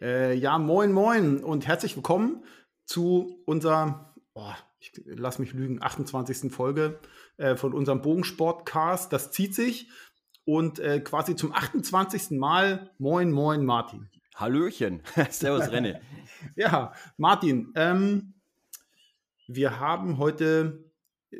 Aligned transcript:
Äh, 0.00 0.34
ja, 0.34 0.58
moin, 0.58 0.92
moin 0.92 1.44
und 1.44 1.66
herzlich 1.66 1.94
willkommen 1.94 2.42
zu 2.86 3.42
unserer, 3.44 4.14
oh, 4.32 4.52
ich 4.78 4.92
lass 5.04 5.38
mich 5.38 5.52
lügen, 5.52 5.82
28. 5.82 6.50
Folge 6.50 6.98
äh, 7.36 7.54
von 7.54 7.74
unserem 7.74 8.00
Bogensportcast. 8.00 9.12
Das 9.12 9.30
zieht 9.30 9.54
sich 9.54 9.90
und 10.46 10.78
äh, 10.78 11.00
quasi 11.00 11.36
zum 11.36 11.52
28. 11.52 12.30
Mal 12.30 12.90
moin, 12.96 13.30
moin, 13.30 13.66
Martin. 13.66 14.08
Hallöchen, 14.34 15.02
servus 15.28 15.68
René. 15.68 16.00
ja, 16.56 16.94
Martin, 17.18 17.70
ähm, 17.76 18.40
wir 19.48 19.80
haben 19.80 20.16
heute 20.16 20.90
äh, 21.30 21.36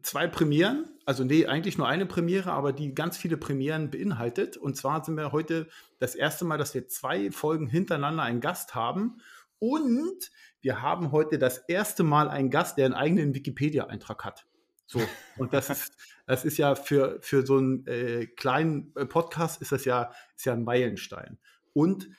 zwei 0.00 0.28
Premieren, 0.28 0.97
also 1.08 1.24
nee, 1.24 1.46
eigentlich 1.46 1.78
nur 1.78 1.88
eine 1.88 2.04
Premiere, 2.04 2.52
aber 2.52 2.74
die 2.74 2.94
ganz 2.94 3.16
viele 3.16 3.38
Premieren 3.38 3.90
beinhaltet. 3.90 4.58
Und 4.58 4.76
zwar 4.76 5.02
sind 5.02 5.16
wir 5.16 5.32
heute 5.32 5.66
das 5.98 6.14
erste 6.14 6.44
Mal, 6.44 6.58
dass 6.58 6.74
wir 6.74 6.86
zwei 6.86 7.30
Folgen 7.30 7.66
hintereinander 7.66 8.24
einen 8.24 8.42
Gast 8.42 8.74
haben. 8.74 9.22
Und 9.58 10.30
wir 10.60 10.82
haben 10.82 11.10
heute 11.10 11.38
das 11.38 11.56
erste 11.66 12.02
Mal 12.02 12.28
einen 12.28 12.50
Gast, 12.50 12.76
der 12.76 12.84
einen 12.84 12.92
eigenen 12.92 13.34
Wikipedia-Eintrag 13.34 14.22
hat. 14.22 14.44
So, 14.84 15.00
und 15.38 15.54
das 15.54 15.70
ist, 15.70 15.96
das 16.26 16.44
ist 16.44 16.58
ja 16.58 16.74
für, 16.74 17.16
für 17.22 17.46
so 17.46 17.56
einen 17.56 17.86
äh, 17.86 18.26
kleinen 18.26 18.92
äh, 18.94 19.06
Podcast 19.06 19.62
ist 19.62 19.72
das 19.72 19.86
ja, 19.86 20.12
ist 20.36 20.44
ja 20.44 20.52
ein 20.52 20.64
Meilenstein. 20.64 21.38
Und 21.72 22.10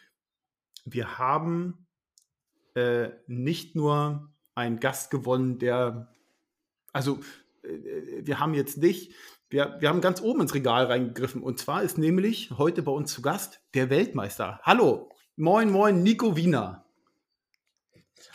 wir 0.85 1.19
haben 1.19 1.85
äh, 2.73 3.09
nicht 3.27 3.75
nur 3.75 4.33
einen 4.55 4.79
Gast 4.79 5.11
gewonnen, 5.11 5.59
der, 5.59 6.11
also 6.91 7.19
wir 8.21 8.39
haben 8.39 8.53
jetzt 8.53 8.77
nicht, 8.77 9.13
wir, 9.49 9.77
wir 9.79 9.89
haben 9.89 10.01
ganz 10.01 10.21
oben 10.21 10.41
ins 10.41 10.53
Regal 10.53 10.85
reingegriffen 10.85 11.41
und 11.43 11.59
zwar 11.59 11.83
ist 11.83 11.97
nämlich 11.97 12.51
heute 12.57 12.81
bei 12.83 12.91
uns 12.91 13.13
zu 13.13 13.21
Gast 13.21 13.61
der 13.73 13.89
Weltmeister. 13.89 14.59
Hallo, 14.63 15.09
moin, 15.35 15.71
moin, 15.71 16.03
Nico 16.03 16.35
Wiener. 16.35 16.85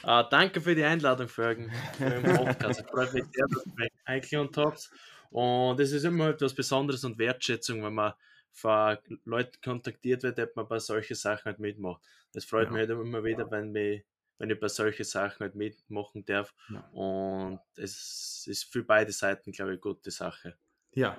Uh, 0.02 0.22
danke 0.30 0.60
für 0.60 0.74
die 0.74 0.84
Einladung, 0.84 1.28
Fergen, 1.28 1.70
für 1.96 2.10
den 2.10 2.22
Podcast. 2.22 2.80
Ich 2.80 2.86
freue 2.86 3.12
mich 3.12 3.24
sehr, 3.24 3.46
dass 3.48 3.66
ihr 3.66 3.72
mich 3.76 3.92
eingeladen 4.04 4.50
habt. 4.56 4.90
Und 5.30 5.80
es 5.80 5.92
ist 5.92 6.04
immer 6.04 6.28
etwas 6.28 6.54
Besonderes 6.54 7.04
und 7.04 7.18
Wertschätzung, 7.18 7.82
wenn 7.82 7.94
man 7.94 8.12
von 8.52 8.98
Leuten 9.24 9.60
kontaktiert 9.62 10.22
wird, 10.22 10.38
dass 10.38 10.54
man 10.54 10.68
bei 10.68 10.78
solchen 10.78 11.16
Sachen 11.16 11.44
halt 11.46 11.58
mitmacht. 11.58 12.02
Es 12.34 12.44
freut 12.44 12.66
ja. 12.66 12.72
mich 12.72 12.80
halt 12.80 12.90
immer 12.90 13.24
wieder, 13.24 13.50
wenn, 13.50 13.72
mich, 13.72 14.04
wenn 14.38 14.50
ich 14.50 14.60
bei 14.60 14.68
solchen 14.68 15.04
Sachen 15.04 15.40
halt 15.40 15.54
mitmachen 15.54 16.24
darf. 16.24 16.54
Ja. 16.70 16.88
Und 16.92 17.60
es 17.76 18.44
ist 18.46 18.64
für 18.72 18.82
beide 18.82 19.12
Seiten, 19.12 19.52
glaube 19.52 19.72
ich, 19.72 19.74
eine 19.74 19.94
gute 19.94 20.10
Sache. 20.10 20.56
Ja, 20.92 21.16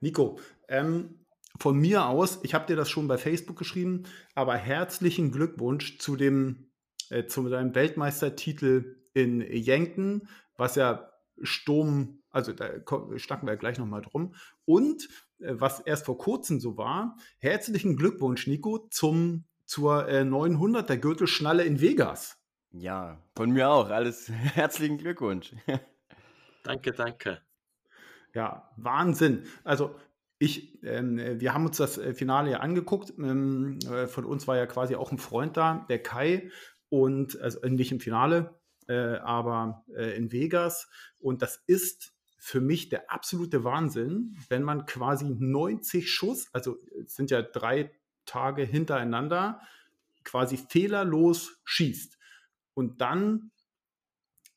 Nico, 0.00 0.38
ähm, 0.68 1.26
von 1.58 1.78
mir 1.78 2.06
aus, 2.06 2.40
ich 2.42 2.52
habe 2.52 2.66
dir 2.66 2.76
das 2.76 2.90
schon 2.90 3.08
bei 3.08 3.16
Facebook 3.16 3.56
geschrieben, 3.56 4.04
aber 4.34 4.56
herzlichen 4.56 5.30
Glückwunsch 5.30 5.98
zu 5.98 6.16
dem 6.16 6.70
äh, 7.10 7.26
zu 7.26 7.48
deinem 7.48 7.74
Weltmeistertitel 7.74 8.96
in 9.12 9.40
Yankton, 9.40 10.28
was 10.56 10.74
ja 10.74 11.10
Sturm, 11.42 12.22
also 12.30 12.52
da 12.52 12.70
schnacken 13.16 13.48
wir 13.48 13.56
gleich 13.56 13.78
nochmal 13.78 14.02
drum. 14.02 14.34
Und 14.64 15.08
äh, 15.38 15.54
was 15.54 15.80
erst 15.80 16.06
vor 16.06 16.18
kurzem 16.18 16.60
so 16.60 16.76
war, 16.76 17.16
herzlichen 17.38 17.96
Glückwunsch, 17.96 18.46
Nico, 18.46 18.88
zum, 18.90 19.44
zur 19.64 20.08
äh, 20.08 20.22
900er 20.22 20.96
Gürtelschnalle 20.96 21.64
in 21.64 21.80
Vegas. 21.80 22.38
Ja, 22.76 23.22
von 23.36 23.50
mir 23.50 23.70
auch. 23.70 23.88
Alles 23.88 24.28
herzlichen 24.54 24.98
Glückwunsch. 24.98 25.54
danke, 26.64 26.90
danke. 26.92 27.40
Ja, 28.34 28.68
Wahnsinn. 28.76 29.44
Also 29.62 29.94
ich, 30.38 30.82
ähm, 30.82 31.18
wir 31.40 31.54
haben 31.54 31.66
uns 31.66 31.76
das 31.76 31.98
äh, 31.98 32.14
Finale 32.14 32.50
ja 32.50 32.60
angeguckt. 32.60 33.12
Ähm, 33.16 33.78
äh, 33.88 34.08
von 34.08 34.24
uns 34.24 34.48
war 34.48 34.56
ja 34.56 34.66
quasi 34.66 34.96
auch 34.96 35.12
ein 35.12 35.18
Freund 35.18 35.56
da, 35.56 35.86
der 35.88 36.02
Kai 36.02 36.50
und 36.88 37.40
also 37.40 37.60
nicht 37.68 37.92
im 37.92 38.00
Finale, 38.00 38.58
äh, 38.88 39.18
aber 39.18 39.84
äh, 39.94 40.16
in 40.16 40.32
Vegas. 40.32 40.90
Und 41.20 41.42
das 41.42 41.62
ist 41.68 42.12
für 42.38 42.60
mich 42.60 42.88
der 42.88 43.08
absolute 43.08 43.62
Wahnsinn, 43.62 44.36
wenn 44.48 44.64
man 44.64 44.84
quasi 44.84 45.26
90 45.30 46.10
Schuss, 46.10 46.48
also 46.52 46.76
es 47.04 47.14
sind 47.14 47.30
ja 47.30 47.40
drei 47.40 47.92
Tage 48.26 48.64
hintereinander, 48.64 49.60
quasi 50.24 50.56
fehlerlos 50.56 51.60
schießt. 51.64 52.13
Und 52.74 53.00
dann 53.00 53.50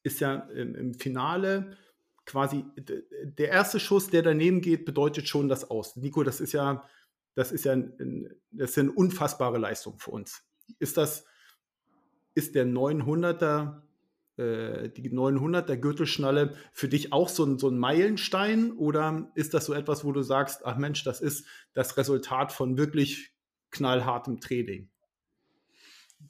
ist 0.04 0.20
ja 0.20 0.36
im, 0.36 0.94
Finale 0.94 1.78
quasi 2.26 2.66
der 2.78 3.50
erste 3.50 3.80
Schuss, 3.80 4.10
der 4.10 4.22
daneben 4.22 4.62
geht, 4.62 4.86
bedeutet 4.86 5.28
schon 5.28 5.48
das 5.48 5.70
Aus. 5.70 5.96
Nico, 5.96 6.24
das 6.24 6.42
ist 6.42 6.54
ja, 6.54 6.84
das 7.36 7.52
ist 7.52 7.66
ja, 7.66 7.76
das 7.76 8.72
ist 8.72 8.78
eine 8.78 8.92
unfassbare 8.92 9.58
Leistung 9.58 9.98
für 10.00 10.12
uns. 10.12 10.44
Ist 10.80 10.98
das, 10.98 11.26
ist 12.36 12.56
der 12.56 12.66
900er, 12.66 13.82
äh, 14.38 14.90
die 14.90 15.10
900er 15.10 15.78
Gürtelschnalle 15.78 16.56
für 16.74 16.90
dich 16.90 17.14
auch 17.14 17.30
so 17.30 17.46
ein, 17.46 17.60
so 17.60 17.70
ein 17.70 17.78
Meilenstein 17.78 18.74
oder 18.74 19.32
ist 19.36 19.54
das 19.54 19.66
so 19.66 19.74
etwas, 19.74 20.04
wo 20.04 20.12
du 20.12 20.22
sagst, 20.22 20.66
ach 20.66 20.78
Mensch, 20.78 21.04
das 21.04 21.22
ist 21.22 21.48
das 21.74 21.96
Resultat 21.98 22.52
von 22.52 22.78
wirklich 22.78 23.34
knallhartem 23.72 24.42
Training? 24.42 24.90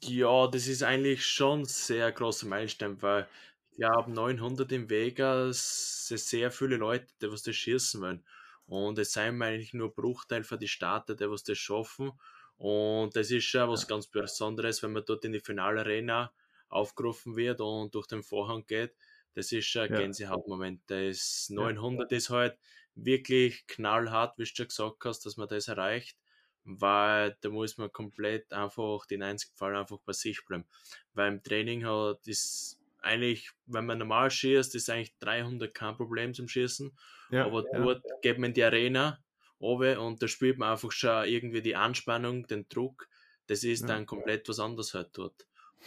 Ja, 0.02 0.46
das 0.46 0.66
ist 0.66 0.82
eigentlich 0.82 1.24
schon 1.24 1.64
sehr 1.64 2.12
großer 2.12 2.46
Meilenstein, 2.46 3.00
weil 3.02 3.28
ja, 3.76 3.90
ab 3.90 4.08
900 4.08 4.70
in 4.72 4.90
Vegas 4.90 6.08
sehr 6.08 6.50
viele 6.50 6.76
Leute, 6.76 7.06
die 7.22 7.30
was 7.30 7.42
das 7.42 7.56
schießen 7.56 8.00
wollen. 8.00 8.24
Und 8.66 8.98
es 8.98 9.12
sind 9.12 9.40
eigentlich 9.40 9.72
nur 9.72 9.94
Bruchteil 9.94 10.44
für 10.44 10.58
die 10.58 10.68
Starter, 10.68 11.14
die 11.14 11.30
was 11.30 11.42
das 11.42 11.58
schaffen. 11.58 12.12
Und 12.58 13.16
das 13.16 13.30
ist 13.30 13.44
schon 13.44 13.70
was 13.70 13.86
ganz 13.86 14.08
Besonderes, 14.08 14.82
wenn 14.82 14.92
man 14.92 15.04
dort 15.06 15.24
in 15.24 15.32
die 15.32 15.40
Finale-Arena 15.40 16.32
aufgerufen 16.68 17.36
wird 17.36 17.60
und 17.60 17.94
durch 17.94 18.06
den 18.06 18.22
Vorhang 18.22 18.66
geht. 18.66 18.94
Das 19.34 19.52
ist 19.52 19.66
schon 19.66 19.82
ein 19.82 19.92
ja. 19.92 19.98
Gänsehautmoment. 20.00 20.82
Das 20.88 21.48
900 21.50 22.10
ja. 22.10 22.16
ist 22.16 22.30
halt 22.30 22.58
wirklich 22.94 23.66
knallhart, 23.68 24.36
wie 24.38 24.42
du 24.42 24.50
schon 24.52 24.68
gesagt 24.68 25.04
hast, 25.04 25.24
dass 25.24 25.36
man 25.36 25.48
das 25.48 25.68
erreicht, 25.68 26.18
weil 26.64 27.36
da 27.40 27.48
muss 27.48 27.78
man 27.78 27.92
komplett 27.92 28.52
einfach 28.52 29.06
den 29.06 29.22
einzigen 29.22 29.54
Fall 29.56 29.76
einfach 29.76 29.98
bei 30.04 30.12
sich 30.12 30.44
bleiben. 30.44 30.66
Weil 31.14 31.32
im 31.32 31.42
Training 31.42 31.84
hat 31.86 32.26
ist 32.26 32.78
eigentlich, 33.00 33.50
wenn 33.66 33.86
man 33.86 33.98
normal 33.98 34.30
schießt, 34.30 34.74
ist 34.74 34.90
eigentlich 34.90 35.16
300 35.20 35.72
kein 35.72 35.96
Problem 35.96 36.34
zum 36.34 36.48
Schießen. 36.48 36.96
Ja, 37.30 37.46
aber 37.46 37.62
dort 37.62 38.02
geht 38.22 38.38
man 38.38 38.50
in 38.50 38.54
die 38.54 38.64
Arena 38.64 39.18
runter 39.60 40.00
und 40.00 40.22
da 40.22 40.28
spürt 40.28 40.58
man 40.58 40.70
einfach 40.70 40.92
schon 40.92 41.26
irgendwie 41.26 41.62
die 41.62 41.76
Anspannung, 41.76 42.46
den 42.46 42.68
Druck. 42.68 43.08
Das 43.46 43.64
ist 43.64 43.82
ja. 43.82 43.86
dann 43.88 44.06
komplett 44.06 44.48
was 44.48 44.60
anderes 44.60 44.94
halt 44.94 45.10
dort. 45.12 45.46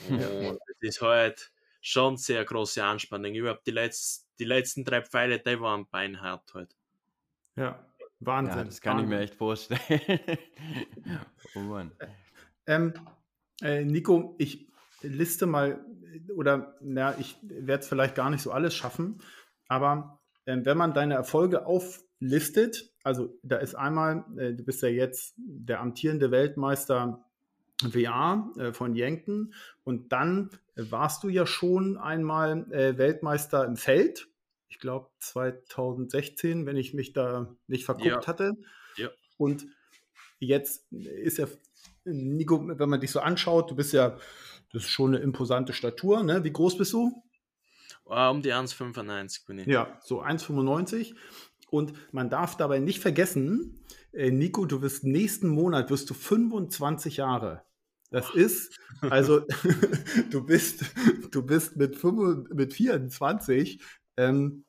Und 0.09 0.19
das 0.19 0.77
ist 0.79 1.01
halt 1.01 1.51
schon 1.81 2.17
sehr 2.17 2.43
große 2.45 2.83
Anspannung. 2.83 3.33
Überhaupt 3.33 3.67
die, 3.67 3.71
Letz-, 3.71 4.25
die 4.39 4.45
letzten 4.45 4.85
drei 4.85 5.01
Pfeile, 5.01 5.39
die 5.39 5.59
waren 5.59 5.87
beinhart 5.87 6.53
halt. 6.53 6.75
Ja, 7.55 7.85
Wahnsinn. 8.21 8.57
Ja, 8.57 8.63
das 8.63 8.81
kann 8.81 8.97
Wahnsinn. 8.97 9.11
ich 9.11 9.17
mir 9.17 9.23
echt 9.23 9.35
vorstellen. 9.35 9.79
oh 11.55 11.59
Mann. 11.59 11.91
Ähm, 12.67 12.93
äh, 13.61 13.83
Nico, 13.83 14.35
ich 14.37 14.71
liste 15.01 15.45
mal, 15.47 15.83
oder 16.35 16.75
na, 16.81 17.17
ich 17.19 17.37
werde 17.41 17.81
es 17.81 17.87
vielleicht 17.87 18.15
gar 18.15 18.29
nicht 18.29 18.41
so 18.41 18.51
alles 18.51 18.75
schaffen, 18.75 19.21
aber 19.67 20.19
äh, 20.45 20.57
wenn 20.63 20.77
man 20.77 20.93
deine 20.93 21.15
Erfolge 21.15 21.65
auflistet, 21.65 22.91
also 23.03 23.37
da 23.43 23.57
ist 23.57 23.75
einmal, 23.75 24.25
äh, 24.37 24.53
du 24.53 24.63
bist 24.63 24.81
ja 24.81 24.89
jetzt 24.89 25.33
der 25.37 25.79
amtierende 25.79 26.31
Weltmeister 26.31 27.25
WA 27.83 28.51
äh, 28.57 28.73
von 28.73 28.95
Yankton 28.95 29.53
und 29.83 30.11
dann 30.11 30.49
warst 30.75 31.23
du 31.23 31.29
ja 31.29 31.45
schon 31.45 31.97
einmal 31.97 32.71
äh, 32.71 32.97
Weltmeister 32.97 33.65
im 33.65 33.75
Feld. 33.75 34.27
Ich 34.71 34.79
glaube 34.79 35.09
2016, 35.19 36.65
wenn 36.65 36.77
ich 36.77 36.93
mich 36.93 37.11
da 37.11 37.53
nicht 37.67 37.83
verguckt 37.83 38.05
ja. 38.05 38.25
hatte. 38.25 38.53
Ja. 38.95 39.09
Und 39.37 39.67
jetzt 40.39 40.89
ist 40.93 41.39
ja 41.39 41.47
Nico, 42.05 42.65
wenn 42.65 42.89
man 42.89 43.01
dich 43.01 43.11
so 43.11 43.19
anschaut, 43.19 43.69
du 43.69 43.75
bist 43.75 43.91
ja, 43.91 44.17
das 44.71 44.83
ist 44.83 44.89
schon 44.89 45.13
eine 45.13 45.23
imposante 45.23 45.73
Statur. 45.73 46.23
Ne? 46.23 46.45
Wie 46.45 46.53
groß 46.53 46.77
bist 46.77 46.93
du? 46.93 47.21
Um 48.05 48.41
die 48.41 48.53
1,95 48.53 49.45
bin 49.45 49.59
ich. 49.59 49.67
Ja, 49.67 49.99
so 50.03 50.23
1,95. 50.23 51.15
Und 51.69 51.93
man 52.13 52.29
darf 52.29 52.55
dabei 52.55 52.79
nicht 52.79 52.99
vergessen, 52.99 53.83
äh, 54.13 54.31
Nico, 54.31 54.65
du 54.65 54.81
wirst 54.81 55.03
nächsten 55.03 55.49
Monat 55.49 55.89
wirst 55.89 56.09
du 56.09 56.13
25 56.13 57.17
Jahre. 57.17 57.65
Das 58.09 58.29
ist, 58.33 58.77
also 59.01 59.41
du 60.31 60.45
bist, 60.45 60.83
du 61.31 61.43
bist 61.43 61.75
mit, 61.75 61.97
5, 61.97 62.49
mit 62.53 62.73
24 62.73 63.81
ähm, 64.17 64.65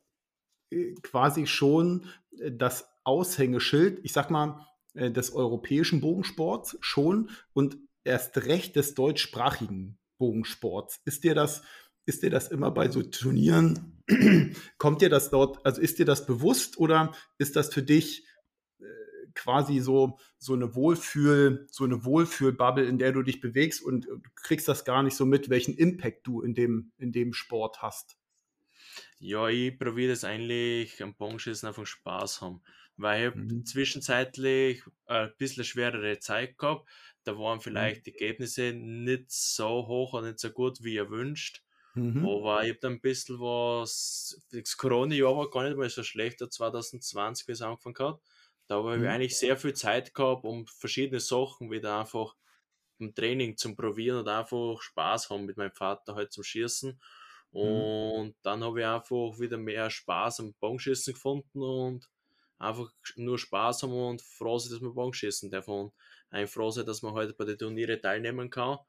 quasi 1.01 1.45
schon 1.47 2.05
das 2.31 2.89
Aushängeschild, 3.03 3.99
ich 4.03 4.13
sag 4.13 4.31
mal, 4.31 4.65
äh, 4.93 5.11
des 5.11 5.33
europäischen 5.33 6.01
Bogensports 6.01 6.77
schon 6.81 7.29
und 7.53 7.77
erst 8.03 8.37
recht 8.45 8.75
des 8.75 8.95
deutschsprachigen 8.95 9.97
Bogensports. 10.17 11.01
Ist 11.05 11.23
dir 11.23 11.35
das, 11.35 11.63
ist 12.05 12.23
dir 12.23 12.29
das 12.29 12.49
immer 12.49 12.71
bei 12.71 12.89
so 12.89 13.01
Turnieren, 13.01 14.03
kommt 14.77 15.01
dir 15.01 15.09
das 15.09 15.29
dort, 15.29 15.65
also 15.65 15.81
ist 15.81 15.99
dir 15.99 16.05
das 16.05 16.25
bewusst 16.25 16.77
oder 16.77 17.13
ist 17.37 17.55
das 17.55 17.73
für 17.73 17.83
dich 17.83 18.27
äh, 18.79 18.85
quasi 19.33 19.79
so, 19.79 20.17
so 20.37 20.53
eine 20.53 20.75
Wohlfühl, 20.75 21.67
so 21.71 21.83
eine 21.85 22.03
Wohlfühlbubble, 22.05 22.85
in 22.85 22.97
der 22.97 23.13
du 23.13 23.21
dich 23.23 23.41
bewegst 23.41 23.81
und 23.81 24.05
du 24.05 24.19
kriegst 24.35 24.67
das 24.67 24.85
gar 24.85 25.03
nicht 25.03 25.15
so 25.15 25.25
mit, 25.25 25.49
welchen 25.49 25.75
Impact 25.75 26.27
du 26.27 26.41
in 26.41 26.53
dem, 26.53 26.91
in 26.97 27.11
dem 27.11 27.33
Sport 27.33 27.81
hast. 27.81 28.17
Ja, 29.25 29.47
ich 29.47 29.79
probiere 29.79 30.11
das 30.11 30.25
eigentlich 30.25 31.01
am 31.01 31.15
Bogenschießen 31.15 31.65
einfach 31.65 31.85
Spaß 31.85 32.41
haben, 32.41 32.61
weil 32.97 33.29
ich 33.29 33.35
mhm. 33.35 33.65
zwischenzeitlich 33.65 34.83
ein 35.05 35.31
bisschen 35.37 35.63
schwerere 35.63 36.19
Zeit 36.19 36.57
gehabt. 36.57 36.89
Da 37.23 37.37
waren 37.39 37.59
mhm. 37.59 37.61
vielleicht 37.61 38.05
die 38.05 38.11
Ergebnisse 38.11 38.73
nicht 38.73 39.31
so 39.31 39.87
hoch 39.87 40.11
und 40.11 40.25
nicht 40.25 40.39
so 40.39 40.51
gut, 40.51 40.83
wie 40.83 40.97
erwünscht. 40.97 41.63
Mhm. 41.93 42.27
Aber 42.27 42.63
ich 42.63 42.71
habe 42.71 42.79
da 42.81 42.89
ein 42.89 42.99
bisschen 42.99 43.39
was, 43.39 44.45
das 44.51 44.75
Corona-Jahr 44.75 45.37
war 45.37 45.49
gar 45.49 45.63
nicht 45.63 45.77
mal 45.77 45.89
so 45.89 46.03
schlecht, 46.03 46.39
2020, 46.39 47.47
wie 47.47 47.53
es 47.53 47.61
angefangen 47.61 47.95
hat. 47.99 48.19
Da 48.67 48.75
habe 48.75 48.97
mhm. 48.97 49.03
ich 49.05 49.09
eigentlich 49.09 49.37
sehr 49.37 49.55
viel 49.55 49.73
Zeit 49.73 50.13
gehabt, 50.13 50.43
um 50.43 50.67
verschiedene 50.67 51.21
Sachen 51.21 51.71
wieder 51.71 51.97
einfach 51.97 52.35
im 52.99 53.15
Training 53.15 53.55
zum 53.55 53.77
Probieren 53.77 54.19
und 54.19 54.27
einfach 54.27 54.81
Spaß 54.81 55.29
haben 55.29 55.45
mit 55.45 55.55
meinem 55.55 55.71
Vater 55.71 56.15
halt 56.15 56.33
zum 56.33 56.43
Schießen. 56.43 56.99
Mhm. 57.53 57.59
Und 57.59 58.27
mhm. 58.27 58.35
dann 58.43 58.63
habe 58.63 58.81
ich 58.81 58.85
einfach 58.85 59.39
wieder 59.39 59.57
mehr 59.57 59.89
Spaß 59.89 60.41
am 60.41 60.53
Bogenschießen 60.59 61.13
gefunden 61.13 61.61
und 61.61 62.09
einfach 62.57 62.91
nur 63.15 63.37
Spaß 63.37 63.83
haben 63.83 63.93
und 63.93 64.21
froh 64.21 64.57
sein, 64.57 64.71
dass 64.71 64.81
man 64.81 64.93
Bogenschießen 64.93 65.49
darf 65.51 65.67
und 65.67 65.93
ein 66.29 66.47
froh 66.47 66.71
sein, 66.71 66.85
dass 66.85 67.01
man 67.01 67.13
heute 67.13 67.27
halt 67.27 67.37
bei 67.37 67.45
den 67.45 67.57
Turnieren 67.57 68.01
teilnehmen 68.01 68.49
kann 68.49 68.79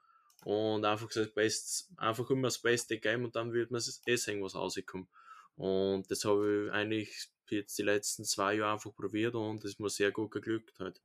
und 0.44 0.84
einfach 0.84 1.08
gesagt, 1.08 1.34
best, 1.34 1.90
einfach 1.96 2.28
immer 2.31 2.49
das 2.49 2.61
Beste 2.61 2.99
geben 2.99 3.25
und 3.25 3.37
dann 3.37 3.52
wird 3.52 3.70
man 3.70 3.82
eh 4.06 4.16
sehen, 4.16 4.43
was 4.43 4.55
rauskommt. 4.55 5.08
Und 5.56 6.10
das 6.10 6.25
habe 6.25 6.67
ich 6.67 6.72
eigentlich 6.72 7.28
jetzt 7.50 7.78
die 7.78 7.82
letzten 7.82 8.25
zwei 8.25 8.55
Jahre 8.55 8.75
einfach 8.75 8.94
probiert 8.94 9.34
und 9.34 9.58
es 9.58 9.72
ist 9.72 9.81
mir 9.81 9.90
sehr 9.90 10.10
gut 10.10 10.31
geglückt 10.31 10.78
halt. 10.81 11.00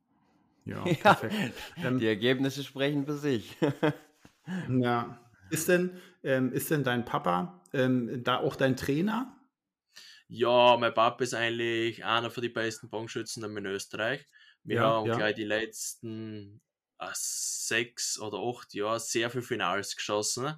Ja, 0.64 0.84
ja 1.04 1.20
ähm, 1.76 1.98
die 1.98 2.06
Ergebnisse 2.06 2.64
sprechen 2.64 3.04
für 3.04 3.16
sich. 3.16 3.56
ja. 4.68 5.29
Ist 5.50 5.68
denn, 5.68 5.98
ähm, 6.22 6.52
ist 6.52 6.70
denn 6.70 6.84
dein 6.84 7.04
Papa 7.04 7.62
ähm, 7.72 8.22
da 8.24 8.38
auch 8.38 8.56
dein 8.56 8.76
Trainer? 8.76 9.36
Ja, 10.28 10.76
mein 10.78 10.94
Papa 10.94 11.24
ist 11.24 11.34
eigentlich 11.34 12.04
einer 12.04 12.30
von 12.30 12.42
den 12.42 12.52
besten 12.52 12.88
Bogenschützen 12.88 13.44
in 13.44 13.66
Österreich. 13.66 14.26
Wir 14.62 14.76
ja, 14.76 14.82
haben 14.82 15.06
ja. 15.06 15.16
gleich 15.16 15.34
die 15.34 15.44
letzten 15.44 16.60
äh, 16.98 17.06
sechs 17.14 18.20
oder 18.20 18.38
acht 18.38 18.74
Jahre 18.74 19.00
sehr 19.00 19.30
viele 19.30 19.42
Finals 19.42 19.96
geschossen. 19.96 20.54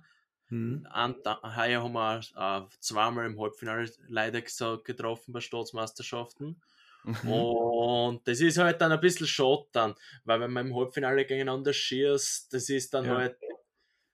Mhm. 0.48 0.86
heuer 0.92 1.82
haben 1.82 1.92
wir 1.94 2.20
äh, 2.36 2.76
zweimal 2.80 3.24
im 3.24 3.40
Halbfinale 3.40 3.90
leider 4.08 4.42
getroffen 4.42 5.32
bei 5.32 5.40
Staatsmeisterschaften. 5.40 6.60
Mhm. 7.04 7.32
Und 7.32 8.28
das 8.28 8.40
ist 8.40 8.58
halt 8.58 8.80
dann 8.80 8.92
ein 8.92 9.00
bisschen 9.00 9.26
schade 9.26 9.66
dann, 9.72 9.94
weil 10.24 10.40
wenn 10.40 10.52
man 10.52 10.66
im 10.66 10.76
Halbfinale 10.76 11.24
gegeneinander 11.24 11.72
schießt, 11.72 12.52
das 12.52 12.68
ist 12.68 12.92
dann 12.92 13.06
ja. 13.06 13.16
halt, 13.16 13.36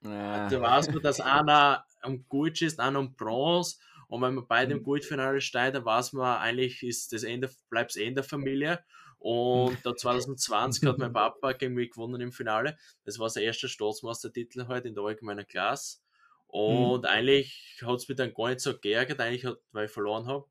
ja. 0.03 0.49
da 0.49 0.61
weiß 0.61 0.91
man, 0.91 1.03
dass 1.03 1.21
einer 1.21 1.85
am 2.01 2.27
Gold 2.29 2.59
schießt, 2.59 2.81
einer 2.81 2.99
am 2.99 3.15
Bronze 3.15 3.77
und 4.09 4.23
wenn 4.23 4.35
man 4.35 4.47
beide 4.47 4.73
im 4.73 4.79
mhm. 4.79 4.85
Goldfinale 4.85 5.41
steht, 5.41 5.75
dann 5.75 5.85
weiß 5.85 6.15
man 6.15 6.39
eigentlich, 6.39 6.83
ist 6.83 7.13
das 7.13 7.23
Ende, 7.23 7.51
bleibt 7.69 7.91
es 7.91 7.97
eh 7.97 8.07
in 8.07 8.15
der 8.15 8.25
Familie 8.25 8.83
und 9.19 9.79
da 9.85 9.95
2020 9.95 10.89
hat 10.89 10.99
mein 10.99 11.13
Papa 11.13 11.53
gegen 11.53 11.75
mich 11.75 11.91
gewonnen 11.91 12.21
im 12.21 12.33
Finale. 12.33 12.79
Das 13.05 13.19
war 13.19 13.29
sein 13.29 13.43
erster 13.43 13.69
Staatsmeistertitel 13.69 14.67
halt 14.69 14.87
in 14.87 14.95
der 14.95 15.05
allgemeinen 15.05 15.47
Klasse. 15.47 15.99
Und 16.47 17.03
mhm. 17.03 17.05
eigentlich 17.05 17.81
hat 17.85 17.97
es 17.97 18.09
mich 18.09 18.17
dann 18.17 18.33
gar 18.33 18.49
nicht 18.49 18.61
so 18.61 18.79
geärgert, 18.79 19.21
eigentlich 19.21 19.45
hat, 19.45 19.59
weil 19.73 19.87
ich 19.87 19.93
verloren 19.93 20.27
habe. 20.27 20.47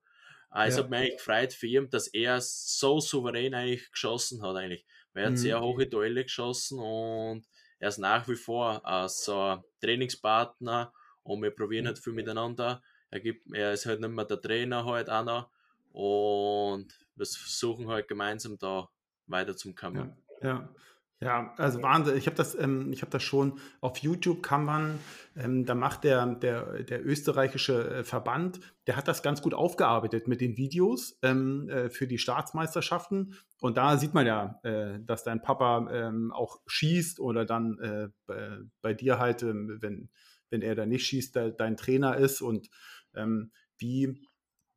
Äh, 0.54 0.68
es 0.68 0.76
ja. 0.76 0.84
hat 0.84 0.90
mich 0.90 1.00
eigentlich 1.00 1.18
gefreut 1.18 1.54
für 1.54 1.68
ihn, 1.68 1.90
dass 1.90 2.08
er 2.08 2.40
so 2.42 3.00
souverän 3.00 3.54
eigentlich 3.54 3.92
geschossen 3.92 4.44
hat 4.44 4.56
eigentlich. 4.56 4.86
Weil 5.14 5.24
er 5.24 5.28
hat 5.28 5.34
mhm. 5.34 5.38
sehr 5.38 5.62
hohe 5.62 5.88
Duelle 5.88 6.24
geschossen 6.24 6.78
und 6.78 7.46
er 7.80 7.90
ist 7.90 7.98
nach 7.98 8.28
wie 8.28 8.36
vor 8.36 8.82
äh, 8.86 9.08
so 9.08 9.40
ein 9.40 9.64
Trainingspartner 9.82 10.94
und 11.24 11.42
wir 11.42 11.52
probieren 11.52 11.84
mhm. 11.84 11.88
halt 11.88 12.00
viel 12.00 12.14
miteinander. 12.14 12.82
Er, 13.10 13.20
gibt, 13.20 13.54
er 13.54 13.74
ist 13.74 13.86
halt 13.86 14.02
nicht 14.02 14.10
mehr 14.10 14.26
der 14.26 14.42
Trainer 14.42 14.86
halt 14.86 15.10
auch 15.10 15.24
noch 15.24 15.50
und 15.92 16.88
wir 17.16 17.26
versuchen 17.26 17.88
halt 17.88 18.08
gemeinsam 18.08 18.58
da 18.58 18.90
weiter 19.28 19.56
zum 19.56 19.76
kommen. 19.76 20.16
Ja, 20.42 20.48
ja. 20.48 20.70
Ja, 21.20 21.56
also 21.58 21.82
Wahnsinn. 21.82 22.16
Ich 22.16 22.28
habe 22.28 22.38
das, 22.38 22.54
ähm, 22.54 22.94
ich 22.94 23.02
habe 23.02 23.10
das 23.10 23.24
schon 23.24 23.60
auf 23.82 23.98
YouTube 23.98 24.44
kann 24.44 24.64
man, 24.64 25.00
ähm, 25.36 25.66
da 25.66 25.74
macht 25.74 26.04
der, 26.04 26.28
der, 26.36 26.84
der 26.84 27.04
österreichische 27.04 27.90
äh, 27.90 28.04
Verband, 28.04 28.60
der 28.86 28.98
hat 28.98 29.08
das 29.08 29.24
ganz 29.24 29.42
gut 29.42 29.56
aufgearbeitet 29.56 30.28
mit 30.28 30.42
den 30.42 30.58
Videos 30.58 31.18
ähm, 31.24 31.70
äh, 31.70 31.90
für 31.90 32.06
die 32.06 32.20
Staatsmeisterschaften. 32.20 33.34
Und 33.62 33.78
da 33.78 33.98
sieht 33.98 34.14
man 34.14 34.28
ja, 34.28 34.60
äh, 34.62 35.00
dass 35.02 35.24
dein 35.24 35.42
Papa 35.42 35.90
ähm, 35.92 36.32
auch 36.32 36.60
schießt 36.68 37.20
oder 37.20 37.46
dann 37.46 37.80
äh, 37.80 38.10
bei, 38.28 38.60
bei, 38.84 38.94
dir 38.94 39.18
halt, 39.18 39.42
ähm, 39.42 39.80
wenn, 39.82 40.10
wenn 40.52 40.62
er 40.62 40.76
da 40.76 40.86
nicht 40.86 41.08
schießt, 41.08 41.36
de, 41.36 41.52
dein 41.58 41.78
Trainer 41.78 42.16
ist 42.18 42.42
und 42.42 42.70
ähm, 43.16 43.52
wie 43.80 44.22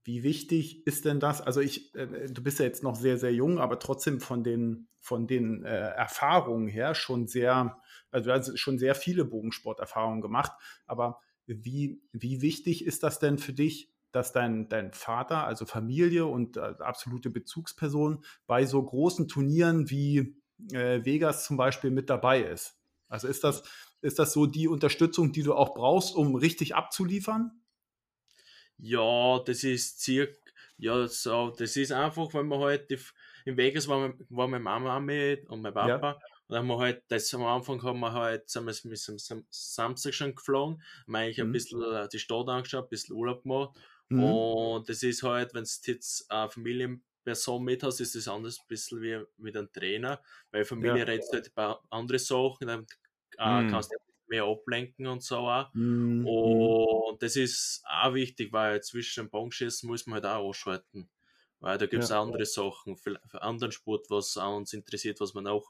wie 0.04 0.22
wichtig 0.22 0.86
ist 0.86 1.04
denn 1.04 1.20
das? 1.20 1.40
Also 1.40 1.60
ich, 1.60 1.94
äh, 1.94 2.26
du 2.30 2.42
bist 2.42 2.58
ja 2.58 2.64
jetzt 2.64 2.82
noch 2.82 2.96
sehr, 2.96 3.18
sehr 3.18 3.32
jung, 3.34 3.58
aber 3.58 3.78
trotzdem 3.78 4.20
von 4.20 4.42
den, 4.42 4.88
von 4.98 5.26
den 5.26 5.64
äh, 5.64 5.68
Erfahrungen 5.90 6.68
her 6.68 6.94
schon 6.94 7.26
sehr, 7.26 7.78
also 8.10 8.30
du 8.30 8.34
hast 8.36 8.58
schon 8.58 8.78
sehr 8.78 8.94
viele 8.94 9.24
Bogensporterfahrungen 9.24 10.20
gemacht. 10.22 10.52
Aber 10.86 11.20
wie, 11.46 12.02
wie 12.12 12.40
wichtig 12.40 12.84
ist 12.86 13.02
das 13.02 13.18
denn 13.18 13.38
für 13.38 13.52
dich, 13.52 13.92
dass 14.12 14.32
dein, 14.32 14.68
dein 14.68 14.92
Vater, 14.92 15.46
also 15.46 15.66
Familie 15.66 16.26
und 16.26 16.56
äh, 16.56 16.60
absolute 16.80 17.30
Bezugsperson 17.30 18.24
bei 18.46 18.64
so 18.66 18.82
großen 18.82 19.28
Turnieren 19.28 19.90
wie 19.90 20.36
äh, 20.72 21.04
Vegas 21.04 21.44
zum 21.44 21.56
Beispiel 21.56 21.90
mit 21.90 22.10
dabei 22.10 22.42
ist? 22.42 22.76
Also 23.08 23.28
ist 23.28 23.44
das, 23.44 23.62
ist 24.00 24.18
das 24.18 24.32
so 24.32 24.46
die 24.46 24.66
Unterstützung, 24.68 25.32
die 25.32 25.42
du 25.42 25.54
auch 25.54 25.74
brauchst, 25.74 26.14
um 26.14 26.34
richtig 26.34 26.74
abzuliefern? 26.74 27.59
Ja, 28.82 29.38
das 29.44 29.64
ist 29.64 30.00
circa, 30.00 30.34
ja, 30.78 31.06
so, 31.06 31.50
das 31.50 31.76
ist 31.76 31.92
einfach, 31.92 32.32
wenn 32.32 32.46
man 32.46 32.60
halt, 32.60 32.90
die, 32.90 32.98
in 33.44 33.56
Vegas 33.56 33.86
war, 33.88 34.14
war 34.30 34.48
meine 34.48 34.64
Mama 34.64 34.98
mit 35.00 35.46
und 35.48 35.60
mein 35.60 35.74
Papa. 35.74 36.10
Ja. 36.10 36.12
Und 36.14 36.54
dann 36.54 36.58
haben 36.58 36.68
wir 36.68 36.78
halt, 36.78 37.04
das 37.08 37.32
am 37.34 37.44
Anfang 37.44 37.82
haben 37.82 38.00
wir 38.00 38.12
halt, 38.12 38.48
sind 38.48 38.64
wir 38.64 38.74
mit 38.90 39.08
dem 39.08 39.44
Samstag 39.50 40.14
schon 40.14 40.34
geflogen, 40.34 40.82
haben 41.06 41.14
eigentlich 41.14 41.38
mhm. 41.38 41.44
ein 41.44 41.52
bisschen 41.52 41.82
äh, 41.82 42.08
die 42.08 42.18
Stadt 42.18 42.48
angeschaut, 42.48 42.86
ein 42.86 42.90
bisschen 42.90 43.16
Urlaub 43.16 43.42
gemacht. 43.42 43.78
Mhm. 44.08 44.24
Und 44.24 44.88
das 44.88 45.02
ist 45.02 45.22
halt, 45.22 45.54
wenn 45.54 45.64
du 45.64 45.92
jetzt 45.92 46.30
eine 46.30 46.50
Familienperson 46.50 47.62
mit 47.62 47.82
hast, 47.82 48.00
ist 48.00 48.14
das 48.14 48.26
anders 48.26 48.58
ein 48.58 48.66
bisschen 48.66 49.00
wie 49.02 49.20
mit 49.36 49.56
einem 49.56 49.70
Trainer, 49.70 50.20
weil 50.50 50.64
Familie 50.64 50.98
ja. 50.98 51.04
redet 51.04 51.28
halt 51.32 51.46
über 51.48 51.80
andere 51.90 52.18
Sachen, 52.18 52.66
dann 52.66 52.86
äh, 53.38 53.62
mhm. 53.62 53.70
kannst 53.70 53.92
du 53.92 53.96
mehr 54.30 54.44
ablenken 54.44 55.06
und 55.06 55.22
so 55.22 55.36
auch. 55.38 55.72
Mhm. 55.74 56.26
Und 56.26 57.22
das 57.22 57.36
ist 57.36 57.82
auch 57.86 58.14
wichtig, 58.14 58.52
weil 58.52 58.82
zwischen 58.82 59.24
dem 59.24 59.30
Bogenschießen 59.30 59.88
muss 59.88 60.06
man 60.06 60.14
halt 60.14 60.26
auch 60.26 60.48
ausschalten. 60.48 61.10
Weil 61.58 61.76
da 61.76 61.86
gibt 61.86 62.02
es 62.02 62.08
ja. 62.08 62.22
andere 62.22 62.46
Sachen, 62.46 62.96
für, 62.96 63.20
anderen 63.34 63.72
Sport, 63.72 64.06
was 64.08 64.36
uns 64.36 64.72
interessiert, 64.72 65.20
was 65.20 65.34
man 65.34 65.46
auch 65.46 65.68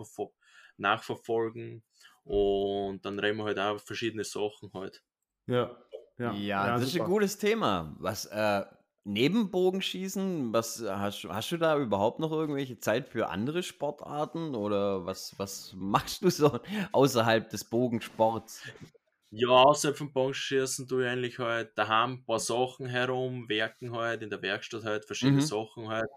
nachverfolgen. 0.77 1.83
Und 2.23 3.05
dann 3.05 3.19
reden 3.19 3.39
wir 3.39 3.45
halt 3.45 3.59
auch 3.59 3.81
verschiedene 3.81 4.25
Sachen 4.25 4.71
halt. 4.73 5.03
Ja, 5.47 5.77
ja, 6.19 6.33
ja, 6.33 6.67
ja 6.67 6.79
das 6.79 6.83
super. 6.83 6.87
ist 6.87 7.01
ein 7.01 7.07
gutes 7.13 7.39
Thema. 7.39 7.97
Was, 7.99 8.27
äh, 8.27 8.65
neben 9.05 9.51
Bogenschießen, 9.51 10.53
was 10.53 10.85
hast, 10.87 11.25
hast 11.25 11.53
du 11.53 11.57
da 11.57 11.79
überhaupt 11.79 12.21
noch 12.21 12.33
irgendwelche 12.33 12.79
Zeit 12.79 13.09
für 13.09 13.29
andere 13.29 13.63
Sportarten 13.63 14.55
oder 14.55 15.07
was, 15.07 15.39
was 15.39 15.75
machst 15.77 16.23
du 16.23 16.31
so 16.31 16.61
außerhalb 16.93 17.49
des 17.49 17.65
Bogensports? 17.65 18.63
Ja, 19.31 19.49
außerhalb 19.49 19.97
vom 19.97 20.13
Bogenschießen 20.13 20.89
tue 20.89 21.05
ich 21.05 21.11
eigentlich 21.11 21.39
halt 21.39 21.77
daheim 21.77 22.15
ein 22.15 22.25
paar 22.25 22.41
Sachen 22.41 22.87
herum, 22.87 23.49
werken 23.49 23.93
halt, 23.93 24.23
in 24.23 24.31
der 24.31 24.43
Werkstatt 24.43 24.85
halt, 24.85 25.05
verschiedene 25.05 25.43
mhm. 25.43 25.47
Sachen 25.47 25.89
halt. 25.89 26.09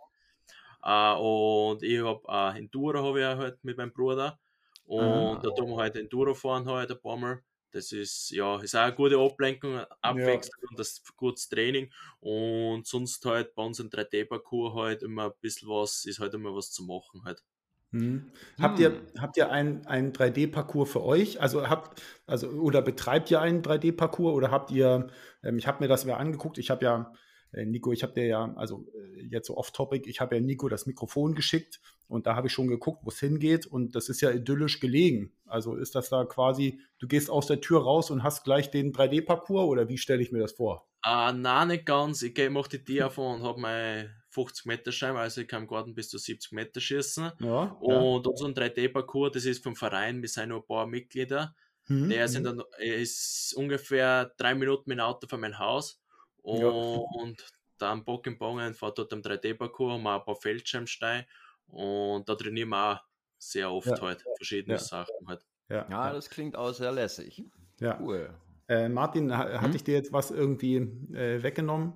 Uh, 0.86 1.72
und 1.72 1.84
ich 1.84 2.04
habe 2.04 2.22
uh, 2.28 2.58
Enduro 2.58 3.06
habe 3.06 3.20
ich 3.22 3.26
halt 3.26 3.64
mit 3.64 3.78
meinem 3.78 3.94
Bruder 3.94 4.38
und 4.86 5.02
ah. 5.02 5.40
da 5.42 5.50
tun 5.52 5.70
wir 5.70 5.78
halt 5.78 5.96
Enduro 5.96 6.34
fahren 6.34 6.68
halt 6.68 6.92
ein 6.92 7.00
paar 7.00 7.16
Mal. 7.16 7.42
Das 7.74 7.92
ist 7.92 8.30
ja 8.30 8.60
ist 8.62 8.76
auch 8.76 8.82
eine 8.82 8.94
gute 8.94 9.18
Ablenkung, 9.18 9.80
Abwechslung 10.02 10.62
ja. 10.62 10.70
und 10.70 10.80
das 10.80 11.02
gutes 11.18 11.50
Training. 11.50 11.92
Und 12.20 12.86
sonst 12.86 13.26
halt 13.26 13.56
bei 13.56 13.64
unserem 13.64 13.90
3D-Parcours 13.90 14.76
halt 14.76 15.04
immer 15.04 15.26
ein 15.26 15.32
bisschen 15.42 15.68
was, 15.70 16.06
ist 16.06 16.20
halt 16.20 16.34
immer 16.34 16.56
was 16.56 16.72
zu 16.72 16.84
machen 16.84 17.24
halt. 17.26 17.44
Hm. 17.92 18.32
Habt 18.60 18.80
ihr, 18.80 18.90
hm. 18.90 19.22
habt 19.22 19.38
ihr 19.38 19.52
einen, 19.52 19.84
3D-Parcours 20.14 20.92
für 20.92 21.04
euch? 21.04 21.42
Also 21.42 21.70
habt, 21.70 22.02
also, 22.26 22.48
oder 22.50 22.82
betreibt 22.82 23.30
ihr 23.30 23.40
einen 23.40 23.62
3D-Parcours 23.62 24.34
oder 24.34 24.52
habt 24.52 24.72
ihr, 24.72 25.08
ähm, 25.44 25.58
ich 25.58 25.68
habe 25.68 25.84
mir 25.84 25.88
das 25.88 26.06
mal 26.06 26.16
angeguckt, 26.16 26.58
ich 26.58 26.72
habe 26.72 26.86
ja 26.86 27.12
äh, 27.12 27.18
Nico, 27.54 27.92
ich 27.92 28.04
habe 28.04 28.14
dir 28.14 28.26
ja, 28.26 28.54
also 28.56 28.86
äh, 28.96 29.26
jetzt 29.30 29.48
so 29.48 29.58
off-topic, 29.58 30.10
ich 30.10 30.22
habe 30.22 30.36
ja 30.36 30.42
Nico 30.42 30.70
das 30.70 30.86
Mikrofon 30.86 31.36
geschickt 31.36 31.80
und 32.08 32.28
da 32.28 32.36
habe 32.36 32.48
ich 32.48 32.54
schon 32.54 32.68
geguckt, 32.68 33.00
wo 33.04 33.10
es 33.10 33.20
hingeht 33.20 33.66
und 33.66 33.96
das 33.96 34.10
ist 34.10 34.22
ja 34.22 34.32
idyllisch 34.32 34.80
gelegen. 34.80 35.34
Also 35.46 35.76
ist 35.76 35.96
das 35.96 36.10
da 36.10 36.26
quasi, 36.26 36.82
du 37.00 37.08
gehst 37.08 37.30
aus 37.30 37.48
der 37.48 37.62
Tür 37.62 37.84
raus 37.84 38.12
und 38.12 38.24
hast 38.24 38.44
gleich 38.44 38.72
den 38.72 38.94
3D-Parcours 38.94 39.68
oder 39.68 39.90
wie 39.90 39.98
stelle 39.98 40.22
ich 40.22 40.32
mir 40.32 40.40
das 40.40 40.54
vor? 40.54 40.88
Ah, 41.02 41.34
nein, 41.34 41.68
nicht 41.68 41.86
ganz. 41.86 42.22
Ich 42.22 42.50
mache 42.50 42.70
die 42.70 42.84
Tür 42.84 43.10
vor 43.10 43.36
und 43.36 43.44
habe 43.44 43.60
meine 43.60 44.16
50 44.30 44.66
Meter 44.66 44.92
Scheiben, 44.92 45.18
also 45.18 45.42
ich 45.42 45.48
kann 45.48 45.64
im 45.64 45.68
Garten 45.68 45.94
bis 45.94 46.10
zu 46.10 46.18
70 46.18 46.54
Meter 46.54 46.80
schießen. 46.82 47.32
Ja, 47.40 47.78
und 47.80 48.26
ja. 48.26 48.32
unser 48.32 48.48
3D-Parcours, 48.48 49.34
das 49.34 49.46
ist 49.46 49.64
vom 49.64 49.76
Verein, 49.76 50.22
wir 50.22 50.30
sind 50.30 50.50
nur 50.50 50.60
ein 50.60 50.66
paar 50.66 50.88
Mitglieder. 50.88 51.54
Mhm. 51.88 52.10
Der 52.10 52.28
sind 52.28 52.44
mhm. 52.44 52.58
dann, 52.58 52.64
ist 52.80 53.54
ungefähr 53.56 54.32
drei 54.38 54.56
Minuten 54.56 54.84
mit 54.88 54.98
dem 54.98 55.04
Auto 55.04 55.28
von 55.28 55.40
meinem 55.40 55.60
Haus. 55.60 56.03
Und, 56.44 56.60
ja. 56.60 56.68
und 56.68 57.44
da 57.78 57.92
am 57.92 58.04
Bock 58.04 58.28
im 58.28 58.38
Bongen 58.38 58.74
fahrt 58.76 58.98
dort 58.98 59.12
am 59.14 59.22
3D-Parcours, 59.22 59.94
haben 59.94 60.04
wir 60.04 60.16
ein 60.16 60.24
paar 60.24 60.36
Feldschirmsteine 60.36 61.26
und 61.68 62.28
da 62.30 62.36
trainieren 62.36 62.70
wir 62.70 62.94
auch 62.94 63.00
sehr 63.38 63.72
oft 63.72 63.88
ja. 63.88 64.02
halt 64.02 64.24
verschiedene 64.38 64.78
Sachen 64.78 65.28
halt. 65.28 65.46
Ja. 65.70 65.88
ja, 65.90 66.14
das 66.14 66.30
klingt 66.30 66.56
auch 66.56 66.72
sehr 66.74 66.92
lässig. 66.92 67.44
Ja. 67.80 68.00
Cool. 68.00 68.30
Äh, 68.68 68.90
Martin, 68.90 69.36
ha 69.36 69.46
hm? 69.46 69.62
hatte 69.62 69.76
ich 69.76 69.84
dir 69.84 69.96
jetzt 69.96 70.14
was 70.14 70.32
irgendwie 70.32 70.76
äh, 71.14 71.42
weggenommen? 71.42 71.94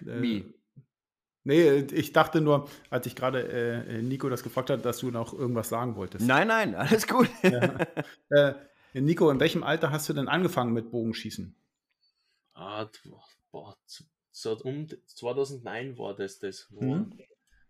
Äh, 0.00 0.22
Wie? 0.22 0.54
Nee, 1.44 1.86
ich 1.92 2.12
dachte 2.12 2.40
nur, 2.40 2.68
als 2.90 3.06
ich 3.06 3.14
gerade 3.14 3.46
äh, 3.48 4.02
Nico 4.02 4.28
das 4.28 4.42
gefragt 4.42 4.70
hat, 4.70 4.84
dass 4.84 4.98
du 4.98 5.10
noch 5.10 5.32
irgendwas 5.32 5.68
sagen 5.68 5.94
wolltest. 5.94 6.26
Nein, 6.26 6.48
nein, 6.48 6.74
alles 6.74 7.06
gut. 7.06 7.28
ja. 7.42 7.78
äh, 8.30 8.54
Nico, 8.94 9.30
in 9.30 9.38
welchem 9.38 9.62
Alter 9.62 9.90
hast 9.90 10.08
du 10.08 10.12
denn 10.12 10.28
angefangen 10.28 10.72
mit 10.72 10.90
Bogenschießen? 10.90 11.54
Ah, 12.54 12.86
boah, 13.56 13.76
so 14.30 14.58
um 14.64 14.86
2009 15.06 15.96
war 15.96 16.14
das 16.14 16.38
das. 16.38 16.68
Mhm. 16.70 17.18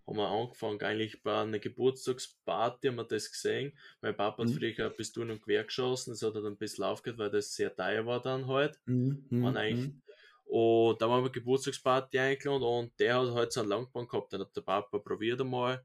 Haben 0.07 0.19
wir 0.19 0.29
angefangen, 0.29 0.81
eigentlich 0.83 1.23
bei 1.23 1.41
einer 1.43 1.59
Geburtstagsparty 1.59 2.89
haben 2.89 2.97
wir 2.97 3.05
das 3.05 3.31
gesehen. 3.31 3.73
Mein 4.01 4.17
Papa 4.17 4.45
mhm. 4.45 4.49
hat 4.49 4.57
früher 4.57 4.87
ein 4.87 4.97
bisschen 4.97 5.31
und 5.31 5.43
quer 5.43 5.65
geschossen, 5.65 6.11
das 6.11 6.23
hat 6.23 6.35
er 6.35 6.43
dann 6.43 6.53
ein 6.53 6.59
bisschen 6.59 6.85
aufgehört, 6.85 7.19
weil 7.19 7.31
das 7.31 7.55
sehr 7.55 7.75
teuer 7.75 8.07
war 8.07 8.21
dann 8.21 8.47
halt. 8.47 8.81
Mhm. 8.87 9.27
mhm 9.31 9.47
eigentlich 9.47 9.89
mhm. 9.89 10.03
Und 10.45 11.03
da 11.03 11.07
haben 11.07 11.13
wir 11.13 11.19
eine 11.19 11.31
Geburtstagsparty 11.31 12.19
eingeladen 12.19 12.63
und 12.63 13.01
der 13.01 13.21
hat 13.21 13.35
halt 13.35 13.53
so 13.53 13.61
einen 13.61 13.69
Langbahn 13.69 14.07
gehabt. 14.07 14.33
Dann 14.33 14.43
hat 14.43 14.57
der 14.57 14.61
Papa 14.61 14.99
probiert 14.99 15.41
einmal. 15.41 15.85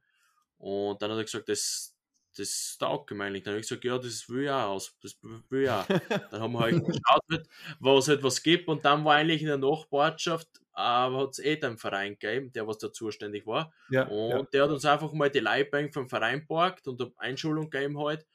Und 0.57 1.01
dann 1.01 1.09
hat 1.11 1.17
er 1.17 1.23
gesagt, 1.23 1.49
das, 1.49 1.97
das 2.37 2.77
taugt 2.79 3.11
mir 3.11 3.25
eigentlich. 3.25 3.43
Dann 3.43 3.53
habe 3.53 3.61
ich 3.61 3.67
gesagt, 3.67 3.83
ja, 3.83 3.97
das 3.97 4.29
will 4.29 4.43
ich 4.43 4.49
auch 4.49 4.69
aus. 4.69 4.97
Das 5.01 5.17
will 5.21 5.63
ich 5.63 5.69
auch. 5.69 5.85
dann 6.31 6.41
haben 6.41 6.53
wir 6.53 6.59
halt 6.59 6.85
geschaut, 6.85 7.21
halt, 7.29 7.47
was 7.79 8.07
halt 8.07 8.23
was 8.23 8.41
gibt. 8.41 8.67
Und 8.67 8.85
dann 8.85 9.03
war 9.03 9.15
eigentlich 9.15 9.41
in 9.41 9.47
der 9.47 9.57
Nachbarschaft, 9.57 10.47
aber 10.73 11.19
hat 11.19 11.31
es 11.31 11.39
eh 11.39 11.57
den 11.57 11.77
Verein 11.77 12.17
gegeben, 12.17 12.51
der 12.53 12.67
was 12.67 12.77
da 12.77 12.91
zuständig 12.91 13.45
war. 13.45 13.73
Ja, 13.89 14.07
und 14.07 14.29
ja. 14.29 14.43
der 14.43 14.63
hat 14.63 14.71
uns 14.71 14.85
einfach 14.85 15.11
mal 15.13 15.29
die 15.29 15.39
Leibbank 15.39 15.93
vom 15.93 16.07
Verein 16.07 16.45
parkt 16.47 16.87
und 16.87 17.01
Einschulung 17.17 17.69
gegeben 17.69 17.99
halt. 17.99 18.25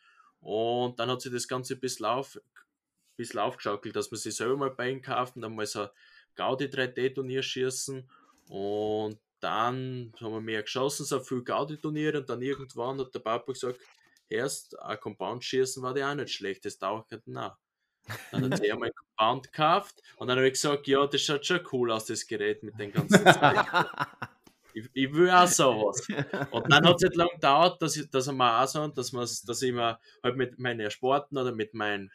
Und 0.41 0.99
dann 1.01 1.11
hat 1.11 1.23
sich 1.23 1.33
das 1.33 1.49
Ganze 1.49 1.75
ein 1.75 1.81
bisschen, 1.81 2.07
auf, 2.07 2.37
ein 2.37 3.17
bisschen 3.17 3.41
aufgeschaukelt, 3.41 3.97
dass 3.97 4.11
man 4.11 4.19
sich 4.19 4.37
selber 4.37 4.57
mal 4.57 4.71
Bein 4.71 5.01
kauft 5.01 5.37
und 5.37 5.43
dann 5.43 5.55
mal 5.55 5.67
so 5.67 5.89
Gaudi 6.35 6.67
3D-Turnier 6.67 7.43
schießen 7.43 8.09
und 8.49 9.19
dann 9.41 10.13
haben 10.21 10.33
wir 10.33 10.41
mehr 10.41 10.63
geschossen, 10.63 11.05
so 11.05 11.21
viel 11.21 11.43
Gaudi-Turniere 11.43 12.19
und 12.19 12.29
dann 12.29 12.43
irgendwann 12.43 12.99
hat 13.01 13.15
der 13.15 13.21
Papa 13.21 13.53
gesagt, 13.53 13.81
erst 14.29 14.79
ein 14.81 14.99
Compound 15.01 15.45
schießen 15.45 15.83
war 15.83 15.95
der 15.95 16.11
auch 16.11 16.15
nicht 16.15 16.33
schlecht, 16.33 16.65
das 16.65 16.79
nicht 16.81 17.27
nach. 17.27 17.57
Dann 18.31 18.53
hat 18.53 18.61
er 18.61 18.79
mal 18.79 18.87
ein 18.87 18.95
Compound 18.95 19.53
gekauft 19.53 20.03
und 20.17 20.29
dann 20.29 20.37
habe 20.39 20.47
ich 20.47 20.55
gesagt, 20.55 20.87
ja, 20.87 21.07
das 21.07 21.21
schaut 21.21 21.45
schon 21.45 21.61
cool 21.73 21.91
aus, 21.91 22.07
das 22.07 22.27
Gerät 22.27 22.63
mit 22.63 22.79
den 22.79 22.93
ganzen 22.93 23.25
ich, 24.75 24.89
ich, 24.93 25.13
will 25.13 25.31
auch 25.31 25.47
sowas. 25.47 26.07
Und 26.51 26.71
dann 26.71 26.87
hat 26.87 26.97
es 26.97 27.03
nicht 27.03 27.17
lange 27.17 27.33
gedauert, 27.33 27.81
dass, 27.83 27.97
ich, 27.97 28.11
dass 28.11 28.31
wir 28.31 28.63
auch 28.63 28.69
so, 28.69 28.87
dass, 28.89 29.11
dass 29.43 29.63
ich 29.63 29.73
mir 29.73 29.99
halt 30.23 30.37
mit 30.37 30.59
meinen 30.59 30.91
Sporten 30.91 31.37
oder 31.39 31.53
mit 31.53 31.75
meinen 31.75 32.13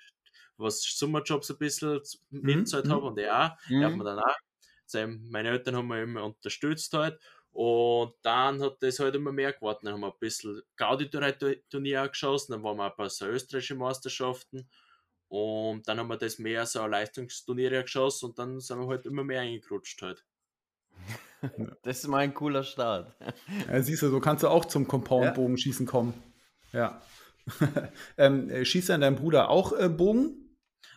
was 0.58 0.82
Sommerjobs 0.84 1.50
ein 1.50 1.58
bisschen 1.58 2.02
mhm. 2.30 2.66
mhm. 2.66 2.90
habe 2.90 3.02
und 3.02 3.18
er 3.18 3.46
auch. 3.46 3.70
Mhm. 3.70 3.82
Er 3.82 3.88
hat 3.88 3.98
mir 3.98 4.04
dann 4.04 4.20
auch. 4.20 4.36
Meine 4.94 5.50
Eltern 5.50 5.76
haben 5.76 5.88
mich 5.88 6.02
immer 6.02 6.24
unterstützt 6.24 6.94
halt. 6.94 7.20
Und 7.52 8.14
dann 8.22 8.62
hat 8.62 8.78
das 8.82 9.00
halt 9.00 9.16
immer 9.16 9.32
mehr 9.32 9.52
geworden. 9.52 9.80
Dann 9.84 9.94
haben 9.94 10.02
wir 10.02 10.14
ein 10.14 10.20
bisschen 10.20 10.62
Gaudi-Turnier 10.78 12.08
geschossen, 12.08 12.54
dann 12.54 12.64
waren 12.64 12.78
wir 12.78 12.86
ein 12.86 12.96
paar 12.96 13.10
so 13.10 13.26
österreichische 13.26 13.76
Meisterschaften. 13.76 14.70
Und 15.28 15.88
dann 15.88 15.98
haben 16.00 16.10
wir 16.10 16.18
das 16.18 16.40
mehr 16.40 16.66
so 16.66 16.86
Leistungsturniere 16.86 17.84
geschossen 17.84 18.26
und 18.26 18.40
dann 18.40 18.60
sind 18.60 18.80
wir 18.80 18.88
halt 18.88 19.06
immer 19.06 19.24
mehr 19.24 19.42
eingerutscht 19.42 20.02
halt. 20.02 20.26
Das 21.82 21.98
ist 21.98 22.08
mal 22.08 22.20
ein 22.20 22.36
cooler 22.36 22.64
Start. 22.64 23.16
Ja, 23.68 23.82
siehst 23.82 24.04
du, 24.04 24.10
so 24.10 24.20
kannst 24.20 24.44
du 24.44 24.48
auch 24.48 24.66
zum 24.66 24.88
Compound-Bogenschießen 24.88 25.88
kommen. 25.88 26.14
Ja. 26.72 27.02
ähm, 28.18 28.50
äh, 28.50 28.64
schießt 28.64 28.90
dann 28.90 29.02
dein 29.02 29.16
Bruder 29.16 29.50
auch 29.50 29.74
äh, 29.74 29.90
Bogen? 29.90 30.41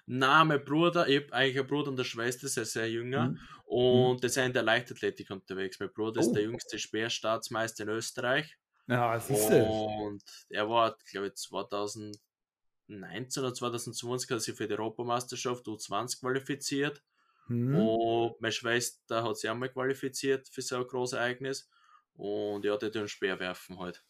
Na, 0.06 0.44
mein 0.44 0.64
Bruder, 0.64 1.08
ich 1.08 1.22
habe 1.22 1.32
eigentlich 1.32 1.58
einen 1.58 1.66
Bruder 1.66 1.88
und 1.88 1.94
eine 1.94 2.04
Schwester, 2.04 2.46
sehr, 2.48 2.66
sehr 2.66 2.90
jünger. 2.90 3.30
Mhm. 3.30 3.38
Und 3.64 4.16
mhm. 4.16 4.20
die 4.20 4.28
sind 4.28 4.46
in 4.46 4.52
der 4.52 4.62
Leichtathletik 4.62 5.30
unterwegs. 5.30 5.80
Mein 5.80 5.92
Bruder 5.92 6.18
oh. 6.18 6.20
ist 6.20 6.32
der 6.32 6.42
jüngste 6.42 6.78
Speerstaatsmeister 6.78 7.84
in 7.84 7.90
Österreich. 7.90 8.56
Ja, 8.86 9.18
siehst 9.18 9.50
du. 9.50 9.64
Und 9.64 10.22
er 10.50 10.68
war, 10.68 10.96
glaube 11.10 11.28
ich, 11.28 11.34
2019 11.36 13.42
oder 13.42 13.54
2020 13.54 14.30
hat 14.30 14.42
sich 14.42 14.54
für 14.54 14.68
die 14.68 14.74
Europameisterschaft 14.74 15.66
U20 15.66 16.20
qualifiziert. 16.20 17.02
Mhm. 17.48 17.74
Und 17.74 18.40
meine 18.40 18.52
Schwester 18.52 19.24
hat 19.24 19.38
sich 19.38 19.48
einmal 19.48 19.70
qualifiziert 19.70 20.48
für 20.48 20.60
so 20.60 20.76
ein 20.76 20.86
großes 20.86 21.18
Ereignis. 21.18 21.70
Und 22.14 22.64
ja, 22.64 22.76
die 22.76 22.90
tun 22.90 23.08
Speerwerfen 23.08 23.78
halt. 23.78 24.04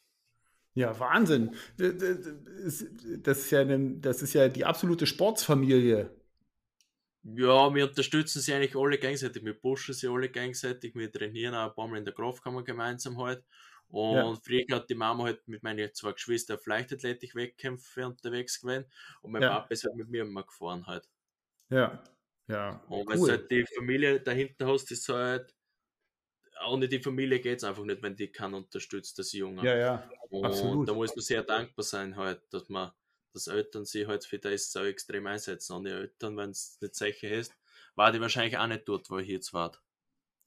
Ja, 0.74 0.98
Wahnsinn. 0.98 1.54
Das 1.76 3.38
ist 3.38 3.50
ja, 3.50 3.60
eine, 3.60 3.98
das 3.98 4.22
ist 4.22 4.34
ja 4.34 4.48
die 4.48 4.64
absolute 4.64 5.06
Sportsfamilie. 5.06 6.10
Ja, 7.22 7.74
wir 7.74 7.88
unterstützen 7.88 8.42
sie 8.42 8.52
eigentlich 8.52 8.76
alle 8.76 8.98
gegenseitig. 8.98 9.44
Wir 9.44 9.54
pushen 9.54 9.94
sie 9.94 10.08
alle 10.08 10.28
gegenseitig. 10.28 10.94
Wir 10.94 11.10
trainieren 11.10 11.54
auch 11.54 11.70
ein 11.70 11.74
paar 11.74 11.88
Mal 11.88 11.98
in 11.98 12.04
der 12.04 12.12
Kraftkammer 12.12 12.62
gemeinsam 12.64 13.18
halt. 13.18 13.42
Und 13.88 14.16
ja. 14.16 14.34
früher 14.42 14.76
hat 14.76 14.90
die 14.90 14.94
Mama 14.94 15.24
halt 15.24 15.46
mit 15.46 15.62
meinen 15.62 15.94
zwei 15.94 16.12
Geschwistern 16.12 16.58
auf 16.58 16.66
Leichtathletik-Wettkämpfe 16.66 18.06
unterwegs 18.06 18.60
gewesen. 18.60 18.86
Und 19.22 19.32
mein 19.32 19.42
ja. 19.42 19.50
Papa 19.50 19.68
ist 19.70 19.84
halt 19.84 19.94
mit 19.94 20.10
mir 20.10 20.22
immer 20.22 20.42
gefahren 20.42 20.86
halt. 20.86 21.08
Ja, 21.70 22.02
ja. 22.48 22.82
Und 22.88 22.98
cool. 22.98 23.06
wenn 23.08 23.20
du 23.20 23.28
halt 23.28 23.50
die 23.50 23.64
Familie 23.76 24.20
dahinter 24.20 24.66
hast, 24.66 24.90
ist 24.90 25.08
halt 25.08 25.54
ohne 26.66 26.88
die 26.88 27.00
Familie 27.00 27.40
geht 27.40 27.58
es 27.58 27.64
einfach 27.64 27.84
nicht, 27.84 28.02
wenn 28.02 28.16
die 28.16 28.28
kann 28.28 28.54
unterstützt, 28.54 29.18
das 29.18 29.32
Junge. 29.32 29.64
Ja, 29.64 29.76
ja. 29.76 30.11
Und 30.30 30.46
absolut. 30.46 30.88
da 30.88 30.94
muss 30.94 31.14
man 31.14 31.23
sehr 31.23 31.42
dankbar 31.42 31.84
sein, 31.84 32.16
halt, 32.16 32.40
dass 32.50 32.68
man, 32.68 32.92
dass 33.32 33.46
Eltern 33.46 33.84
sich 33.84 34.06
halt 34.06 34.25
für 34.25 34.38
das 34.38 34.73
so 34.73 34.84
extrem 34.84 35.26
einsetzen. 35.26 35.75
Ohne 35.75 35.90
Eltern, 35.90 36.37
wenn 36.37 36.50
es 36.50 36.78
nicht 36.80 36.94
sicher 36.94 37.30
ist, 37.30 37.54
war 37.94 38.12
die 38.12 38.20
wahrscheinlich 38.20 38.58
auch 38.58 38.66
nicht 38.66 38.88
dort, 38.88 39.11
wo 39.11 39.18
ich 39.18 39.28
jetzt 39.28 39.52
war. 39.52 39.73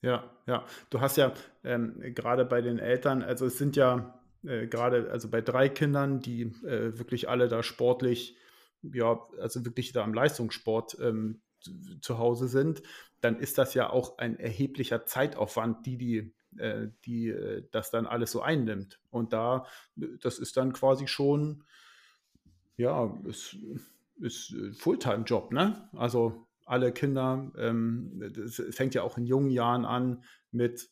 Ja, 0.01 0.37
ja. 0.45 0.65
Du 0.89 1.01
hast 1.01 1.17
ja 1.17 1.33
ähm, 1.63 1.99
gerade 2.13 2.45
bei 2.45 2.61
den 2.61 2.79
Eltern, 2.79 3.23
also 3.23 3.45
es 3.47 3.57
sind 3.57 3.75
ja 3.75 4.21
äh, 4.43 4.67
gerade, 4.67 5.09
also 5.11 5.29
bei 5.29 5.41
drei 5.41 5.69
Kindern, 5.69 6.19
die 6.19 6.43
äh, 6.65 6.97
wirklich 6.97 7.29
alle 7.29 7.47
da 7.47 7.63
sportlich, 7.63 8.37
ja, 8.81 9.19
also 9.39 9.65
wirklich 9.65 9.91
da 9.91 10.03
am 10.03 10.13
Leistungssport 10.13 10.97
ähm, 11.01 11.41
zu 12.01 12.17
Hause 12.17 12.47
sind, 12.47 12.83
dann 13.21 13.39
ist 13.39 13.57
das 13.57 13.73
ja 13.73 13.89
auch 13.89 14.17
ein 14.17 14.39
erheblicher 14.39 15.05
Zeitaufwand, 15.05 15.85
die 15.85 15.97
die 15.97 16.33
äh, 16.57 16.89
die 17.05 17.29
äh, 17.29 17.67
das 17.71 17.91
dann 17.91 18.05
alles 18.05 18.31
so 18.31 18.41
einnimmt. 18.41 18.99
Und 19.09 19.33
da, 19.33 19.65
das 19.95 20.39
ist 20.39 20.57
dann 20.57 20.73
quasi 20.73 21.07
schon, 21.07 21.63
ja, 22.77 23.15
ist, 23.25 23.57
ist 24.19 24.55
Fulltime-Job, 24.77 25.51
ne? 25.51 25.89
Also 25.93 26.47
alle 26.65 26.91
Kinder, 26.91 27.51
ähm, 27.57 28.31
das 28.33 28.61
fängt 28.71 28.93
ja 28.93 29.03
auch 29.03 29.17
in 29.17 29.25
jungen 29.25 29.51
Jahren 29.51 29.85
an 29.85 30.23
mit, 30.51 30.89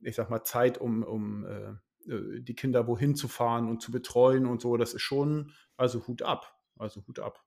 ich 0.00 0.14
sag 0.14 0.30
mal, 0.30 0.44
Zeit, 0.44 0.78
um, 0.78 1.02
um 1.02 1.44
äh, 1.44 2.12
äh 2.12 2.40
die 2.40 2.54
Kinder 2.54 2.86
wohin 2.86 3.14
zu 3.14 3.28
fahren 3.28 3.68
und 3.68 3.82
zu 3.82 3.90
betreuen 3.92 4.46
und 4.46 4.60
so. 4.60 4.76
Das 4.76 4.94
ist 4.94 5.02
schon, 5.02 5.52
also 5.76 6.06
Hut 6.06 6.22
ab. 6.22 6.58
Also 6.78 7.06
Hut 7.06 7.18
ab. 7.18 7.42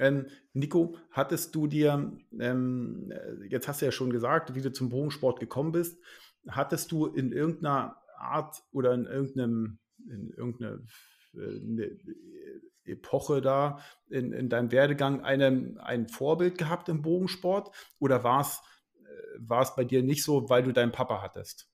Ähm, 0.00 0.26
Nico, 0.54 0.96
hattest 1.10 1.54
du 1.54 1.66
dir, 1.66 2.10
ähm, 2.38 3.12
jetzt 3.48 3.68
hast 3.68 3.82
du 3.82 3.84
ja 3.84 3.92
schon 3.92 4.10
gesagt, 4.10 4.54
wie 4.54 4.62
du 4.62 4.72
zum 4.72 4.88
Bogensport 4.88 5.38
gekommen 5.40 5.72
bist, 5.72 6.02
hattest 6.48 6.90
du 6.90 7.06
in 7.06 7.32
irgendeiner 7.32 7.96
Art 8.16 8.62
oder 8.72 8.94
in 8.94 9.04
irgendeinem, 9.04 9.78
in 10.08 10.30
irgendeiner 10.30 10.78
äh, 11.34 11.98
Epoche 12.84 13.42
da 13.42 13.80
in, 14.08 14.32
in 14.32 14.48
deinem 14.48 14.72
Werdegang 14.72 15.22
eine, 15.22 15.76
ein 15.82 16.08
Vorbild 16.08 16.56
gehabt 16.56 16.88
im 16.88 17.02
Bogensport 17.02 17.74
oder 17.98 18.24
war 18.24 18.40
es 18.40 18.62
äh, 19.36 19.74
bei 19.76 19.84
dir 19.84 20.02
nicht 20.02 20.24
so, 20.24 20.48
weil 20.48 20.62
du 20.62 20.72
deinen 20.72 20.92
Papa 20.92 21.20
hattest? 21.20 21.68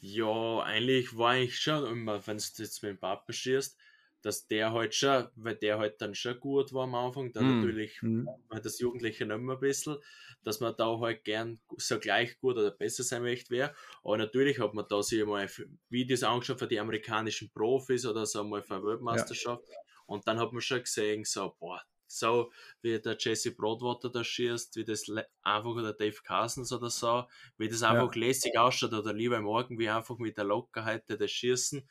Ja, 0.00 0.60
eigentlich 0.60 1.16
war 1.16 1.36
ich 1.36 1.58
schon 1.58 1.86
immer, 1.86 2.26
wenn 2.26 2.36
du 2.36 2.44
jetzt 2.58 2.82
mit 2.82 2.90
dem 2.90 3.00
Papa 3.00 3.32
schießt, 3.32 3.76
dass 4.22 4.46
der 4.46 4.72
halt 4.72 4.94
schon, 4.94 5.28
weil 5.36 5.56
der 5.56 5.78
halt 5.78 6.00
dann 6.00 6.14
schon 6.14 6.38
gut 6.40 6.72
war 6.72 6.84
am 6.84 6.94
Anfang, 6.94 7.32
dann 7.32 7.44
mm. 7.44 7.56
natürlich 7.60 8.02
mm. 8.02 8.26
das 8.62 8.80
Jugendliche 8.80 9.26
nicht 9.26 9.38
mehr 9.38 9.56
ein 9.56 9.60
bisschen, 9.60 9.96
dass 10.42 10.60
man 10.60 10.74
da 10.76 10.98
halt 10.98 11.24
gern 11.24 11.60
so 11.76 11.98
gleich 11.98 12.38
gut 12.40 12.56
oder 12.56 12.70
besser 12.70 13.04
sein 13.04 13.22
möchte 13.22 13.50
wäre. 13.50 13.74
Aber 14.02 14.18
natürlich 14.18 14.58
hat 14.58 14.74
man 14.74 14.86
da 14.88 15.02
sich 15.02 15.24
mal 15.24 15.48
Videos 15.88 16.22
angeschaut 16.22 16.58
von 16.58 16.68
die 16.68 16.80
amerikanischen 16.80 17.50
Profis 17.50 18.06
oder 18.06 18.26
so 18.26 18.42
mal 18.44 18.62
von 18.62 18.84
Weltmeisterschaft. 18.84 19.68
Ja. 19.68 19.76
Und 20.06 20.26
dann 20.26 20.38
hat 20.38 20.52
man 20.52 20.62
schon 20.62 20.80
gesehen, 20.80 21.24
so, 21.24 21.54
boah, 21.60 21.82
so, 22.08 22.50
wie 22.80 22.98
der 22.98 23.16
Jesse 23.18 23.54
Broadwater 23.54 24.10
da 24.10 24.24
schießt, 24.24 24.76
wie 24.76 24.84
das 24.84 25.04
einfach 25.42 25.70
oder 25.70 25.92
Dave 25.92 26.16
Cousins 26.26 26.72
oder 26.72 26.90
so, 26.90 27.24
wie 27.58 27.68
das 27.68 27.82
einfach 27.82 28.14
ja. 28.14 28.20
lässig 28.20 28.58
ausschaut 28.58 28.94
oder 28.94 29.12
lieber 29.12 29.40
morgen, 29.40 29.78
wie 29.78 29.90
einfach 29.90 30.18
mit 30.18 30.38
der 30.38 30.44
Lockerheit 30.44 31.04
das 31.06 31.30
Schießen 31.30 31.86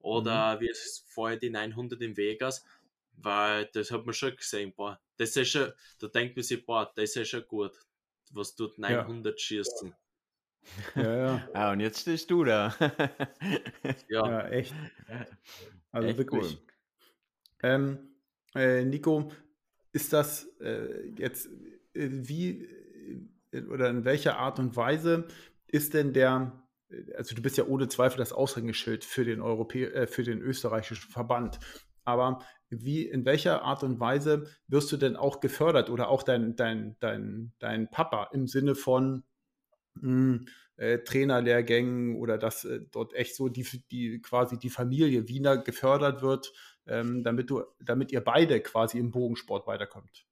oder 0.00 0.56
mhm. 0.56 0.60
wie 0.60 0.68
es 0.70 1.04
vorher 1.08 1.38
die 1.38 1.50
900 1.50 2.00
in 2.02 2.16
Vegas, 2.16 2.64
weil 3.12 3.66
das 3.72 3.90
hat 3.90 4.04
man 4.04 4.14
schon 4.14 4.36
gesehen, 4.36 4.72
boah, 4.74 5.00
das 5.16 5.36
ist 5.36 5.50
schon, 5.50 5.72
da 5.98 6.08
denkt 6.08 6.36
man 6.36 6.42
sich, 6.42 6.64
boah, 6.64 6.90
das 6.94 7.16
ist 7.16 7.28
schon 7.28 7.46
gut, 7.46 7.72
was 8.32 8.54
tut 8.54 8.78
900 8.78 9.34
ja. 9.34 9.38
schießen. 9.38 9.94
Ja, 10.94 11.16
ja. 11.16 11.48
ah, 11.54 11.72
und 11.72 11.80
jetzt 11.80 12.00
stehst 12.00 12.30
du 12.30 12.44
da. 12.44 12.74
ja. 14.08 14.28
ja, 14.28 14.48
echt. 14.48 14.74
Also 15.90 16.08
echt 16.08 16.18
wirklich. 16.18 16.52
Cool. 16.52 16.58
Ähm, 17.62 17.98
äh, 18.54 18.84
Nico, 18.84 19.30
ist 19.92 20.12
das 20.12 20.46
äh, 20.60 21.08
jetzt, 21.16 21.46
äh, 21.94 22.08
wie 22.10 22.64
äh, 23.52 23.62
oder 23.62 23.90
in 23.90 24.04
welcher 24.04 24.38
Art 24.38 24.58
und 24.58 24.76
Weise 24.76 25.26
ist 25.66 25.94
denn 25.94 26.12
der, 26.12 26.52
also 27.16 27.34
du 27.34 27.42
bist 27.42 27.56
ja 27.56 27.66
ohne 27.66 27.88
Zweifel 27.88 28.18
das 28.18 28.32
Aushängeschild 28.32 29.04
für 29.04 29.24
den 29.24 29.40
Europä 29.40 29.86
äh, 29.86 30.06
für 30.06 30.22
den 30.22 30.40
österreichischen 30.40 31.10
Verband. 31.10 31.58
Aber 32.04 32.40
wie, 32.70 33.06
in 33.06 33.24
welcher 33.24 33.62
Art 33.62 33.82
und 33.82 34.00
Weise 34.00 34.46
wirst 34.68 34.90
du 34.92 34.96
denn 34.96 35.16
auch 35.16 35.40
gefördert 35.40 35.90
oder 35.90 36.08
auch 36.08 36.22
dein, 36.22 36.56
dein, 36.56 36.96
dein, 37.00 37.52
dein 37.58 37.90
Papa 37.90 38.30
im 38.32 38.46
Sinne 38.46 38.74
von 38.74 39.24
mh, 39.94 40.02
hm, 40.02 40.46
äh, 40.76 40.98
Trainerlehrgängen 41.00 42.16
oder 42.16 42.38
dass 42.38 42.64
äh, 42.64 42.80
dort 42.90 43.12
echt 43.14 43.36
so 43.36 43.48
die, 43.48 43.66
die 43.90 44.20
quasi 44.22 44.58
die 44.58 44.70
Familie 44.70 45.28
Wiener 45.28 45.58
gefördert 45.58 46.22
wird, 46.22 46.52
ähm, 46.86 47.22
damit 47.22 47.50
du, 47.50 47.62
damit 47.80 48.12
ihr 48.12 48.22
beide 48.22 48.60
quasi 48.60 48.98
im 48.98 49.10
Bogensport 49.10 49.66
weiterkommt? 49.66 50.26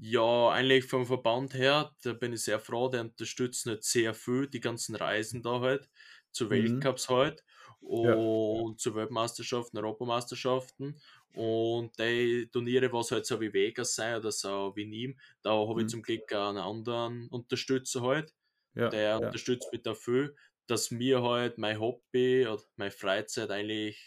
Ja, 0.00 0.50
eigentlich 0.50 0.84
vom 0.84 1.06
Verband 1.06 1.54
her, 1.54 1.92
da 2.04 2.12
bin 2.12 2.32
ich 2.32 2.42
sehr 2.42 2.60
froh, 2.60 2.88
der 2.88 3.00
unterstützt 3.00 3.66
nicht 3.66 3.82
sehr 3.82 4.14
viel, 4.14 4.48
die 4.48 4.60
ganzen 4.60 4.94
Reisen 4.94 5.42
da 5.42 5.60
halt, 5.60 5.88
zu 6.30 6.44
mhm. 6.44 6.50
Weltcups 6.50 7.08
halt 7.08 7.44
und 7.80 8.72
ja. 8.72 8.76
zu 8.76 8.94
Weltmeisterschaften, 8.94 9.78
Europameisterschaften 9.78 11.00
und 11.34 11.98
die 11.98 12.48
Turniere, 12.52 12.92
was 12.92 13.10
halt 13.10 13.26
so 13.26 13.40
wie 13.40 13.52
Vegas 13.52 13.94
sein 13.94 14.16
oder 14.16 14.30
so 14.30 14.72
wie 14.76 14.84
Nîmes, 14.84 15.16
da 15.42 15.50
habe 15.50 15.74
mhm. 15.74 15.80
ich 15.80 15.88
zum 15.88 16.02
Glück 16.02 16.32
einen 16.32 16.58
anderen 16.58 17.28
Unterstützer 17.28 18.02
halt, 18.02 18.34
ja, 18.74 18.88
der 18.88 19.00
ja. 19.00 19.16
unterstützt 19.16 19.72
mich 19.72 19.82
dafür, 19.82 20.34
dass 20.68 20.90
mir 20.90 21.22
halt 21.22 21.58
mein 21.58 21.80
Hobby 21.80 22.46
oder 22.46 22.62
meine 22.76 22.90
Freizeit 22.92 23.50
eigentlich 23.50 24.00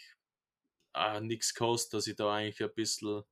nichts 1.20 1.54
kostet, 1.54 1.94
dass 1.94 2.06
ich 2.06 2.16
da 2.16 2.32
eigentlich 2.32 2.62
ein 2.62 2.74
bisschen 2.74 3.24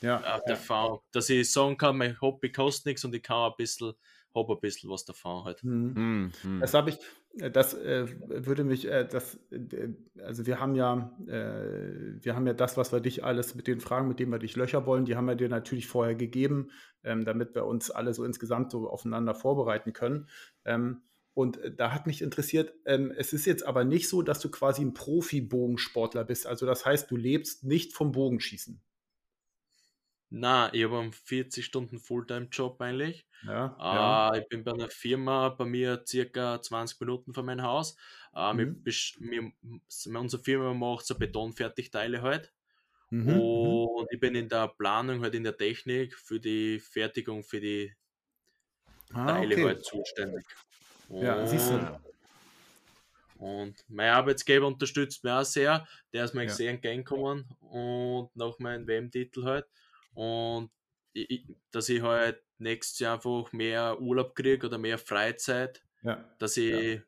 ja, 0.00 0.36
auf 0.36 0.44
der 0.44 0.58
ja. 0.68 0.98
dass 1.12 1.28
ich 1.30 1.50
sagen 1.50 1.76
kann, 1.76 1.98
mein 1.98 2.20
Hobby 2.20 2.52
kostet 2.52 2.86
nichts 2.86 3.04
und 3.04 3.14
ich 3.14 3.22
kann 3.22 3.50
ein 3.50 3.56
bisschen, 3.56 3.94
habe 4.34 4.54
ein 4.54 4.60
bisschen 4.60 4.90
was 4.90 5.04
davon 5.04 5.44
halt. 5.44 5.62
Mhm. 5.64 6.32
Mhm. 6.42 6.60
Das 6.60 6.74
habe 6.74 6.90
ich, 6.90 6.98
äh, 7.40 7.50
das 7.50 7.74
äh, 7.74 8.06
würde 8.28 8.64
mich, 8.64 8.86
äh, 8.86 9.06
das, 9.06 9.38
äh, 9.50 9.88
also 10.22 10.46
wir 10.46 10.60
haben 10.60 10.74
ja, 10.74 11.16
äh, 11.26 12.22
wir 12.22 12.34
haben 12.34 12.46
ja 12.46 12.54
das, 12.54 12.76
was 12.76 12.92
wir 12.92 13.00
dich 13.00 13.24
alles 13.24 13.54
mit 13.54 13.66
den 13.66 13.80
Fragen, 13.80 14.08
mit 14.08 14.20
denen 14.20 14.32
wir 14.32 14.38
dich 14.38 14.56
löcher 14.56 14.86
wollen, 14.86 15.04
die 15.04 15.16
haben 15.16 15.26
wir 15.26 15.34
dir 15.34 15.48
natürlich 15.48 15.88
vorher 15.88 16.14
gegeben, 16.14 16.70
ähm, 17.02 17.24
damit 17.24 17.54
wir 17.54 17.64
uns 17.64 17.90
alle 17.90 18.14
so 18.14 18.24
insgesamt 18.24 18.70
so 18.70 18.88
aufeinander 18.88 19.34
vorbereiten 19.34 19.92
können. 19.92 20.28
Ähm, 20.64 21.02
und 21.34 21.58
äh, 21.58 21.74
da 21.74 21.92
hat 21.92 22.06
mich 22.06 22.22
interessiert, 22.22 22.74
ähm, 22.84 23.12
es 23.16 23.32
ist 23.32 23.46
jetzt 23.46 23.64
aber 23.64 23.84
nicht 23.84 24.08
so, 24.08 24.22
dass 24.22 24.40
du 24.40 24.50
quasi 24.50 24.82
ein 24.82 24.94
Profi-Bogensportler 24.94 26.24
bist. 26.24 26.46
Also 26.46 26.66
das 26.66 26.84
heißt, 26.84 27.10
du 27.10 27.16
lebst 27.16 27.64
nicht 27.64 27.94
vom 27.94 28.12
Bogenschießen. 28.12 28.80
Na, 30.30 30.72
ich 30.74 30.84
habe 30.84 30.98
einen 30.98 31.12
40 31.12 31.64
Stunden 31.64 31.98
Fulltime-Job 31.98 32.80
eigentlich. 32.80 33.26
Ja, 33.46 33.76
äh, 33.78 33.82
ja. 33.82 34.34
Ich 34.36 34.48
bin 34.48 34.62
bei 34.62 34.72
einer 34.72 34.88
Firma, 34.88 35.48
bei 35.48 35.64
mir 35.64 36.02
circa 36.06 36.60
20 36.60 37.00
Minuten 37.00 37.32
von 37.32 37.46
meinem 37.46 37.62
Haus. 37.62 37.96
Äh, 38.34 38.52
mhm. 38.52 38.80
wir, 38.84 38.92
wir, 39.20 39.52
unsere 40.18 40.42
Firma 40.42 40.74
macht 40.74 41.06
so 41.06 41.18
Betonfertigteile 41.18 42.20
halt. 42.20 42.52
Mhm, 43.10 43.32
mhm. 43.32 43.40
Und 43.40 44.08
ich 44.12 44.20
bin 44.20 44.34
in 44.34 44.48
der 44.48 44.68
Planung, 44.68 45.22
halt 45.22 45.34
in 45.34 45.44
der 45.44 45.56
Technik 45.56 46.14
für 46.14 46.38
die 46.38 46.78
Fertigung 46.78 47.42
für 47.42 47.60
die 47.60 47.94
ah, 49.12 49.26
Teile 49.26 49.54
okay. 49.54 49.64
halt 49.64 49.84
zuständig. 49.84 50.44
Und, 51.08 51.22
ja, 51.22 51.46
siehst 51.46 51.70
du. 51.70 52.00
Und 53.38 53.76
mein 53.88 54.10
Arbeitsgeber 54.10 54.66
unterstützt 54.66 55.24
mich 55.24 55.32
auch 55.32 55.44
sehr. 55.44 55.86
Der 56.12 56.24
ist 56.24 56.34
mir 56.34 56.44
ja. 56.44 56.48
sehr 56.50 56.70
entgegengekommen 56.70 57.46
und 57.60 58.34
nach 58.34 58.58
meinem 58.58 58.86
WM-Titel 58.86 59.44
halt. 59.44 59.66
Und 60.18 60.72
ich, 61.12 61.46
dass 61.70 61.88
ich 61.88 62.02
halt 62.02 62.42
nächstes 62.58 62.98
Jahr 62.98 63.14
einfach 63.14 63.52
mehr 63.52 64.00
Urlaub 64.00 64.34
kriege 64.34 64.66
oder 64.66 64.76
mehr 64.76 64.98
Freizeit, 64.98 65.80
ja. 66.02 66.24
dass 66.40 66.56
ich 66.56 66.96
ja. 66.96 67.00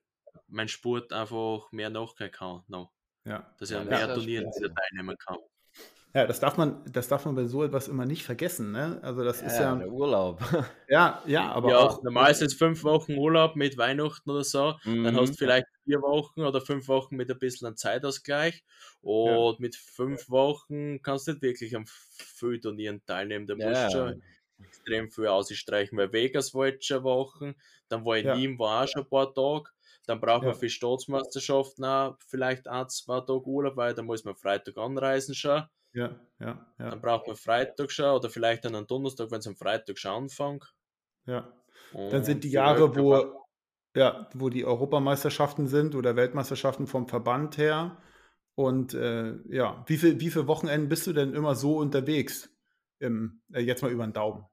meinen 0.46 0.68
Sport 0.68 1.12
einfach 1.12 1.72
mehr 1.72 1.90
nachgehen 1.90 2.30
kann. 2.30 2.62
Noch. 2.68 2.92
Ja. 3.24 3.52
Dass 3.58 3.72
ich 3.72 3.76
an 3.76 3.88
mehr 3.88 4.14
Turnieren 4.14 4.48
teilnehmen 4.52 5.18
kann. 5.18 5.38
Ja, 6.12 6.26
das 6.26 6.40
darf 6.40 6.56
man, 6.56 6.82
das 6.90 7.06
darf 7.06 7.24
man 7.24 7.36
bei 7.36 7.44
so 7.44 7.62
etwas 7.62 7.86
immer 7.86 8.04
nicht 8.04 8.24
vergessen, 8.24 8.72
ne? 8.72 8.98
Also 9.02 9.22
das 9.22 9.40
ja, 9.40 9.46
ist 9.46 9.58
ja. 9.58 9.74
Der 9.76 9.90
Urlaub. 9.90 10.40
Ja, 10.88 11.22
ja, 11.24 11.52
aber 11.52 11.70
ja, 11.70 11.78
auch. 11.78 12.02
Normal 12.02 12.32
ist 12.32 12.40
jetzt 12.40 12.58
fünf 12.58 12.82
Wochen 12.82 13.14
Urlaub 13.16 13.54
mit 13.54 13.78
Weihnachten 13.78 14.28
oder 14.28 14.42
so. 14.42 14.74
Mhm. 14.82 15.04
Dann 15.04 15.16
hast 15.16 15.34
du 15.34 15.36
vielleicht 15.36 15.66
vier 15.84 16.02
Wochen 16.02 16.40
oder 16.40 16.60
fünf 16.60 16.88
Wochen 16.88 17.14
mit 17.14 17.30
ein 17.30 17.38
bisschen 17.38 17.76
Zeitausgleich. 17.76 18.64
Und 19.02 19.52
ja. 19.52 19.56
mit 19.60 19.76
fünf 19.76 20.28
Wochen 20.28 21.00
kannst 21.00 21.28
du 21.28 21.32
nicht 21.32 21.42
wirklich 21.42 21.76
am 21.76 21.84
Turnieren 22.60 23.04
teilnehmen. 23.06 23.46
Da 23.46 23.54
musst 23.54 23.84
du 23.84 23.90
schon 23.92 24.22
extrem 24.64 25.10
viel 25.10 25.28
ausstreichen. 25.28 25.96
Weil 25.96 26.12
Vegas 26.12 26.52
war 26.54 26.66
jetzt 26.66 26.86
schon 26.86 27.04
Wochen, 27.04 27.54
dann 27.88 28.04
war 28.04 28.16
ich 28.16 28.24
ja. 28.24 28.34
Nîmes 28.34 28.58
war 28.58 28.82
auch 28.82 28.88
schon 28.88 29.02
ein 29.02 29.08
paar 29.08 29.32
Tage. 29.32 29.70
Dann 30.06 30.20
braucht 30.20 30.42
man 30.42 30.54
für 30.54 30.68
Staatsmeisterschaften 30.68 31.84
auch 31.84 32.16
vielleicht 32.26 32.66
ein, 32.66 32.88
zwei 32.88 33.20
Tage 33.20 33.46
Urlaub, 33.46 33.76
weil 33.76 33.94
da 33.94 34.02
muss 34.02 34.24
man 34.24 34.34
Freitag 34.34 34.76
anreisen 34.76 35.36
schon. 35.36 35.62
Ja, 35.92 36.20
ja, 36.38 36.66
ja. 36.78 36.90
Dann 36.90 37.00
braucht 37.00 37.26
man 37.26 37.36
Freitag 37.36 37.90
schon 37.90 38.14
oder 38.14 38.30
vielleicht 38.30 38.64
dann 38.64 38.74
einen 38.74 38.86
Donnerstag, 38.86 39.30
wenn 39.30 39.40
es 39.40 39.46
am 39.46 39.56
Freitag 39.56 39.98
schon 39.98 40.24
anfängt. 40.24 40.72
Ja. 41.26 41.52
Und 41.92 42.12
dann 42.12 42.24
sind 42.24 42.44
die 42.44 42.50
Jahre, 42.50 42.96
wo, 42.96 43.44
ja, 43.96 44.28
wo 44.34 44.48
die 44.48 44.64
Europameisterschaften 44.64 45.66
sind 45.66 45.94
oder 45.94 46.16
Weltmeisterschaften 46.16 46.86
vom 46.86 47.08
Verband 47.08 47.58
her. 47.58 48.00
Und 48.54 48.94
äh, 48.94 49.34
ja, 49.48 49.84
wie 49.86 49.96
viele 49.96 50.20
wie 50.20 50.30
viel 50.30 50.46
Wochenenden 50.46 50.88
bist 50.88 51.06
du 51.06 51.12
denn 51.12 51.34
immer 51.34 51.54
so 51.54 51.78
unterwegs? 51.78 52.50
Im, 52.98 53.42
äh, 53.52 53.60
jetzt 53.60 53.82
mal 53.82 53.90
über 53.90 54.06
den 54.06 54.12
Daumen. 54.12 54.44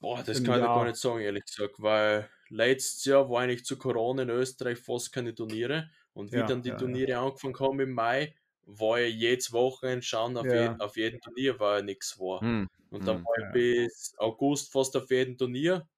Boah, 0.00 0.22
das 0.22 0.38
Im 0.38 0.44
kann 0.44 0.60
Jahr. 0.60 0.68
ich 0.68 0.74
gar 0.76 0.84
nicht 0.84 0.96
sagen, 0.96 1.20
ehrlich 1.20 1.44
gesagt, 1.44 1.76
weil 1.78 2.28
letztes 2.50 3.04
Jahr 3.06 3.28
war 3.30 3.40
eigentlich 3.40 3.64
zu 3.64 3.78
Corona 3.78 4.22
in 4.22 4.30
Österreich 4.30 4.78
fast 4.78 5.12
keine 5.12 5.34
Turniere. 5.34 5.88
Und 6.12 6.32
wie 6.32 6.36
ja, 6.36 6.46
dann 6.46 6.62
die 6.62 6.70
ja, 6.70 6.76
Turniere 6.76 7.10
ja. 7.10 7.22
angefangen 7.22 7.58
haben 7.58 7.80
im 7.80 7.92
Mai, 7.92 8.34
war 8.66 8.98
ja 8.98 9.06
jedes 9.06 9.52
Wochenende 9.52 10.02
schauen, 10.02 10.36
auf, 10.36 10.46
ja. 10.46 10.62
jeden, 10.62 10.80
auf 10.80 10.96
jedem 10.96 11.20
Turnier 11.20 11.58
war 11.58 11.76
ja 11.78 11.82
nichts 11.82 12.18
war. 12.18 12.40
Hm. 12.40 12.68
Und 12.90 13.06
dann 13.06 13.18
hm. 13.18 13.24
war 13.24 13.38
ich 13.38 13.52
bis 13.52 14.14
August 14.18 14.72
fast 14.72 14.96
auf 14.96 15.10
jedem 15.10 15.38
Turnier. 15.38 15.88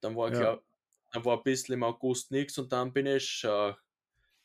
Dann 0.00 0.16
war, 0.16 0.32
ja. 0.32 0.38
glaub, 0.38 0.64
dann 1.12 1.24
war 1.24 1.38
ein 1.38 1.42
bisschen 1.42 1.74
im 1.74 1.82
August 1.82 2.30
nichts 2.30 2.58
und 2.58 2.72
dann 2.72 2.92
bin 2.92 3.06
ich 3.06 3.42
äh, 3.44 3.72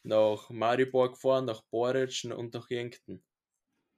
nach 0.03 0.49
Maribor 0.49 1.11
gefahren, 1.11 1.45
nach 1.45 1.61
Boric 1.69 2.27
und 2.35 2.53
nach 2.53 2.69
Yankton. 2.69 3.21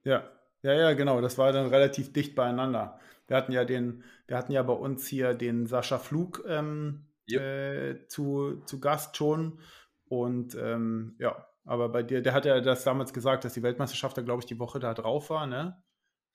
Ja, 0.04 0.30
ja, 0.62 0.72
ja, 0.72 0.92
genau. 0.94 1.20
Das 1.20 1.38
war 1.38 1.52
dann 1.52 1.68
relativ 1.68 2.12
dicht 2.12 2.34
beieinander. 2.34 2.98
Wir 3.26 3.36
hatten 3.36 3.52
ja 3.52 3.64
den, 3.64 4.04
wir 4.26 4.36
hatten 4.36 4.52
ja 4.52 4.62
bei 4.62 4.72
uns 4.72 5.06
hier 5.06 5.34
den 5.34 5.66
Sascha 5.66 5.98
Flug 5.98 6.44
ähm, 6.48 7.06
yep. 7.30 7.40
äh, 7.40 8.08
zu, 8.08 8.62
zu 8.64 8.80
Gast 8.80 9.16
schon. 9.16 9.60
Und 10.08 10.54
ähm, 10.54 11.16
ja, 11.18 11.47
aber 11.68 11.90
bei 11.90 12.02
dir, 12.02 12.22
der 12.22 12.32
hat 12.32 12.46
ja 12.46 12.60
das 12.60 12.82
damals 12.82 13.12
gesagt, 13.12 13.44
dass 13.44 13.52
die 13.52 13.62
Weltmeisterschaft 13.62 14.16
da, 14.16 14.22
glaube 14.22 14.40
ich, 14.40 14.46
die 14.46 14.58
Woche 14.58 14.80
da 14.80 14.94
drauf 14.94 15.28
war, 15.28 15.46
ne? 15.46 15.80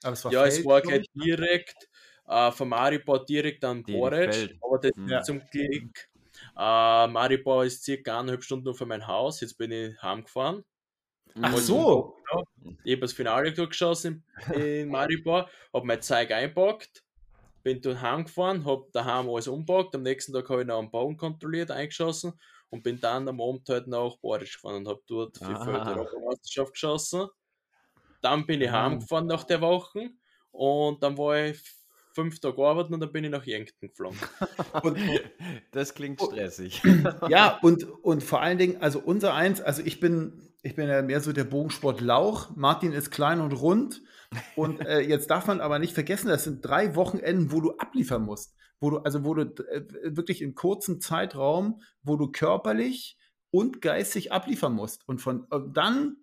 Aber 0.03 0.13
es 0.13 0.23
war 0.23 0.31
ja, 0.31 0.41
Feld, 0.41 0.53
es 0.53 0.65
war 0.65 0.81
gleich 0.81 1.07
direkt 1.15 1.89
äh, 2.27 2.51
von 2.51 2.69
Maribor 2.69 3.25
direkt 3.25 3.65
an 3.65 3.81
Boric, 3.81 4.59
aber 4.61 4.77
das 4.77 4.91
ja. 5.07 5.21
zum 5.23 5.41
Glück. 5.49 6.07
Äh, 6.55 7.07
Maribor 7.07 7.65
ist 7.65 7.83
circa 7.83 8.19
eineinhalb 8.19 8.43
Stunden 8.43 8.75
von 8.75 8.87
meinem 8.87 9.07
Haus, 9.07 9.41
jetzt 9.41 9.57
bin 9.57 9.71
ich 9.71 9.99
heimgefahren. 10.03 10.63
Ach 11.41 11.57
so! 11.57 12.15
Ich 12.83 12.93
habe 12.93 13.01
das 13.01 13.13
Finale 13.13 13.51
geschossen 13.53 14.23
in, 14.53 14.61
in 14.61 14.89
Maribor, 14.89 15.49
habe 15.73 15.87
mein 15.87 16.01
Zeug 16.03 16.31
einpackt, 16.31 17.03
bin 17.63 17.81
durch 17.81 17.99
heimgefahren, 17.99 18.65
habe 18.65 18.85
daheim 18.93 19.27
alles 19.29 19.47
umpackt, 19.47 19.95
am 19.95 20.03
nächsten 20.03 20.31
Tag 20.31 20.47
habe 20.49 20.61
ich 20.61 20.67
noch 20.67 20.77
einen 20.77 20.91
Baum 20.91 21.17
kontrolliert, 21.17 21.71
eingeschossen 21.71 22.33
und 22.73 22.81
bin 22.81 22.99
dann 22.99 23.27
am 23.27 23.39
Abend 23.39 23.69
halt 23.69 23.85
nach 23.85 24.17
Borisch 24.17 24.55
gefahren 24.55 24.77
und 24.77 24.87
habe 24.87 25.01
dort 25.05 25.37
für 25.37 25.45
ah. 25.45 25.83
die 25.83 25.99
Europameisterschaft 25.99 26.73
geschossen. 26.73 27.27
Dann 28.19 28.47
bin 28.47 28.61
ich 28.61 28.71
ah. 28.71 28.85
heimgefahren 28.85 29.27
nach 29.27 29.43
der 29.43 29.61
Woche 29.61 30.09
und 30.49 31.03
dann 31.03 31.15
war 31.15 31.37
ich 31.37 31.61
fünf 32.15 32.39
Tage 32.39 32.59
arbeiten 32.65 32.91
und 32.95 32.99
dann 32.99 33.11
bin 33.11 33.25
ich 33.25 33.29
nach 33.29 33.45
Yankton 33.45 33.89
geflogen. 33.89 34.17
Und, 34.83 34.97
das 35.71 35.93
klingt 35.93 36.21
stressig. 36.21 36.81
Ja, 37.29 37.59
und, 37.61 37.83
und 38.03 38.23
vor 38.23 38.41
allen 38.41 38.57
Dingen, 38.59 38.81
also 38.81 38.99
unser 38.99 39.33
eins, 39.33 39.61
also 39.61 39.81
ich 39.83 39.99
bin, 39.99 40.51
ich 40.61 40.75
bin 40.75 40.87
ja 40.87 41.01
mehr 41.01 41.21
so 41.21 41.31
der 41.31 41.43
Bogensport 41.43 42.01
Lauch. 42.01 42.55
Martin 42.55 42.91
ist 42.91 43.09
klein 43.09 43.39
und 43.39 43.51
rund. 43.53 44.01
Und 44.55 44.85
äh, 44.85 44.99
jetzt 44.99 45.29
darf 45.29 45.47
man 45.47 45.61
aber 45.61 45.79
nicht 45.79 45.93
vergessen, 45.93 46.27
das 46.27 46.43
sind 46.43 46.61
drei 46.63 46.95
Wochenenden, 46.95 47.51
wo 47.51 47.61
du 47.61 47.77
abliefern 47.77 48.23
musst. 48.23 48.55
Wo 48.79 48.89
du, 48.89 48.97
also 48.99 49.23
wo 49.23 49.33
du 49.33 49.43
äh, 49.43 50.15
wirklich 50.15 50.41
in 50.41 50.55
kurzem 50.55 50.99
Zeitraum, 50.99 51.81
wo 52.01 52.17
du 52.17 52.31
körperlich 52.31 53.17
und 53.51 53.81
geistig 53.81 54.31
abliefern 54.31 54.73
musst. 54.73 55.07
Und 55.07 55.21
von 55.21 55.47
äh, 55.51 55.59
dann 55.73 56.17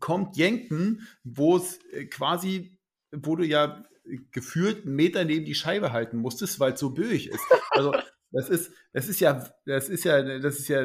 kommt 0.00 0.36
Jenken, 0.36 1.06
wo 1.24 1.56
es 1.56 1.78
äh, 1.92 2.06
quasi, 2.06 2.78
wo 3.12 3.36
du 3.36 3.44
ja 3.44 3.84
gefühlt 4.30 4.86
einen 4.86 4.96
Meter 4.96 5.24
neben 5.24 5.44
die 5.44 5.54
Scheibe 5.54 5.92
halten 5.92 6.16
musstest, 6.18 6.58
weil 6.60 6.72
es 6.72 6.80
so 6.80 6.90
böig 6.90 7.28
ist. 7.28 7.44
Also 7.70 7.92
das 8.30 8.48
ist, 8.48 8.72
das 8.92 9.08
ist 9.08 9.20
ja, 9.20 9.46
das 9.66 9.88
ist 9.88 10.04
ja, 10.04 10.22
das 10.38 10.58
ist 10.58 10.68
ja, 10.68 10.82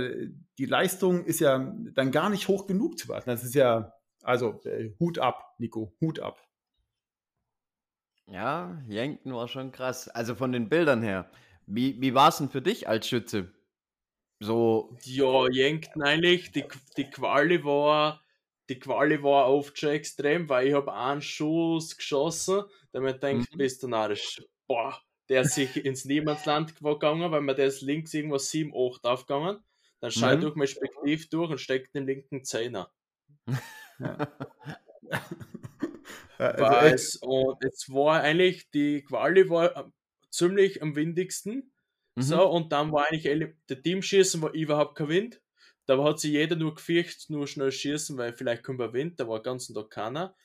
die 0.58 0.66
Leistung 0.66 1.26
ist 1.26 1.40
ja 1.40 1.74
dann 1.94 2.12
gar 2.12 2.30
nicht 2.30 2.48
hoch 2.48 2.68
genug 2.68 2.98
zu 2.98 3.08
warten. 3.08 3.30
Das 3.30 3.44
ist 3.44 3.56
ja, 3.56 3.94
also 4.22 4.62
äh, 4.66 4.92
Hut 5.00 5.20
ab, 5.20 5.56
Nico, 5.58 5.94
Hut 6.02 6.20
ab. 6.20 6.43
Ja, 8.28 8.82
Jenken 8.88 9.34
war 9.34 9.48
schon 9.48 9.72
krass. 9.72 10.08
Also 10.08 10.36
von 10.36 10.52
den 10.52 10.70
Bildern 10.70 11.02
her. 11.02 11.30
Wie, 11.66 12.02
wie 12.02 12.14
war 12.14 12.30
es 12.30 12.38
denn 12.38 12.50
für 12.50 12.62
dich 12.62 12.88
als 12.88 13.08
Schütze? 13.08 13.52
So. 14.40 14.96
Ja, 15.04 15.48
Jenken 15.50 16.02
eigentlich. 16.02 16.52
Die, 16.52 16.66
die 16.98 17.10
Quali 17.10 17.64
war, 17.64 18.22
die 18.70 18.80
Quali 18.80 19.22
war 19.24 19.50
oft 19.50 19.78
schon 19.78 19.92
extrem, 19.92 20.50
weil 20.50 20.68
ich 20.68 20.74
habe 20.74 20.94
einen 20.94 21.22
Schuss 21.22 21.96
geschossen, 21.96 22.64
damit 22.92 23.24
denkt, 23.24 23.54
mhm. 23.54 23.58
bist 23.58 23.84
du 23.84 23.88
narrisch. 23.88 24.42
Boah, 24.68 25.00
der 25.30 25.42
ist 25.42 25.56
sich 25.56 25.84
ins 25.86 26.06
Niemandsland 26.06 26.76
gegangen, 26.76 27.32
weil 27.32 27.42
mir 27.42 27.56
der 27.56 27.68
ist 27.68 27.82
links 27.82 28.14
irgendwas 28.14 28.50
7, 28.50 28.74
8 28.76 29.06
aufgegangen. 29.06 29.64
Dann 30.00 30.12
schaue 30.12 30.36
mhm. 30.36 30.42
durch 30.42 30.56
mein 30.56 30.68
Spektiv 30.68 31.30
durch 31.30 31.52
und 31.52 31.62
steckt 31.62 31.96
den 31.96 32.06
linken 32.06 32.44
Zehner. 32.44 32.92
Ja. 34.00 34.28
also 36.38 36.88
es, 36.88 37.16
und 37.18 37.64
es 37.64 37.88
war 37.90 38.22
eigentlich, 38.22 38.70
die 38.72 39.04
Quali 39.04 39.50
war 39.50 39.92
ziemlich 40.30 40.82
am 40.82 40.96
windigsten. 40.96 41.74
Mhm. 42.16 42.22
So, 42.22 42.50
und 42.50 42.72
dann 42.72 42.92
war 42.92 43.08
eigentlich 43.08 43.56
der 43.70 43.82
Teamschießen 43.82 44.42
war 44.42 44.54
überhaupt 44.54 44.98
kein 44.98 45.10
Wind. 45.10 45.42
Da 45.86 46.02
hat 46.04 46.20
sich 46.20 46.32
jeder 46.32 46.56
nur 46.56 46.76
gefürchtet, 46.76 47.30
nur 47.30 47.48
schnell 47.48 47.72
schießen, 47.72 48.18
weil 48.18 48.34
vielleicht 48.34 48.64
kommt 48.64 48.82
ein 48.82 48.94
Wind, 48.94 49.20
da 49.20 49.28
war 49.28 49.42
ganz 49.42 49.70
und 49.70 49.76
Tag 49.76 49.90
keiner. 49.90 50.36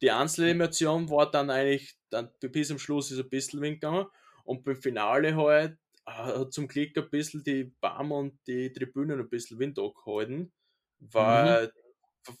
Die 0.00 0.10
Einzelelimination 0.10 1.10
war 1.10 1.30
dann 1.30 1.50
eigentlich, 1.50 1.96
dann 2.08 2.30
bis 2.40 2.68
zum 2.68 2.78
Schluss 2.78 3.10
ist 3.10 3.18
ein 3.18 3.28
bisschen 3.28 3.60
Wind 3.60 3.80
gegangen. 3.80 4.06
Und 4.44 4.64
beim 4.64 4.76
Finale 4.76 5.36
halt 5.36 5.76
hat 6.06 6.52
zum 6.54 6.68
Glück 6.68 6.96
ein 6.96 7.10
bisschen 7.10 7.42
die 7.44 7.64
Baum 7.80 8.12
und 8.12 8.38
die 8.46 8.72
Tribünen 8.72 9.20
ein 9.20 9.28
bisschen 9.28 9.58
Wind 9.58 9.78
angehalten, 9.78 10.52
weil 11.00 11.66
mhm 11.66 11.87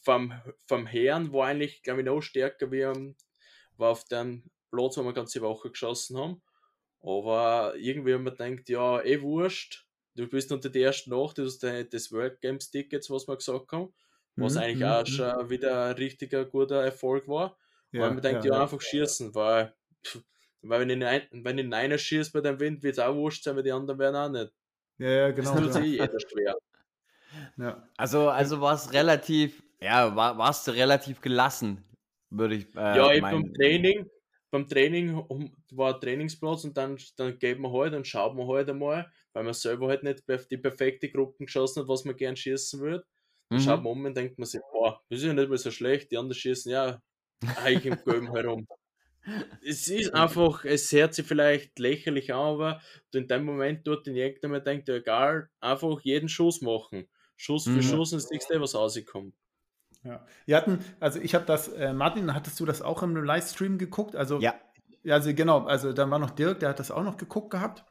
vom, 0.02 0.32
vom 0.66 0.86
Herren 0.86 1.32
war 1.32 1.46
eigentlich, 1.46 1.82
glaube 1.82 2.00
ich, 2.00 2.06
noch 2.06 2.20
stärker 2.20 2.70
wie 2.70 2.84
am, 2.84 3.16
war 3.76 3.90
auf 3.90 4.04
dem 4.04 4.50
Platz, 4.70 4.96
wo 4.96 5.02
wir 5.02 5.12
ganze 5.12 5.40
Woche 5.40 5.70
geschossen 5.70 6.16
haben. 6.16 6.42
Aber 7.00 7.74
irgendwie 7.76 8.14
haben 8.14 8.24
wir 8.24 8.32
gedacht, 8.32 8.68
ja, 8.68 9.00
eh 9.02 9.22
wurscht. 9.22 9.86
Du 10.14 10.26
bist 10.26 10.50
unter 10.50 10.68
der 10.68 10.86
ersten 10.86 11.10
Nacht, 11.10 11.38
das 11.38 11.54
ist 11.54 11.62
das 11.92 12.10
World 12.10 12.40
Games 12.40 12.70
Tickets, 12.70 13.08
was 13.08 13.28
wir 13.28 13.36
gesagt 13.36 13.70
haben, 13.70 13.94
was 14.34 14.54
mhm, 14.54 14.58
eigentlich 14.58 14.84
auch 14.84 15.02
mhm. 15.02 15.06
schon 15.06 15.50
wieder 15.50 15.84
ein 15.86 15.94
richtiger 15.94 16.44
guter 16.44 16.82
Erfolg 16.82 17.28
war. 17.28 17.56
Ja, 17.92 18.02
weil 18.02 18.10
man 18.10 18.22
denkt, 18.22 18.44
ja, 18.44 18.54
ja, 18.54 18.62
einfach 18.62 18.80
schießen, 18.80 19.34
weil, 19.34 19.72
weil 20.62 20.88
wenn, 20.88 21.00
ich, 21.00 21.28
wenn 21.30 21.58
ich 21.58 21.72
einer 21.72 21.98
schießt 21.98 22.32
bei 22.32 22.40
dem 22.40 22.58
Wind, 22.58 22.82
wird 22.82 22.94
es 22.94 22.98
auch 22.98 23.14
wurscht 23.14 23.44
sein, 23.44 23.54
weil 23.54 23.62
die 23.62 23.72
anderen 23.72 23.98
werden 23.98 24.16
auch 24.16 24.28
nicht. 24.28 24.52
Ja, 24.98 25.08
ja 25.08 25.30
genau. 25.30 25.54
Das 25.54 25.62
tut 25.62 25.72
sich 25.74 25.84
jeder 25.84 26.20
schwer. 26.20 26.56
Ja. 27.56 27.88
Also, 27.96 28.28
also 28.28 28.60
war 28.60 28.74
es 28.74 28.92
relativ 28.92 29.62
ja, 29.80 30.14
war, 30.14 30.38
warst 30.38 30.66
du 30.66 30.72
relativ 30.72 31.20
gelassen, 31.20 31.84
würde 32.30 32.56
ich 32.56 32.74
äh, 32.74 32.96
Ja, 32.96 33.12
ich 33.12 33.20
beim 33.20 33.52
Training, 33.54 34.08
beim 34.50 34.66
Training 34.66 35.22
war 35.72 35.94
ein 35.94 36.00
Trainingsplatz 36.00 36.64
und 36.64 36.76
dann, 36.76 36.98
dann 37.16 37.38
geht 37.38 37.58
man 37.58 37.72
halt 37.72 37.94
und 37.94 38.06
schaut 38.06 38.34
man 38.34 38.48
halt 38.48 38.68
einmal, 38.68 39.10
weil 39.32 39.44
man 39.44 39.54
selber 39.54 39.88
halt 39.88 40.02
nicht 40.02 40.24
die 40.50 40.56
perfekte 40.56 41.10
Gruppen 41.10 41.46
geschossen 41.46 41.82
hat, 41.82 41.88
was 41.88 42.04
man 42.04 42.16
gern 42.16 42.36
schießen 42.36 42.80
würde. 42.80 43.04
Dann 43.50 43.58
mhm. 43.58 43.62
schaut 43.62 43.82
man 43.82 43.92
um 43.92 44.04
und 44.04 44.16
denkt 44.16 44.38
man 44.38 44.46
sich, 44.46 44.60
boah, 44.72 45.00
das 45.08 45.20
ist 45.20 45.26
ja 45.26 45.32
nicht 45.32 45.48
mehr 45.48 45.58
so 45.58 45.70
schlecht, 45.70 46.10
die 46.10 46.18
anderen 46.18 46.38
schießen 46.38 46.72
ja 46.72 47.00
eigentlich 47.56 47.86
im 47.86 48.04
Gelben 48.04 48.32
herum. 48.34 48.66
Es 49.62 49.88
ist 49.88 50.14
einfach, 50.14 50.64
es 50.64 50.90
hört 50.92 51.14
sich 51.14 51.26
vielleicht 51.26 51.78
lächerlich 51.78 52.32
an, 52.32 52.40
aber 52.40 52.80
in 53.12 53.28
dem 53.28 53.44
Moment 53.44 53.86
dort 53.86 54.06
den 54.06 54.14
Jäger, 54.14 54.48
man 54.48 54.64
denkt, 54.64 54.88
ja, 54.88 54.96
egal, 54.96 55.50
einfach 55.60 56.00
jeden 56.00 56.28
Schuss 56.28 56.62
machen. 56.62 57.06
Schuss 57.36 57.64
für 57.64 57.70
mhm. 57.70 57.82
Schuss 57.82 58.12
und 58.12 58.22
das 58.22 58.30
nächste, 58.30 58.60
was 58.60 58.74
rauskommt. 58.74 59.34
Ja. 60.04 60.24
Wir 60.46 60.56
hatten, 60.56 60.84
also 61.00 61.20
ich 61.20 61.34
habe 61.34 61.44
das, 61.44 61.68
äh, 61.68 61.92
Martin, 61.92 62.34
hattest 62.34 62.58
du 62.60 62.64
das 62.64 62.82
auch 62.82 63.02
im 63.02 63.16
Livestream 63.16 63.78
geguckt? 63.78 64.16
Also, 64.16 64.40
ja. 64.40 64.54
Also 65.06 65.32
genau, 65.32 65.64
also 65.64 65.92
dann 65.92 66.10
war 66.10 66.18
noch 66.18 66.30
Dirk, 66.30 66.60
der 66.60 66.70
hat 66.70 66.80
das 66.80 66.90
auch 66.90 67.04
noch 67.04 67.16
geguckt 67.16 67.50
gehabt. 67.50 67.84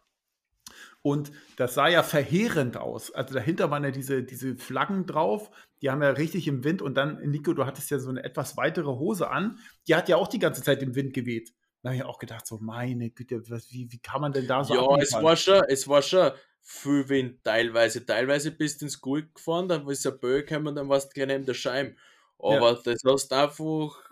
Und 1.02 1.32
das 1.56 1.74
sah 1.74 1.88
ja 1.88 2.04
verheerend 2.04 2.78
aus. 2.78 3.14
Also 3.14 3.34
dahinter 3.34 3.72
waren 3.72 3.84
ja 3.84 3.92
diese, 3.92 4.24
diese 4.24 4.56
Flaggen 4.58 5.06
drauf, 5.06 5.50
die 5.82 5.90
haben 5.90 6.02
ja 6.02 6.10
richtig 6.10 6.48
im 6.48 6.64
Wind. 6.64 6.82
Und 6.82 6.96
dann, 6.96 7.22
Nico, 7.22 7.54
du 7.54 7.66
hattest 7.66 7.90
ja 7.92 8.00
so 8.00 8.10
eine 8.10 8.24
etwas 8.24 8.58
weitere 8.58 8.90
Hose 8.90 9.30
an, 9.30 9.60
die 9.88 9.96
hat 9.96 10.10
ja 10.10 10.18
auch 10.18 10.28
die 10.28 10.40
ganze 10.40 10.62
Zeit 10.64 10.84
im 10.84 10.96
Wind 10.96 11.14
geweht. 11.14 11.54
Da 11.82 11.90
habe 11.90 11.98
ich 11.98 12.04
auch 12.04 12.20
gedacht, 12.20 12.46
so 12.46 12.58
meine 12.60 13.10
Güte, 13.12 13.42
was, 13.50 13.72
wie, 13.72 13.92
wie 13.92 14.00
kann 14.00 14.20
man 14.20 14.34
denn 14.34 14.48
da 14.48 14.64
so 14.64 14.74
Ja, 14.74 14.98
es 15.02 15.14
war 15.14 15.38
schon, 15.38 15.64
es 15.70 15.88
war 15.88 16.02
schon 16.02 16.32
viel 16.70 17.08
Wind 17.08 17.44
teilweise. 17.46 18.06
Teilweise 18.06 18.52
bist 18.52 18.82
du 18.82 18.86
ins 18.86 19.00
Gulk 19.00 19.36
gefahren, 19.36 19.70
dann 19.70 19.88
ist 19.88 20.06
ein 20.06 20.20
Böe 20.20 20.44
gekommen, 20.44 20.76
dann 20.76 20.90
warst 20.90 21.10
du 21.10 21.14
gleich 21.14 21.28
neben 21.28 21.46
der 21.46 21.54
Scheibe. 21.54 21.96
Aber 22.38 22.74
ja. 22.74 22.80
das 22.84 23.02
hast 23.06 23.32
du 23.32 23.36
einfach 23.36 24.10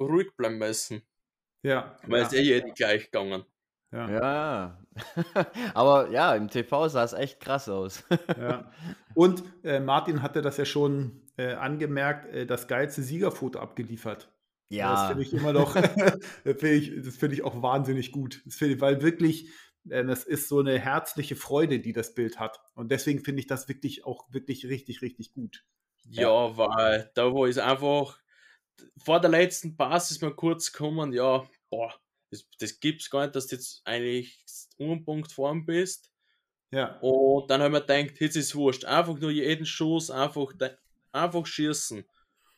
ruhig 0.00 0.34
bleiben 0.36 0.58
müssen. 0.58 1.02
Ja. 1.62 1.96
Weil 2.06 2.22
es 2.22 2.32
ja. 2.32 2.38
eh 2.38 2.42
jede 2.42 2.72
gleich 2.72 3.04
gegangen. 3.04 3.44
Ja. 3.92 4.10
ja. 4.10 4.78
Aber 5.74 6.10
ja, 6.10 6.34
im 6.34 6.48
TV 6.48 6.88
sah 6.88 7.04
es 7.04 7.12
echt 7.12 7.38
krass 7.38 7.68
aus. 7.68 8.04
ja. 8.36 8.70
Und 9.14 9.42
äh, 9.62 9.78
Martin 9.78 10.22
hatte 10.22 10.42
das 10.42 10.56
ja 10.56 10.64
schon 10.64 11.22
äh, 11.36 11.54
angemerkt, 11.54 12.26
äh, 12.34 12.46
das 12.46 12.66
geilste 12.66 13.02
Siegerfoto 13.02 13.60
abgeliefert. 13.60 14.32
Ja. 14.70 14.92
Das 14.92 15.06
finde 15.08 15.22
ich 15.22 15.32
immer 15.32 15.52
noch, 15.52 15.74
das 15.74 16.18
finde 16.44 16.74
ich, 16.74 16.90
find 17.12 17.32
ich 17.32 17.42
auch 17.42 17.62
wahnsinnig 17.62 18.12
gut. 18.12 18.42
Das 18.44 18.60
ich, 18.60 18.80
weil 18.80 19.02
wirklich, 19.02 19.50
äh, 19.88 20.04
das 20.04 20.24
ist 20.24 20.48
so 20.48 20.60
eine 20.60 20.78
herzliche 20.78 21.36
Freude, 21.36 21.80
die 21.80 21.92
das 21.92 22.14
Bild 22.14 22.38
hat. 22.38 22.60
Und 22.74 22.90
deswegen 22.90 23.24
finde 23.24 23.40
ich 23.40 23.46
das 23.46 23.68
wirklich 23.68 24.04
auch 24.04 24.32
wirklich 24.32 24.66
richtig, 24.66 25.02
richtig 25.02 25.32
gut. 25.32 25.64
Ja, 26.08 26.56
weil 26.56 27.10
da 27.14 27.32
wo 27.32 27.44
ist 27.44 27.58
einfach 27.58 28.18
vor 28.96 29.20
der 29.20 29.30
letzten 29.30 29.76
Pass 29.76 30.10
ist 30.10 30.22
mir 30.22 30.34
kurz 30.34 30.72
gekommen, 30.72 31.12
ja, 31.12 31.48
boah, 31.68 31.94
das, 32.30 32.46
das 32.58 32.78
es 32.82 33.10
gar 33.10 33.22
nicht, 33.22 33.36
dass 33.36 33.46
du 33.48 33.56
jetzt 33.56 33.82
eigentlich 33.84 34.44
um 34.78 35.04
Punkt 35.04 35.32
vorn 35.32 35.66
bist. 35.66 36.10
Ja. 36.70 36.98
Und 37.00 37.50
dann 37.50 37.62
haben 37.62 37.72
wir 37.72 37.80
gedacht, 37.80 38.20
jetzt 38.20 38.36
ist 38.36 38.46
es 38.46 38.54
wurscht, 38.54 38.84
einfach 38.84 39.18
nur 39.18 39.30
jeden 39.30 39.66
Schuss 39.66 40.10
einfach, 40.10 40.52
einfach 41.12 41.46
schießen. 41.46 42.04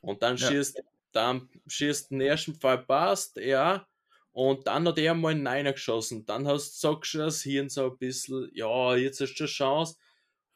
Und 0.00 0.22
dann 0.22 0.36
ja. 0.36 0.48
schießt, 0.48 0.82
dann 1.12 1.48
schießt 1.66 2.10
den 2.10 2.20
ersten 2.20 2.54
Fall 2.54 2.78
passt, 2.78 3.36
ja. 3.36 3.86
Und 4.32 4.66
dann 4.66 4.88
hat 4.88 4.98
er 4.98 5.14
mal 5.14 5.30
einen 5.30 5.42
Neiner 5.42 5.72
geschossen. 5.72 6.24
Dann 6.24 6.48
hast 6.48 6.82
du 6.82 6.88
sagst 6.88 7.14
du 7.14 7.18
das 7.18 7.42
Hirn 7.42 7.68
so 7.68 7.90
ein 7.90 7.98
bisschen, 7.98 8.50
ja, 8.54 8.96
jetzt 8.96 9.20
hast 9.20 9.34
du 9.34 9.44
eine 9.44 9.48
Chance. 9.48 9.96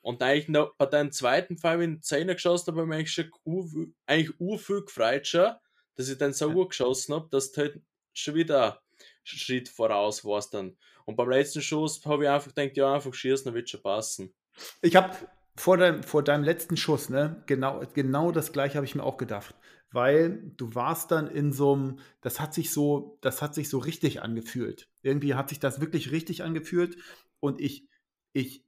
Und 0.01 0.23
eigentlich 0.23 0.49
noch 0.49 0.75
bei 0.77 0.87
deinem 0.87 1.13
zweiten 1.13 1.59
Fall, 1.59 1.81
wenn 1.81 1.97
ich 1.97 2.03
Zehner 2.03 2.35
geschossen 2.35 2.69
habe, 2.69 2.83
habe 2.83 2.95
ich 2.95 2.99
mich 3.01 3.13
schon 3.13 3.31
ur, 3.45 3.69
eigentlich 4.07 4.41
urviel 4.41 4.83
gefreut 4.83 5.27
schon, 5.27 5.53
dass 5.95 6.09
ich 6.09 6.17
dann 6.17 6.33
so 6.33 6.51
gut 6.53 6.71
geschossen 6.71 7.15
habe, 7.15 7.29
dass 7.31 7.53
du 7.53 7.63
halt 7.63 7.81
schon 8.15 8.35
wieder 8.35 8.83
einen 8.95 9.39
Schritt 9.39 9.69
voraus 9.69 10.25
warst 10.25 10.55
dann. 10.55 10.77
Und 11.05 11.17
beim 11.17 11.31
letzten 11.31 11.61
Schuss 11.61 12.05
habe 12.07 12.25
ich 12.25 12.31
einfach 12.31 12.55
gedacht, 12.55 12.77
ja, 12.77 12.95
einfach 12.95 13.13
schießen, 13.13 13.47
dann 13.47 13.55
wird 13.55 13.69
schon 13.69 13.83
passen. 13.83 14.35
Ich 14.81 14.97
habe 14.97 15.15
vor 15.57 15.77
deinem, 15.77 16.03
vor 16.03 16.23
deinem 16.23 16.45
letzten 16.45 16.77
Schuss, 16.77 17.09
ne, 17.09 17.43
genau, 17.47 17.83
genau 17.95 18.31
das 18.33 18.53
gleiche 18.53 18.77
habe 18.77 18.87
ich 18.87 18.95
mir 18.95 19.05
auch 19.05 19.17
gedacht. 19.17 19.55
Weil 19.97 20.53
du 20.59 20.75
warst 20.75 21.11
dann 21.11 21.27
in 21.27 21.55
so 21.55 21.73
einem, 21.73 21.99
das 22.21 22.39
hat 22.39 22.53
sich 22.53 22.71
so, 22.71 23.17
das 23.23 23.41
hat 23.41 23.55
sich 23.55 23.71
so 23.71 23.79
richtig 23.79 24.21
angefühlt. 24.21 24.91
Irgendwie 25.01 25.35
hat 25.35 25.49
sich 25.49 25.59
das 25.59 25.81
wirklich 25.81 26.13
richtig 26.13 26.43
angefühlt. 26.43 26.99
Und 27.41 27.63
ich, 27.63 27.89
ich, 28.35 28.63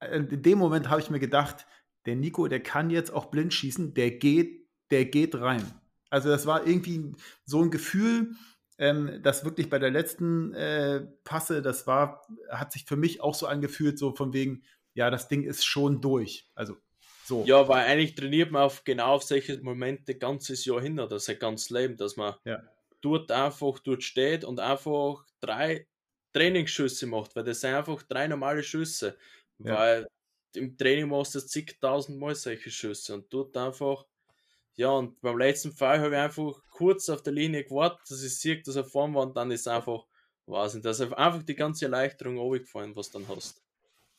in 0.00 0.42
dem 0.42 0.56
Moment 0.56 0.88
habe 0.88 1.02
ich 1.02 1.10
mir 1.10 1.18
gedacht, 1.18 1.66
der 2.06 2.16
Nico, 2.16 2.48
der 2.48 2.62
kann 2.62 2.88
jetzt 2.88 3.12
auch 3.12 3.26
blind 3.26 3.52
schießen, 3.52 3.92
der 3.92 4.12
geht, 4.12 4.66
der 4.90 5.04
geht 5.04 5.34
rein. 5.34 5.62
Also 6.08 6.30
das 6.30 6.46
war 6.46 6.66
irgendwie 6.66 7.12
so 7.44 7.60
ein 7.60 7.70
Gefühl, 7.70 8.32
ähm, 8.78 9.20
das 9.22 9.44
wirklich 9.44 9.68
bei 9.68 9.78
der 9.78 9.90
letzten 9.90 10.54
äh, 10.54 11.06
Passe, 11.24 11.60
das 11.60 11.86
war, 11.86 12.26
hat 12.48 12.72
sich 12.72 12.86
für 12.86 12.96
mich 12.96 13.20
auch 13.20 13.34
so 13.34 13.46
angefühlt, 13.46 13.98
so 13.98 14.14
von 14.14 14.32
wegen, 14.32 14.62
ja, 14.94 15.10
das 15.10 15.28
Ding 15.28 15.42
ist 15.42 15.66
schon 15.66 16.00
durch. 16.00 16.50
Also 16.54 16.78
so. 17.32 17.44
Ja, 17.46 17.66
weil 17.66 17.86
eigentlich 17.86 18.14
trainiert 18.14 18.50
man 18.50 18.62
auf 18.62 18.84
genau 18.84 19.14
auf 19.14 19.22
solche 19.22 19.58
Momente 19.62 20.14
ganzes 20.14 20.64
Jahr 20.64 20.80
hin 20.82 21.00
oder 21.00 21.18
sein 21.18 21.38
ganzes 21.38 21.70
Leben, 21.70 21.96
dass 21.96 22.16
man 22.16 22.34
ja. 22.44 22.62
dort 23.00 23.30
einfach 23.32 23.78
dort 23.78 24.02
steht 24.02 24.44
und 24.44 24.60
einfach 24.60 25.24
drei 25.40 25.86
Trainingsschüsse 26.34 27.06
macht, 27.06 27.34
weil 27.34 27.44
das 27.44 27.60
sind 27.60 27.74
einfach 27.74 28.02
drei 28.02 28.28
normale 28.28 28.62
Schüsse. 28.62 29.16
Ja. 29.58 29.74
Weil 29.74 30.08
im 30.54 30.76
Training 30.76 31.08
machst 31.08 31.34
du 31.34 31.40
zigtausend 31.40 32.18
Mal 32.18 32.34
solche 32.34 32.70
Schüsse 32.70 33.14
und 33.14 33.32
dort 33.32 33.56
einfach 33.56 34.04
Ja, 34.76 34.90
und 34.90 35.20
beim 35.20 35.38
letzten 35.38 35.72
Fall 35.72 36.00
habe 36.00 36.14
ich 36.14 36.20
einfach 36.20 36.62
kurz 36.70 37.08
auf 37.08 37.22
der 37.22 37.32
Linie 37.32 37.64
gewartet, 37.64 38.00
dass 38.10 38.22
ich 38.22 38.38
sehe, 38.38 38.62
dass 38.62 38.76
er 38.76 38.84
vorn 38.84 39.14
war 39.14 39.22
und 39.22 39.36
dann 39.36 39.50
ist 39.50 39.68
einfach, 39.68 40.06
weiß 40.46 40.74
nicht, 40.74 40.84
dass 40.86 41.00
einfach 41.00 41.42
die 41.42 41.54
ganze 41.54 41.86
Erleichterung 41.86 42.38
runtergefallen, 42.38 42.96
was 42.96 43.10
du 43.10 43.18
dann 43.18 43.28
hast. 43.28 43.61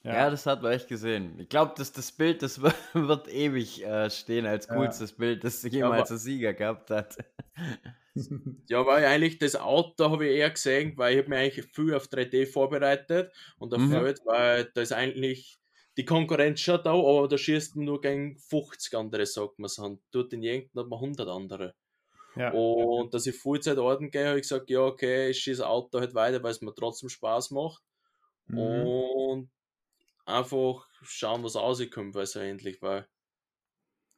Ja. 0.04 0.14
ja, 0.16 0.30
das 0.30 0.46
hat 0.46 0.62
man 0.62 0.74
echt 0.74 0.90
gesehen. 0.90 1.40
Ich 1.40 1.48
glaube, 1.48 1.74
dass 1.78 1.94
das 1.94 2.12
Bild, 2.12 2.42
das 2.42 2.62
wird 2.94 3.28
ewig 3.30 3.84
äh, 3.86 4.10
stehen 4.10 4.46
als 4.46 4.68
coolstes 4.68 5.12
ja. 5.12 5.18
Bild, 5.18 5.44
das 5.44 5.64
jemals 5.64 6.10
ja, 6.10 6.16
ein 6.16 6.20
Sieger 6.20 6.54
gehabt 6.54 6.90
hat. 6.90 7.16
ja, 8.68 8.86
weil 8.86 9.06
eigentlich 9.06 9.38
das 9.38 9.56
Auto 9.56 10.12
habe 10.12 10.28
ich 10.28 10.38
eher 10.38 10.50
gesehen, 10.50 10.98
weil 10.98 11.14
ich 11.14 11.20
habe 11.20 11.30
mich 11.30 11.40
eigentlich 11.40 11.66
viel 11.74 11.94
auf 11.94 12.08
3D 12.08 12.48
vorbereitet 12.48 13.32
und 13.58 13.74
auf 13.74 13.80
mhm. 13.80 13.92
Feld, 13.92 14.20
weil 14.26 14.70
da 14.74 14.82
ist 14.82 14.92
eigentlich 14.92 15.58
die 15.96 16.06
Konkurrenz 16.06 16.60
schon 16.60 16.82
da, 16.84 16.92
aber 16.92 17.28
da 17.30 17.38
schießt 17.38 17.78
man 17.78 17.86
nur 17.86 18.02
gegen 18.02 18.38
50 18.38 18.98
andere, 18.98 19.26
sagt 19.26 19.58
man 19.60 19.70
so. 19.70 19.84
Und 19.84 20.02
dort 20.12 20.34
in 20.34 20.44
Jenken 20.44 20.80
hat 20.80 20.88
man 20.88 21.00
100 21.00 21.30
andere. 21.30 21.76
Ja. 22.36 22.52
Und 22.52 23.14
dass 23.14 23.28
ich 23.28 23.38
Vollzeit 23.38 23.78
Orden 23.78 24.12
gehe, 24.12 24.28
habe 24.28 24.38
ich 24.38 24.44
gesagt, 24.44 24.70
ja, 24.70 24.82
okay, 24.82 25.30
ich 25.30 25.40
schieße 25.40 25.62
das 25.62 25.68
Auto 25.68 26.00
halt 26.00 26.14
weiter, 26.14 26.42
weil 26.44 26.52
es 26.52 26.62
mir 26.62 26.74
trotzdem 26.74 27.10
Spaß 27.10 27.52
macht. 27.52 27.84
Mhm. 28.48 28.58
Und 28.58 29.52
einfach 30.26 30.88
schauen, 31.04 31.44
was 31.44 31.56
rauskommt, 31.56 32.16
weil 32.16 32.24
es 32.24 32.34
ja 32.34 32.42
endlich 32.42 32.82
war. 32.82 33.08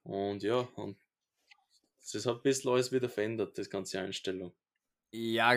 Und 0.04 0.44
ja, 0.44 0.60
und 0.76 0.98
es 2.00 2.26
hat 2.26 2.38
ein 2.38 2.42
bisschen 2.44 2.72
alles 2.72 2.92
wieder 2.92 3.10
verändert, 3.10 3.58
das 3.58 3.70
ganze 3.70 4.00
Einstellung. 4.00 4.54
Ja, 5.12 5.54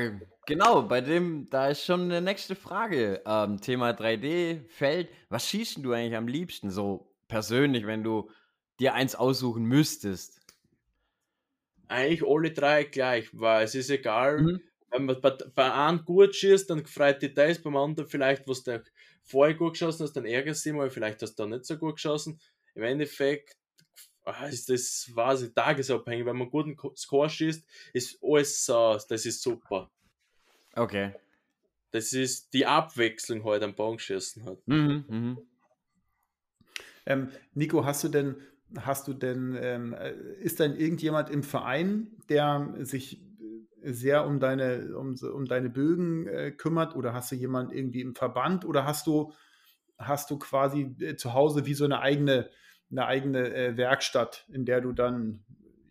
genau, 0.47 0.83
bei 0.83 1.01
dem, 1.01 1.49
da 1.51 1.69
ist 1.69 1.85
schon 1.85 2.03
eine 2.03 2.21
nächste 2.21 2.55
Frage. 2.55 3.23
Ähm, 3.27 3.61
Thema 3.61 3.91
3D-Feld. 3.91 5.09
Was 5.29 5.49
schießt 5.49 5.85
du 5.85 5.93
eigentlich 5.93 6.17
am 6.17 6.29
liebsten, 6.29 6.71
so 6.71 7.13
persönlich, 7.27 7.85
wenn 7.87 8.05
du 8.05 8.31
dir 8.79 8.95
eins 8.95 9.17
aussuchen 9.17 9.65
müsstest? 9.65 10.41
Eigentlich 11.89 12.23
alle 12.27 12.53
drei 12.53 12.85
gleich, 12.85 13.29
weil 13.33 13.65
es 13.65 13.75
ist 13.75 13.91
egal, 13.91 14.39
mhm. 14.39 14.61
wenn 14.91 15.07
man 15.07 15.21
bei, 15.21 15.31
bei 15.55 15.73
einem 15.73 16.05
gut 16.05 16.37
schießt, 16.37 16.71
dann 16.71 16.87
freut 16.87 17.23
dich 17.23 17.35
das, 17.35 17.61
beim 17.61 17.77
anderen 17.77 18.09
vielleicht, 18.09 18.47
was 18.47 18.63
der 18.63 18.85
vorher 19.29 19.55
gut 19.55 19.75
geschossen 19.75 20.05
hast, 20.05 20.15
dann 20.15 20.25
ärgerst 20.25 20.65
du 20.65 20.71
dich 20.71 20.77
mal, 20.77 20.91
vielleicht 20.91 21.23
hast 21.23 21.35
du 21.35 21.43
da 21.45 21.49
nicht 21.49 21.65
so 21.65 21.77
gut 21.77 21.97
geschossen. 21.97 22.41
Im 22.75 22.83
Endeffekt 22.83 23.57
ah, 24.25 24.47
ist 24.47 24.69
das 24.69 25.11
quasi 25.13 25.53
tagesabhängig. 25.53 26.27
Wenn 26.27 26.37
man 26.37 26.51
guten 26.51 26.77
Score 26.97 27.29
schießt, 27.29 27.65
ist 27.93 28.19
alles 28.23 28.65
so, 28.65 28.99
das 29.09 29.27
ist 29.27 29.43
super. 29.43 29.91
Okay. 30.75 31.13
Das 31.91 32.13
ist 32.13 32.53
die 32.53 32.67
Abwechslung 32.67 33.45
heute 33.45 33.65
am 33.65 33.75
Bogenschießen 33.75 34.45
hat. 34.45 34.59
Mhm, 34.67 35.05
mhm. 35.09 35.39
Ähm, 37.07 37.31
Nico, 37.55 37.85
hast 37.85 38.05
du 38.05 38.09
denn, 38.09 38.37
hast 38.79 39.09
du 39.09 39.15
denn, 39.15 39.57
ähm, 39.61 39.95
äh, 39.95 40.13
ist 40.41 40.61
denn 40.61 40.77
irgendjemand 40.77 41.31
im 41.31 41.43
Verein, 41.43 42.09
der 42.29 42.75
sich 42.81 43.21
sehr 43.93 44.27
um 44.27 44.41
deine, 44.41 44.97
um, 44.97 45.15
um 45.15 45.45
deine 45.47 45.71
Bögen 45.71 46.27
äh, 46.27 46.51
kümmert? 46.51 46.97
Oder 46.97 47.13
hast 47.13 47.31
du 47.31 47.37
jemanden 47.37 47.73
irgendwie 47.73 48.01
im 48.01 48.15
Verband? 48.15 48.65
Oder 48.65 48.85
hast 48.85 49.07
du, 49.07 49.33
hast 49.99 50.31
du 50.31 50.39
quasi 50.39 50.95
äh, 51.01 51.17
zu 51.17 51.35
Hause 51.35 51.67
wie 51.67 51.75
so 51.75 51.85
eine 51.85 52.01
eigene, 52.01 52.51
eine 52.91 53.07
eigene 53.07 53.55
äh, 53.55 53.77
Werkstatt, 53.77 54.47
in 54.53 54.65
der 54.65 54.81
du 54.81 54.93
dann 54.93 55.45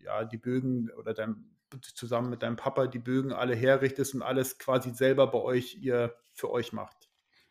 ja 0.04 0.24
die 0.24 0.38
Bögen 0.38 0.90
oder 0.98 1.14
dein, 1.14 1.50
zusammen 1.82 2.30
mit 2.30 2.42
deinem 2.42 2.56
Papa 2.56 2.86
die 2.86 2.98
Bögen 2.98 3.32
alle 3.32 3.54
herrichtest 3.54 4.14
und 4.14 4.22
alles 4.22 4.58
quasi 4.58 4.90
selber 4.90 5.26
bei 5.26 5.38
euch 5.38 5.76
ihr 5.80 6.14
für 6.32 6.50
euch 6.50 6.72
macht? 6.72 7.08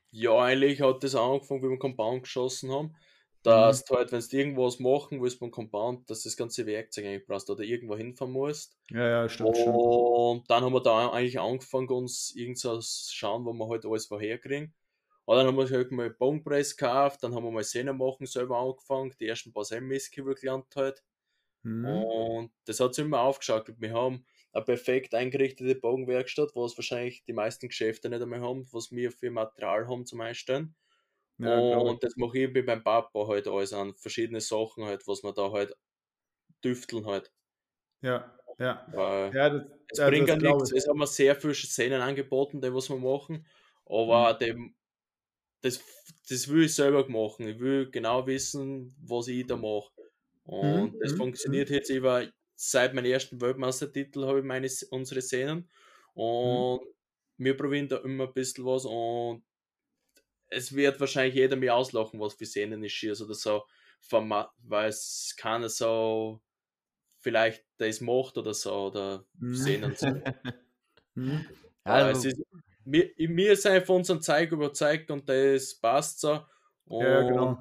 Ja, 0.10 0.38
eigentlich 0.40 0.82
hat 0.82 1.04
das 1.04 1.16
angefangen, 1.16 1.62
wie 1.62 1.70
wir 1.70 1.80
Compound 1.80 2.24
geschossen 2.24 2.72
haben 2.72 2.96
dass 3.48 3.80
mhm. 3.80 3.86
du 3.88 3.96
halt, 3.96 4.12
wenn 4.12 4.20
du 4.20 4.38
irgendwas 4.38 4.80
machen 4.80 5.22
willst 5.22 5.40
beim 5.40 5.52
Compound, 5.52 6.10
dass 6.10 6.24
das 6.24 6.36
ganze 6.36 6.66
Werkzeug 6.66 7.06
eigentlich 7.06 7.26
brauchst 7.26 7.50
oder 7.50 7.64
irgendwo 7.64 7.96
hinfahren 7.96 8.34
musst. 8.34 8.78
Ja, 8.90 9.08
ja, 9.08 9.30
stimmt. 9.30 9.56
Und 9.56 9.56
stimmt. 9.56 10.52
dann 10.52 10.64
haben 10.66 10.74
wir 10.74 10.84
da 10.84 11.12
eigentlich 11.12 11.40
angefangen, 11.40 11.88
uns 11.88 12.36
irgendwas 12.36 13.10
schauen, 13.14 13.46
wo 13.46 13.54
wir 13.54 13.70
halt 13.70 13.86
alles 13.86 14.08
vorherkriegen. 14.08 14.74
Und 15.24 15.38
dann 15.38 15.48
haben 15.48 15.58
wir 15.58 15.70
halt 15.70 15.92
mal 15.92 16.10
Bogenpress 16.10 16.76
gekauft, 16.76 17.24
dann 17.24 17.34
haben 17.34 17.46
wir 17.46 17.52
mal 17.52 17.64
Szene 17.64 17.94
machen 17.94 18.26
selber 18.26 18.58
angefangen, 18.58 19.14
die 19.18 19.28
ersten 19.28 19.54
paar 19.54 19.64
Semmeskübel 19.64 20.36
gelernt 20.36 20.76
halt. 20.76 21.02
Mhm. 21.64 21.86
Und 21.86 22.52
das 22.66 22.82
hat 22.82 22.96
sich 22.96 23.06
immer 23.06 23.22
aufgeschaut. 23.22 23.74
Wir 23.78 23.94
haben 23.94 24.26
eine 24.52 24.66
perfekt 24.66 25.16
eingerichtete 25.16 25.76
Bogenwerkstatt, 25.76 26.54
was 26.54 26.78
wahrscheinlich 26.78 27.24
die 27.24 27.34
meisten 27.34 27.70
Geschäfte 27.70 28.10
nicht 28.10 28.22
einmal 28.22 28.42
haben, 28.42 28.68
was 28.74 28.92
wir 28.92 29.10
für 29.14 29.32
Material 29.32 29.88
haben 29.88 30.06
zum 30.06 30.20
Einstellen. 30.20 30.76
Ja, 31.40 31.78
und 31.78 32.04
das 32.04 32.16
mache 32.16 32.40
ich 32.40 32.66
beim 32.66 32.84
Papa 32.84 33.28
halt 33.28 33.48
alles 33.48 33.72
an 33.72 33.94
verschiedene 33.96 34.42
Sachen 34.42 34.86
halt, 34.86 35.08
was 35.08 35.24
wir 35.24 35.34
da 35.34 35.52
halt 35.52 35.76
düfteln 36.64 37.06
halt. 37.06 37.32
Ja, 38.02 38.36
ja. 38.58 38.88
Weil 38.92 39.36
ja, 39.36 39.50
das, 39.50 39.64
es 39.90 40.00
ja, 40.00 40.10
bringt 40.10 40.30
ja 40.30 40.36
nichts. 40.36 40.72
Es 40.72 40.88
haben 40.88 41.00
wir 41.00 41.08
sehr 41.08 41.36
viele 41.36 41.54
Szenen 41.54 42.02
angeboten, 42.02 42.60
die 42.60 42.74
was 42.74 42.90
wir 42.90 42.98
machen, 42.98 43.46
aber 43.86 44.34
mhm. 44.34 44.40
dem, 44.40 44.76
das, 45.62 45.80
das 46.28 46.48
will 46.48 46.64
ich 46.64 46.74
selber 46.74 47.08
machen. 47.08 47.48
Ich 47.48 47.60
will 47.60 47.90
genau 47.92 48.26
wissen, 48.26 48.96
was 49.00 49.28
ich 49.28 49.46
da 49.46 49.56
mache. 49.56 49.92
Und 50.44 50.94
mhm. 50.94 51.00
das 51.00 51.14
mhm. 51.14 51.18
funktioniert 51.18 51.70
jetzt 51.70 51.90
über 51.90 52.26
seit 52.56 52.94
meinem 52.94 53.12
ersten 53.12 53.40
Weltmeistertitel 53.40 54.26
habe 54.26 54.40
ich 54.40 54.46
meine 54.46 54.68
unsere 54.90 55.22
Szenen 55.22 55.70
mhm. 56.16 56.22
und 56.22 56.82
mhm. 56.82 57.44
wir 57.46 57.56
probieren 57.56 57.88
da 57.88 57.98
immer 57.98 58.28
ein 58.28 58.34
bisschen 58.34 58.66
was 58.66 58.86
und 58.86 59.44
es 60.50 60.76
wird 60.76 61.00
wahrscheinlich 61.00 61.36
jeder 61.36 61.56
mir 61.56 61.76
auslachen, 61.76 62.20
was 62.20 62.36
für 62.36 62.46
Szenen 62.46 62.84
ich 62.84 62.94
schieße 62.94 63.26
oder 63.26 63.34
so, 63.34 63.64
weil 64.10 64.90
es 64.90 65.36
keiner 65.38 65.70
so 65.70 66.42
vielleicht 67.20 67.66
das 67.78 68.02
macht 68.02 68.38
oder 68.38 68.54
so 68.54 68.74
oder 68.88 69.26
mhm. 69.40 69.56
Szenen 69.56 69.96
so. 69.96 70.08
Mhm. 71.16 71.48
also. 71.84 72.28
ist, 72.28 72.40
mir, 72.86 73.10
mir 73.18 73.54
ist 73.54 73.66
einfach 73.66 73.88
von 73.88 73.96
unserem 73.98 74.22
Zeug 74.22 74.52
überzeugt 74.52 75.10
und 75.10 75.28
das 75.28 75.74
passt 75.74 76.20
so. 76.20 76.46
Und 76.86 77.04
ja, 77.04 77.22
genau. 77.24 77.58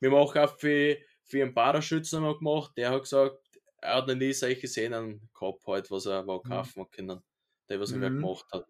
Wir 0.00 0.10
machen 0.10 0.40
auch 0.40 0.58
für, 0.58 0.96
für 1.22 1.42
einen 1.42 1.54
Paraschützen 1.54 2.24
gemacht, 2.24 2.72
der 2.76 2.90
hat 2.90 3.02
gesagt, 3.02 3.38
er 3.80 3.96
hat 3.96 4.08
noch 4.08 4.16
nie 4.16 4.32
solche 4.32 4.66
Szenen 4.66 5.30
gehabt, 5.38 5.64
halt, 5.68 5.90
was 5.90 6.06
er 6.06 6.24
mhm. 6.24 6.42
kaufen 6.42 6.80
mhm. 6.80 6.90
können, 6.90 7.22
der 7.68 7.80
was 7.80 7.92
er 7.92 7.98
mhm. 7.98 8.20
gemacht 8.20 8.46
hat. 8.52 8.66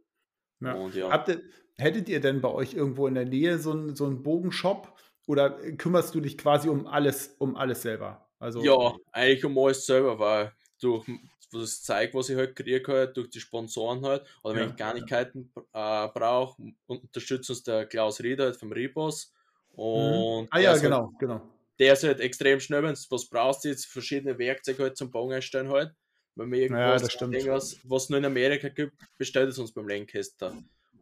Ja. 0.60 0.74
Und, 0.74 0.94
ja. 0.94 1.10
Habt 1.10 1.28
ihr, 1.28 1.42
hättet 1.78 2.08
ihr 2.08 2.20
denn 2.20 2.40
bei 2.40 2.50
euch 2.50 2.74
irgendwo 2.74 3.06
in 3.06 3.14
der 3.14 3.24
Nähe 3.24 3.58
so 3.58 3.72
einen, 3.72 3.96
so 3.96 4.06
einen 4.06 4.22
Bogenshop 4.22 4.92
oder 5.26 5.50
kümmerst 5.50 6.14
du 6.14 6.20
dich 6.20 6.38
quasi 6.38 6.68
um 6.68 6.86
alles, 6.86 7.34
um 7.38 7.56
alles 7.56 7.82
selber? 7.82 8.26
Also, 8.38 8.62
ja, 8.62 8.94
eigentlich 9.12 9.44
um 9.44 9.58
alles 9.58 9.86
selber, 9.86 10.18
weil 10.18 10.52
durch 10.80 11.06
das 11.52 11.82
Zeug, 11.82 12.12
was 12.14 12.28
ich 12.28 12.36
halt 12.36 12.54
kriege, 12.54 12.92
halt, 12.92 13.16
durch 13.16 13.30
die 13.30 13.40
Sponsoren 13.40 14.04
halt, 14.04 14.24
oder 14.42 14.54
wenn 14.54 14.62
ja. 14.64 14.68
ich 14.70 14.76
Kleinigkeiten 14.76 15.52
äh, 15.72 16.08
brauche, 16.08 16.62
unterstützt 16.86 17.50
uns 17.50 17.62
der 17.62 17.86
Klaus 17.86 18.20
Rieder 18.20 18.44
halt 18.44 18.56
vom 18.56 18.72
Ribos. 18.72 19.32
Mhm. 19.72 19.82
Und 19.82 20.42
mhm. 20.42 20.48
Ah 20.50 20.58
ja, 20.58 20.76
genau, 20.76 21.06
halt, 21.06 21.18
genau. 21.18 21.40
Der 21.78 21.92
ist 21.92 22.04
halt 22.04 22.20
extrem 22.20 22.60
schnell, 22.60 22.82
wenn 22.82 22.94
du 22.94 23.00
was 23.10 23.26
brauchst, 23.26 23.64
jetzt 23.64 23.86
verschiedene 23.86 24.38
Werkzeuge 24.38 24.82
halt 24.82 24.96
zum 24.96 25.10
Bogen 25.10 25.34
einstellen 25.34 25.68
halt. 25.68 25.92
Wenn 26.34 26.52
wir 26.52 26.60
irgendwas, 26.60 27.14
ja, 27.14 27.28
irgendwas 27.28 27.78
was 27.84 28.10
nur 28.10 28.18
in 28.18 28.24
Amerika 28.26 28.68
gibt, 28.68 28.94
bestellt 29.16 29.48
es 29.48 29.58
uns 29.58 29.72
beim 29.72 29.88
Lancaster. 29.88 30.54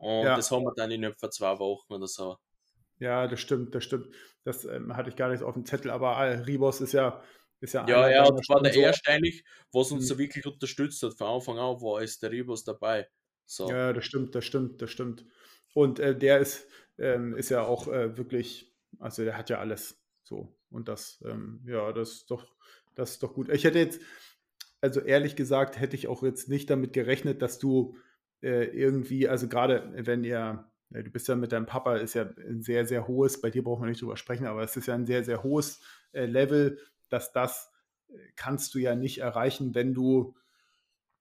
Und 0.05 0.25
ja. 0.25 0.37
das 0.37 0.51
haben 0.51 0.65
wir 0.65 0.75
dann 0.77 0.91
innerhalb 0.91 1.19
von 1.19 1.33
zwei 1.33 1.59
Wochen 1.59 1.95
oder 1.95 2.07
so. 2.07 2.37
Ja, 2.99 3.27
das 3.27 3.41
stimmt, 3.41 3.75
das 3.75 3.85
stimmt. 3.85 4.15
Das 4.45 4.67
ähm, 4.67 4.95
hatte 4.95 5.09
ich 5.09 5.17
gar 5.17 5.31
nicht 5.31 5.43
auf 5.43 5.55
dem 5.55 5.65
Zettel, 5.65 5.91
aber 5.91 6.17
äh, 6.19 6.41
Ribos 6.41 6.83
ist 6.83 6.93
ja. 6.93 7.23
Ist 7.61 7.73
ja, 7.73 7.89
ja, 7.89 8.11
ja, 8.11 8.31
das 8.31 8.47
war 8.51 8.61
der 8.61 8.75
erste 8.75 9.11
eigentlich, 9.11 9.43
was 9.73 9.91
uns 9.93 10.05
mhm. 10.05 10.09
so 10.09 10.19
wirklich 10.19 10.45
unterstützt 10.45 11.03
hat. 11.03 11.15
Von 11.15 11.27
Anfang 11.29 11.59
an 11.59 11.81
war 11.81 12.03
es 12.03 12.19
der 12.19 12.31
Ribos 12.31 12.65
dabei. 12.65 13.09
So. 13.47 13.71
Ja, 13.71 13.95
das 13.95 14.05
stimmt, 14.05 14.35
das 14.35 14.45
stimmt, 14.45 14.83
das 14.83 14.91
stimmt. 14.91 15.25
Und 15.73 15.99
äh, 15.99 16.15
der 16.15 16.41
ist, 16.41 16.67
ähm, 16.99 17.35
ist 17.35 17.49
ja 17.49 17.63
auch 17.63 17.89
äh, 17.89 18.15
wirklich, 18.19 18.71
also 18.99 19.25
der 19.25 19.39
hat 19.39 19.49
ja 19.49 19.59
alles 19.59 19.99
so. 20.23 20.55
Und 20.69 20.89
das, 20.89 21.25
ähm, 21.27 21.63
ja, 21.67 21.91
das 21.93 22.11
ist 22.11 22.31
doch, 22.31 22.55
das 22.95 23.13
ist 23.13 23.23
doch 23.23 23.33
gut. 23.33 23.49
Ich 23.49 23.65
hätte 23.65 23.79
jetzt, 23.79 24.03
also 24.83 25.01
ehrlich 25.01 25.35
gesagt, 25.35 25.81
hätte 25.81 25.97
ich 25.97 26.09
auch 26.09 26.23
jetzt 26.23 26.51
nicht 26.51 26.69
damit 26.69 26.93
gerechnet, 26.93 27.41
dass 27.41 27.59
du 27.59 27.97
äh, 28.45 28.65
irgendwie, 28.65 29.27
also 29.27 29.49
gerade 29.49 29.91
wenn 29.97 30.23
ihr, 30.23 30.69
ja, 30.91 31.03
du 31.03 31.11
bist 31.11 31.27
ja 31.29 31.35
mit 31.35 31.53
deinem 31.53 31.67
Papa, 31.67 31.97
ist 31.97 32.15
ja 32.15 32.29
ein 32.37 32.63
sehr, 32.63 32.87
sehr 32.87 33.09
hohes, 33.09 33.41
bei 33.41 33.51
dir 33.51 33.65
brauchen 33.65 33.83
wir 33.83 33.89
nicht 33.89 34.03
drüber 34.03 34.19
sprechen, 34.19 34.47
aber 34.47 34.63
es 34.63 34.77
ist 34.77 34.87
ja 34.87 34.95
ein 34.95 35.07
sehr, 35.07 35.25
sehr 35.25 35.43
hohes 35.43 35.81
äh, 36.13 36.27
Level, 36.27 36.79
dass 37.09 37.33
das 37.33 37.73
äh, 38.09 38.19
kannst 38.37 38.75
du 38.75 38.79
ja 38.79 38.95
nicht 38.95 39.19
erreichen, 39.19 39.75
wenn 39.75 39.95
du 39.95 40.37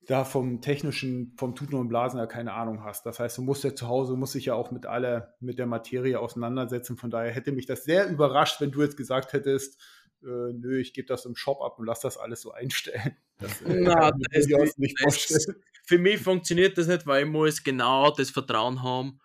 da 0.05 0.25
vom 0.25 0.59
technischen, 0.59 1.33
vom 1.37 1.55
Tuten 1.55 1.75
und 1.75 1.87
Blasen 1.87 2.19
ja 2.19 2.25
keine 2.25 2.51
Ahnung 2.51 2.83
hast. 2.83 3.05
Das 3.05 3.21
heißt, 3.21 3.37
du 3.37 3.41
musst 3.41 3.63
ja 3.63 3.73
zu 3.73 3.87
Hause, 3.87 4.17
musst 4.17 4.35
dich 4.35 4.45
ja 4.45 4.53
auch 4.53 4.69
mit 4.69 4.85
aller, 4.85 5.35
mit 5.39 5.59
der 5.59 5.65
Materie 5.65 6.19
auseinandersetzen. 6.19 6.97
Von 6.97 7.09
daher 7.09 7.31
hätte 7.31 7.53
mich 7.53 7.67
das 7.67 7.85
sehr 7.85 8.09
überrascht, 8.09 8.59
wenn 8.59 8.71
du 8.71 8.81
jetzt 8.81 8.97
gesagt 8.97 9.31
hättest, 9.31 9.81
äh, 10.23 10.53
nö, 10.53 10.79
ich 10.79 10.93
gebe 10.93 11.07
das 11.07 11.25
im 11.25 11.35
Shop 11.35 11.61
ab 11.61 11.79
und 11.79 11.85
lass 11.85 11.99
das 11.99 12.17
alles 12.17 12.41
so 12.41 12.51
einstellen. 12.51 13.17
Das, 13.39 13.61
äh, 13.63 13.81
Na, 13.81 14.11
das 14.31 14.45
ist, 14.45 14.79
nicht 14.79 14.97
vorstellen. 14.99 15.57
Für 15.85 15.97
mich 15.97 16.21
funktioniert 16.21 16.77
das 16.77 16.87
nicht, 16.87 17.05
weil 17.05 17.25
ich 17.25 17.29
muss 17.29 17.61
genau 17.61 18.11
das 18.11 18.29
Vertrauen 18.29 18.83
haben, 18.83 19.19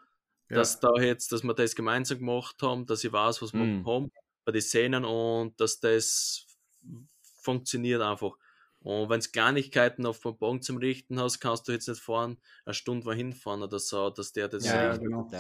ja. 0.49 0.57
dass 0.57 0.81
da 0.81 0.91
jetzt, 0.97 1.31
dass 1.31 1.45
wir 1.45 1.55
das 1.55 1.77
gemeinsam 1.77 2.19
gemacht 2.19 2.57
haben, 2.63 2.87
dass 2.87 3.05
ich 3.05 3.13
weiß, 3.13 3.43
was 3.43 3.53
wir 3.53 3.63
mm. 3.63 3.87
haben 3.87 4.11
bei 4.45 4.53
den 4.53 4.63
Szenen 4.63 5.05
und 5.05 5.61
dass 5.61 5.79
das 5.79 6.47
funktioniert 7.43 8.01
einfach. 8.01 8.33
Und 8.81 9.09
wenn 9.11 9.19
es 9.19 9.31
Kleinigkeiten 9.31 10.07
auf 10.07 10.21
dem 10.21 10.37
Bogen 10.37 10.63
zum 10.63 10.79
Richten 10.79 11.21
hast, 11.21 11.41
kannst 11.41 11.69
du 11.69 11.73
jetzt 11.73 11.89
nicht 11.89 12.01
fahren, 12.01 12.39
eine 12.65 12.75
Stunde 12.75 13.07
wohin 13.07 13.33
fahren 13.33 13.63
oder 13.63 13.79
so, 13.79 14.11
dass 14.11 14.33
der 14.33 14.49
das 14.49 14.65
ja, 14.65 14.91
richtet. 14.91 15.05
Genau. 15.05 15.29
So. 15.31 15.37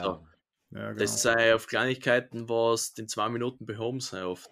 Ja, 0.70 0.88
genau. 0.88 0.98
Das 0.98 1.22
sei 1.22 1.54
auf 1.54 1.66
Kleinigkeiten, 1.66 2.48
was 2.48 2.90
in 2.90 3.08
zwei 3.08 3.28
Minuten 3.28 3.64
behoben 3.64 4.00
sei 4.00 4.24
oft. 4.24 4.50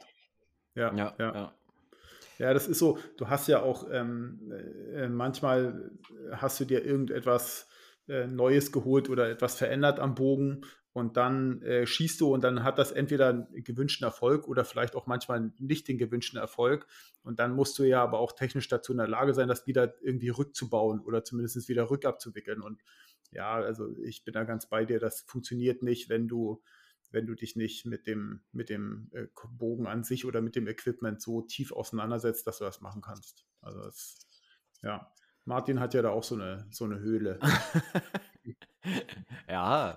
Ja, 0.76 0.94
ja, 0.94 1.14
ja. 1.18 1.52
ja. 2.38 2.54
das 2.54 2.68
ist 2.68 2.78
so, 2.78 2.98
du 3.16 3.28
hast 3.28 3.48
ja 3.48 3.62
auch 3.62 3.88
ähm, 3.90 4.52
äh, 4.94 5.08
manchmal 5.08 5.90
hast 6.32 6.60
du 6.60 6.64
dir 6.64 6.84
irgendetwas 6.84 7.68
äh, 8.08 8.26
Neues 8.26 8.70
geholt 8.70 9.08
oder 9.08 9.28
etwas 9.28 9.56
verändert 9.56 9.98
am 9.98 10.14
Bogen 10.14 10.62
und 10.96 11.18
dann 11.18 11.60
äh, 11.60 11.86
schießt 11.86 12.22
du 12.22 12.32
und 12.32 12.42
dann 12.42 12.64
hat 12.64 12.78
das 12.78 12.90
entweder 12.90 13.28
einen 13.28 13.64
gewünschten 13.64 14.06
Erfolg 14.06 14.48
oder 14.48 14.64
vielleicht 14.64 14.96
auch 14.96 15.06
manchmal 15.06 15.52
nicht 15.58 15.88
den 15.88 15.98
gewünschten 15.98 16.38
Erfolg. 16.40 16.86
Und 17.22 17.38
dann 17.38 17.54
musst 17.54 17.78
du 17.78 17.82
ja 17.82 18.02
aber 18.02 18.18
auch 18.18 18.32
technisch 18.32 18.66
dazu 18.68 18.92
in 18.92 18.98
der 18.98 19.06
Lage 19.06 19.34
sein, 19.34 19.46
das 19.46 19.66
wieder 19.66 19.92
irgendwie 20.00 20.30
rückzubauen 20.30 21.00
oder 21.00 21.22
zumindest 21.22 21.68
wieder 21.68 21.90
rückabzuwickeln. 21.90 22.62
Und 22.62 22.80
ja, 23.30 23.56
also 23.56 23.94
ich 24.04 24.24
bin 24.24 24.32
da 24.32 24.44
ganz 24.44 24.70
bei 24.70 24.86
dir, 24.86 24.98
das 24.98 25.20
funktioniert 25.20 25.82
nicht, 25.82 26.08
wenn 26.08 26.28
du, 26.28 26.62
wenn 27.10 27.26
du 27.26 27.34
dich 27.34 27.56
nicht 27.56 27.86
mit 27.86 28.06
dem, 28.06 28.40
mit 28.52 28.68
dem 28.68 29.10
äh, 29.12 29.26
Bogen 29.50 29.86
an 29.86 30.04
sich 30.04 30.24
oder 30.24 30.40
mit 30.40 30.56
dem 30.56 30.66
Equipment 30.66 31.20
so 31.20 31.42
tief 31.42 31.72
auseinandersetzt, 31.72 32.46
dass 32.46 32.58
du 32.58 32.64
das 32.64 32.80
machen 32.80 33.02
kannst. 33.02 33.46
Also 33.62 33.80
das, 33.80 34.18
ja. 34.82 35.10
Martin 35.44 35.78
hat 35.78 35.94
ja 35.94 36.02
da 36.02 36.10
auch 36.10 36.24
so 36.24 36.34
eine, 36.34 36.66
so 36.70 36.84
eine 36.84 36.98
Höhle. 36.98 37.38
ja. 39.48 39.96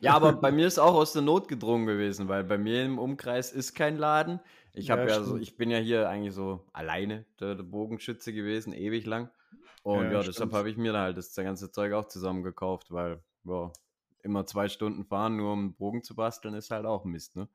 ja, 0.00 0.12
aber 0.12 0.32
bei 0.32 0.50
mir 0.50 0.66
ist 0.66 0.78
auch 0.78 0.94
aus 0.94 1.12
der 1.12 1.22
Not 1.22 1.46
gedrungen 1.46 1.86
gewesen, 1.86 2.28
weil 2.28 2.42
bei 2.42 2.58
mir 2.58 2.84
im 2.84 2.98
Umkreis 2.98 3.52
ist 3.52 3.74
kein 3.74 3.96
Laden. 3.96 4.40
Ich 4.72 4.90
habe 4.90 5.02
ja, 5.02 5.08
ja 5.08 5.22
so, 5.22 5.36
ich 5.36 5.56
bin 5.56 5.70
ja 5.70 5.78
hier 5.78 6.08
eigentlich 6.08 6.34
so 6.34 6.66
alleine 6.72 7.26
der, 7.40 7.54
der 7.54 7.62
Bogenschütze 7.62 8.32
gewesen, 8.32 8.72
ewig 8.72 9.06
lang. 9.06 9.30
Und 9.82 10.06
ja, 10.06 10.12
ja 10.12 10.22
deshalb 10.22 10.52
habe 10.52 10.68
ich 10.68 10.76
mir 10.76 10.92
da 10.92 11.02
halt 11.02 11.16
das 11.16 11.34
ganze 11.34 11.70
Zeug 11.70 11.92
auch 11.92 12.08
zusammen 12.08 12.42
gekauft, 12.42 12.90
weil 12.90 13.22
boah, 13.44 13.72
immer 14.22 14.46
zwei 14.46 14.68
Stunden 14.68 15.04
fahren, 15.04 15.36
nur 15.36 15.52
um 15.52 15.58
einen 15.60 15.74
Bogen 15.74 16.02
zu 16.02 16.14
basteln, 16.14 16.54
ist 16.54 16.70
halt 16.70 16.86
auch 16.86 17.04
Mist, 17.04 17.36
ne? 17.36 17.48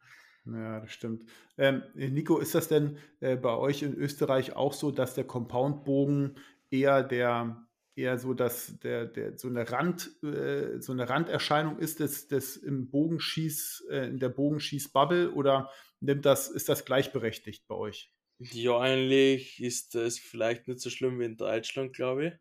Ja, 0.45 0.81
das 0.81 0.91
stimmt. 0.91 1.23
Ähm, 1.57 1.83
Nico, 1.93 2.37
ist 2.37 2.53
das 2.53 2.67
denn 2.67 2.97
äh, 3.21 3.37
bei 3.37 3.55
euch 3.55 3.81
in 3.81 3.93
Österreich 3.93 4.55
auch 4.55 4.73
so, 4.73 4.91
dass 4.91 5.15
der 5.15 5.23
Compound-Bogen 5.23 6.35
eher 6.69 7.01
der 7.01 7.65
eher 7.95 8.17
so, 8.17 8.33
dass 8.33 8.79
der, 8.79 9.05
der 9.05 9.37
so 9.37 9.47
eine 9.47 9.69
Rand, 9.69 10.11
äh, 10.23 10.79
so 10.81 10.91
eine 10.91 11.09
Randerscheinung 11.09 11.77
ist 11.77 11.99
des, 11.99 12.27
des 12.27 12.57
im 12.57 12.89
Bogenschieß, 12.89 13.85
äh, 13.89 14.07
in 14.07 14.19
der 14.19 14.29
Bogenschießbubble 14.29 15.31
oder 15.31 15.69
nimmt 15.99 16.25
das, 16.25 16.49
ist 16.49 16.69
das 16.69 16.85
gleichberechtigt 16.85 17.67
bei 17.67 17.75
euch? 17.75 18.11
Ja, 18.39 18.79
eigentlich 18.79 19.61
ist 19.61 19.95
das 19.95 20.17
vielleicht 20.17 20.67
nicht 20.67 20.79
so 20.79 20.89
schlimm 20.89 21.19
wie 21.19 21.25
in 21.25 21.37
Deutschland, 21.37 21.93
glaube 21.93 22.25
ich. 22.27 22.33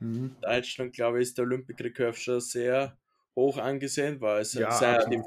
Mhm. 0.00 0.36
In 0.36 0.40
Deutschland, 0.40 0.94
glaube 0.94 1.18
ich, 1.18 1.28
ist 1.28 1.38
der 1.38 1.46
Olympic 1.46 1.82
Recurve 1.82 2.18
schon 2.18 2.40
sehr 2.40 2.98
hoch 3.36 3.58
angesehen, 3.58 4.20
weil 4.20 4.42
es, 4.42 4.54
ja, 4.54 4.70
sei, 4.70 4.92
ja 4.92 5.08
die, 5.08 5.20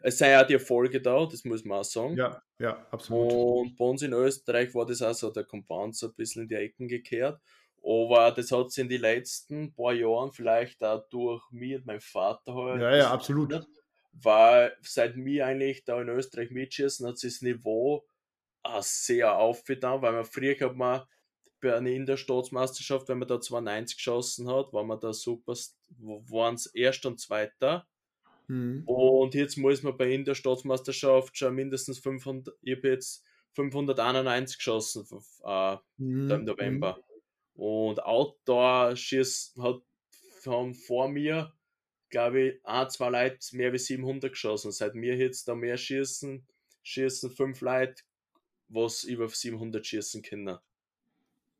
es 0.00 0.18
sei 0.18 0.30
ja 0.30 0.44
die 0.44 0.54
Erfolge 0.54 1.00
da, 1.00 1.26
das 1.26 1.44
muss 1.44 1.64
man 1.64 1.78
auch 1.78 1.84
sagen. 1.84 2.16
Ja, 2.16 2.42
ja, 2.58 2.86
absolut. 2.90 3.32
Und 3.32 3.76
bei 3.76 3.84
uns 3.84 4.02
in 4.02 4.12
Österreich 4.12 4.74
war 4.74 4.86
das 4.86 5.02
auch 5.02 5.12
so, 5.12 5.30
der 5.30 5.44
Compound 5.44 5.96
so 5.96 6.06
ein 6.06 6.14
bisschen 6.14 6.42
in 6.42 6.48
die 6.48 6.54
Ecken 6.54 6.88
gekehrt. 6.88 7.40
Aber 7.82 8.30
das 8.32 8.52
hat 8.52 8.70
sich 8.70 8.82
in 8.82 8.88
den 8.88 9.00
letzten 9.00 9.72
paar 9.72 9.92
Jahren 9.92 10.32
vielleicht 10.32 10.82
auch 10.84 11.06
durch 11.08 11.42
mich 11.50 11.76
und 11.76 11.86
meinen 11.86 12.00
Vater 12.00 12.54
halt. 12.54 12.80
Ja, 12.80 12.96
ja, 12.96 13.10
absolut. 13.10 13.66
Weil 14.12 14.76
seit 14.82 15.16
mir 15.16 15.46
eigentlich 15.46 15.84
da 15.84 16.00
in 16.00 16.08
Österreich 16.08 16.50
mitschießen, 16.50 17.06
hat 17.06 17.18
sich 17.18 17.34
das 17.34 17.42
Niveau 17.42 18.04
auch 18.62 18.82
sehr 18.82 19.36
aufgetan, 19.36 20.02
weil 20.02 20.12
man 20.12 20.24
früher 20.24 20.54
hat 20.60 20.76
man 20.76 21.02
bei 21.60 21.76
einer 21.76 21.90
Interstaatsmeisterschaft, 21.90 23.08
wenn 23.08 23.18
man 23.18 23.28
da 23.28 23.40
92 23.40 23.96
geschossen 23.96 24.48
hat, 24.48 24.72
war 24.72 24.84
man 24.84 25.00
da 25.00 25.12
super, 25.12 25.54
waren 25.98 26.54
es 26.54 26.66
erst 26.66 27.06
und 27.06 27.20
zweiter. 27.20 27.86
Mhm. 28.48 28.82
Und 28.86 29.34
jetzt 29.34 29.56
muss 29.56 29.82
man 29.82 29.96
bei 29.96 30.12
Interstaatsmeisterschaft 30.12 31.36
schon 31.36 31.54
mindestens 31.54 31.98
500, 31.98 32.56
ich 32.62 32.76
habe 32.76 32.88
jetzt 32.88 33.24
591 33.52 34.58
geschossen 34.58 35.06
äh, 35.44 35.76
mhm. 35.98 36.30
im 36.30 36.44
November. 36.44 36.96
Mhm. 36.96 37.62
Und 37.62 38.02
Outdoor 38.02 38.96
schießt 38.96 39.58
hat 39.58 39.82
haben 40.46 40.74
vor 40.74 41.08
mir, 41.08 41.52
glaube 42.08 42.40
ich, 42.40 42.66
ein, 42.66 42.90
zwei 42.90 43.10
Leute 43.10 43.38
mehr 43.52 43.72
wie 43.72 43.78
700 43.78 44.32
geschossen. 44.32 44.72
Seit 44.72 44.94
mir 44.94 45.16
jetzt 45.16 45.48
da 45.48 45.54
mehr 45.54 45.76
schießen, 45.76 46.46
schießen 46.82 47.30
fünf 47.30 47.60
Leute, 47.60 48.02
was 48.68 49.04
über 49.04 49.28
700 49.28 49.86
schießen 49.86 50.22
können. 50.22 50.58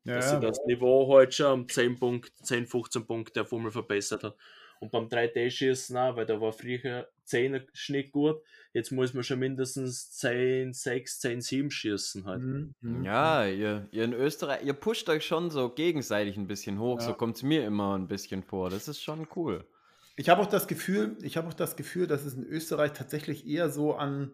Ja, 0.03 0.15
Dass 0.15 0.31
sich 0.31 0.39
das 0.39 0.59
Niveau 0.65 1.07
heute 1.07 1.17
halt 1.17 1.33
schon 1.33 1.61
um 1.61 1.69
10, 1.69 1.99
Punkt, 1.99 2.31
10 2.43 2.65
15 2.65 3.05
Punkte 3.05 3.41
auf 3.41 3.53
einmal 3.53 3.71
verbessert 3.71 4.23
hat. 4.23 4.35
Und 4.79 4.91
beim 4.91 5.07
3D-Schießen 5.07 5.95
auch, 5.95 6.15
weil 6.15 6.25
da 6.25 6.41
war 6.41 6.51
früher 6.51 7.07
10 7.25 7.61
Schnitt 7.73 8.11
gut, 8.11 8.41
jetzt 8.73 8.91
muss 8.91 9.13
man 9.13 9.23
schon 9.23 9.37
mindestens 9.37 10.11
10, 10.13 10.73
6, 10.73 11.19
10, 11.19 11.41
7 11.41 11.71
schießen 11.71 12.25
halt. 12.25 12.41
Mhm. 12.41 12.73
mhm. 12.81 13.03
Ja, 13.03 13.45
ihr, 13.45 13.87
ihr 13.91 14.03
in 14.03 14.13
Österreich, 14.13 14.63
ihr 14.65 14.73
pusht 14.73 15.07
euch 15.07 15.23
schon 15.23 15.51
so 15.51 15.69
gegenseitig 15.69 16.35
ein 16.35 16.47
bisschen 16.47 16.79
hoch, 16.79 16.99
ja. 16.99 17.05
so 17.05 17.13
kommt 17.13 17.35
es 17.35 17.43
mir 17.43 17.63
immer 17.63 17.95
ein 17.95 18.07
bisschen 18.07 18.41
vor. 18.41 18.71
Das 18.71 18.87
ist 18.87 19.03
schon 19.03 19.27
cool. 19.35 19.63
Ich 20.15 20.29
habe 20.29 20.41
auch 20.41 20.47
das 20.47 20.67
Gefühl, 20.67 21.15
ich 21.21 21.37
habe 21.37 21.47
auch 21.47 21.53
das 21.53 21.75
Gefühl, 21.75 22.07
dass 22.07 22.25
es 22.25 22.33
in 22.33 22.43
Österreich 22.43 22.93
tatsächlich 22.93 23.45
eher 23.45 23.69
so 23.69 23.93
an, 23.93 24.31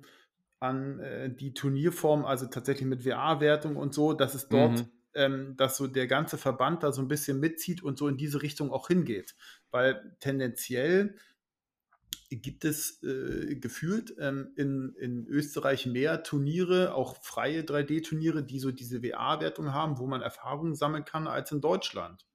an 0.62 1.02
äh, 1.02 1.30
die 1.30 1.54
Turnierform, 1.54 2.24
also 2.24 2.46
tatsächlich 2.46 2.88
mit 2.88 3.06
WA-Wertung 3.06 3.76
und 3.76 3.94
so, 3.94 4.14
dass 4.14 4.34
es 4.34 4.48
dort 4.48 4.72
mhm 4.72 4.92
ähm, 5.14 5.56
dass 5.58 5.78
so 5.78 5.88
der 5.88 6.08
ganze 6.08 6.38
Verband 6.38 6.84
da 6.84 6.92
so 6.92 7.02
ein 7.02 7.08
bisschen 7.08 7.40
mitzieht 7.40 7.84
und 7.84 7.98
so 7.98 8.08
in 8.08 8.18
diese 8.18 8.42
Richtung 8.42 8.72
auch 8.72 8.88
hingeht. 8.88 9.36
Weil 9.72 10.16
tendenziell 10.20 11.16
gibt 12.30 12.66
es 12.66 13.02
äh, 13.04 13.56
gefühlt 13.56 14.14
ähm, 14.20 14.52
in, 14.58 14.94
in 15.00 15.26
Österreich 15.28 15.86
mehr 15.86 16.24
Turniere, 16.24 16.94
auch 16.94 17.24
freie 17.24 17.62
3D-Turniere, 17.62 18.44
die 18.44 18.60
so 18.60 18.72
diese 18.72 19.02
WA-Wertung 19.02 19.74
haben, 19.74 19.98
wo 19.98 20.08
man 20.08 20.22
Erfahrungen 20.22 20.76
sammeln 20.76 21.06
kann, 21.06 21.28
als 21.28 21.52
in 21.52 21.62
Deutschland. 21.62 22.26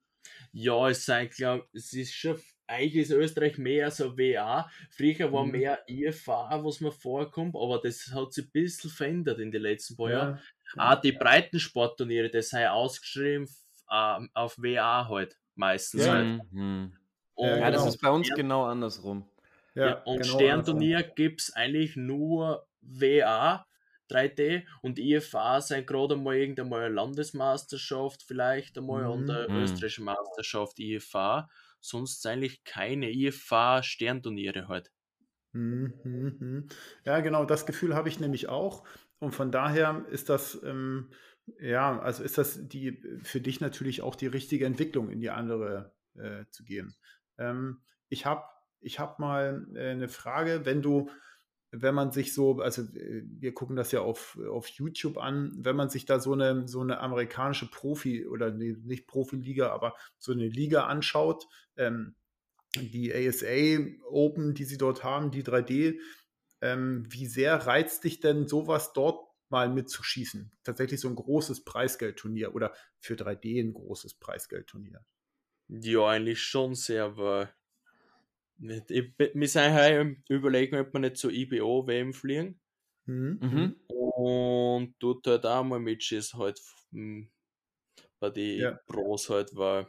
Ja, 0.52 0.88
es 0.88 1.04
sei, 1.04 1.26
glaube 1.26 1.66
es 1.72 1.92
ist 1.92 2.14
schon, 2.14 2.38
eigentlich 2.66 3.02
ist 3.02 3.11
Österreich 3.11 3.58
mehr 3.58 3.90
so 3.90 4.16
WA. 4.16 4.70
Früher 4.90 5.32
war 5.32 5.44
mhm. 5.44 5.52
mehr 5.52 5.85
IFA, 5.88 6.64
was 6.64 6.80
mir 6.80 6.92
vorkommt, 6.92 7.54
aber 7.54 7.80
das 7.82 8.12
hat 8.12 8.32
sich 8.32 8.46
ein 8.46 8.50
bisschen 8.50 8.90
verändert 8.90 9.40
in 9.40 9.50
den 9.50 9.62
letzten 9.62 9.96
paar 9.96 10.11
ja. 10.11 10.16
Jahren. 10.16 10.40
Ah, 10.76 10.96
die 10.96 11.12
Breitensportturniere, 11.12 12.30
das 12.30 12.50
sei 12.50 12.68
ausgeschrieben 12.68 13.48
äh, 13.90 14.18
auf 14.35 14.58
WA 14.58 15.08
halt 15.08 15.38
meistens. 15.54 16.06
Ja, 16.06 16.14
halt. 16.14 16.52
mhm. 16.52 16.92
ja 17.37 17.70
das 17.70 17.80
genau. 17.80 17.88
ist 17.88 18.00
bei 18.00 18.11
uns 18.11 18.26
Stern 18.26 18.37
genau 18.38 18.64
andersrum. 18.64 19.28
Ja, 19.74 19.87
ja 19.87 20.02
und 20.02 20.22
genau 20.22 20.35
Sternturnier 20.35 21.02
gibt 21.02 21.42
es 21.42 21.52
eigentlich 21.52 21.96
nur 21.96 22.66
WA 22.80 23.66
3D 24.11 24.64
und 24.82 24.98
IFA 24.98 25.61
sind 25.61 25.87
gerade 25.87 26.16
mal 26.16 26.37
irgendwann 26.37 26.82
eine 26.82 26.94
Landesmeisterschaft 26.94 28.22
vielleicht 28.22 28.76
einmal 28.76 29.04
mhm. 29.04 29.11
und 29.11 29.30
eine 29.30 29.48
mhm. 29.48 29.56
österreichische 29.62 30.02
Meisterschaft 30.02 30.78
IFA. 30.78 31.48
Sonst 31.80 32.24
eigentlich 32.26 32.62
keine 32.64 33.11
IFA 33.11 33.82
Sternturniere 33.82 34.68
halt. 34.68 34.92
Mhm, 35.52 35.92
mhm. 36.04 36.68
Ja, 37.04 37.20
genau, 37.20 37.44
das 37.44 37.66
Gefühl 37.66 37.94
habe 37.94 38.08
ich 38.08 38.20
nämlich 38.20 38.48
auch. 38.48 38.85
Und 39.22 39.37
von 39.37 39.52
daher 39.52 40.04
ist 40.11 40.28
das, 40.30 40.61
ähm, 40.64 41.08
ja, 41.61 42.00
also 42.00 42.24
ist 42.24 42.38
das 42.38 42.66
die 42.66 43.00
für 43.22 43.40
dich 43.40 43.61
natürlich 43.61 44.02
auch 44.02 44.16
die 44.16 44.26
richtige 44.26 44.66
Entwicklung, 44.66 45.11
in 45.11 45.20
die 45.20 45.30
andere 45.30 45.94
äh, 46.16 46.44
zu 46.50 46.64
gehen. 46.64 46.96
Ähm, 47.38 47.82
ich 48.08 48.26
habe 48.26 48.42
ich 48.80 48.98
hab 48.98 49.20
mal 49.20 49.64
äh, 49.76 49.90
eine 49.90 50.08
Frage, 50.08 50.64
wenn 50.64 50.82
du, 50.82 51.08
wenn 51.70 51.94
man 51.94 52.11
sich 52.11 52.35
so, 52.35 52.61
also 52.61 52.82
äh, 52.82 53.22
wir 53.24 53.54
gucken 53.54 53.76
das 53.76 53.92
ja 53.92 54.00
auf, 54.00 54.37
auf 54.50 54.66
YouTube 54.66 55.18
an, 55.18 55.52
wenn 55.56 55.76
man 55.76 55.88
sich 55.88 56.04
da 56.04 56.18
so 56.18 56.32
eine, 56.32 56.66
so 56.66 56.80
eine 56.80 56.98
amerikanische 56.98 57.70
Profi 57.70 58.26
oder 58.26 58.50
nee, 58.50 58.76
nicht 58.82 59.06
Profiliga, 59.06 59.70
aber 59.70 59.94
so 60.18 60.32
eine 60.32 60.48
Liga 60.48 60.87
anschaut, 60.87 61.46
ähm, 61.76 62.16
die 62.74 63.14
ASA 63.14 63.85
Open, 64.11 64.54
die 64.54 64.64
sie 64.64 64.78
dort 64.78 65.04
haben, 65.04 65.30
die 65.30 65.44
3D, 65.44 66.00
ähm, 66.62 67.05
wie 67.09 67.27
sehr 67.27 67.66
reizt 67.66 68.05
dich 68.05 68.20
denn 68.20 68.46
sowas 68.48 68.92
dort 68.92 69.29
mal 69.50 69.69
mitzuschießen? 69.69 70.50
Tatsächlich 70.65 71.00
so 71.00 71.08
ein 71.08 71.17
großes 71.17 71.65
Preisgeldturnier 71.65 72.54
oder 72.54 72.73
für 73.00 73.15
3D 73.15 73.60
ein 73.60 73.75
großes 73.75 74.15
Preisgeldturnier? 74.15 75.04
Ja, 75.69 76.06
eigentlich 76.06 76.40
schon 76.40 76.75
sehr, 76.75 77.17
weil 77.17 77.52
wir 78.56 79.48
sind 79.48 79.73
halt 79.73 80.19
überlegen, 80.29 80.79
ob 80.79 80.92
wir 80.94 81.00
nicht 81.00 81.17
zur 81.17 81.33
IBO 81.33 81.87
WM 81.87 82.15
fliegen. 82.15 82.60
Mhm. 83.06 83.38
mhm. 83.42 83.77
Und 83.88 84.94
dort 85.00 85.27
halt 85.27 85.44
auch 85.46 85.65
mal 85.65 85.81
mitschießen 85.81 86.38
halt 86.38 86.60
hm, 86.92 87.29
bei 88.21 88.31
den 88.31 88.60
ja. 88.60 88.79
Pros 88.87 89.29
halt, 89.29 89.56
weil, 89.56 89.87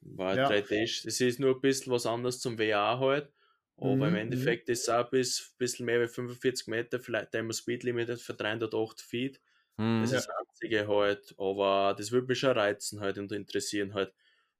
weil 0.00 0.36
ja. 0.36 0.48
3D, 0.48 1.04
das 1.04 1.20
ist 1.20 1.40
nur 1.40 1.56
ein 1.56 1.60
bisschen 1.60 1.92
was 1.92 2.06
anderes 2.06 2.38
zum 2.38 2.58
WA 2.58 3.00
halt. 3.00 3.32
Aber 3.76 3.96
mhm. 3.96 4.02
im 4.02 4.14
Endeffekt 4.14 4.68
ist 4.68 4.82
es 4.82 4.88
auch 4.88 5.10
bis 5.10 5.40
ein 5.40 5.58
bisschen 5.58 5.86
mehr 5.86 6.00
als 6.00 6.14
45 6.14 6.68
Meter, 6.68 7.00
vielleicht 7.00 7.34
einmal 7.34 7.54
Speed 7.54 7.82
Limit 7.82 8.20
für 8.20 8.34
308 8.34 9.00
Feet. 9.00 9.40
Hm. 9.76 10.02
Das 10.02 10.12
ist 10.12 10.28
das 10.28 10.36
Einzige 10.36 10.86
halt. 10.86 11.34
Aber 11.38 11.94
das 11.96 12.12
würde 12.12 12.28
mich 12.28 12.38
schon 12.38 12.56
reizen 12.56 13.00
halt 13.00 13.18
und 13.18 13.32
interessieren 13.32 13.94
halt. 13.94 14.12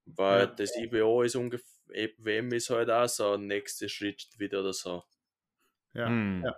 Weil 0.07 0.41
ja. 0.41 0.47
das 0.47 0.77
IBO 0.77 1.23
ist 1.23 1.37
ungefähr, 1.37 2.11
WM 2.19 2.53
ist 2.53 2.71
halt 2.71 2.91
auch 2.91 3.09
so 3.09 3.35
ein 3.35 3.47
nächster 3.47 3.89
Schritt 3.89 4.27
wieder 4.39 4.61
oder 4.61 4.73
so. 4.73 5.05
Ja, 5.95 6.09
hm. 6.09 6.43
ja. 6.45 6.57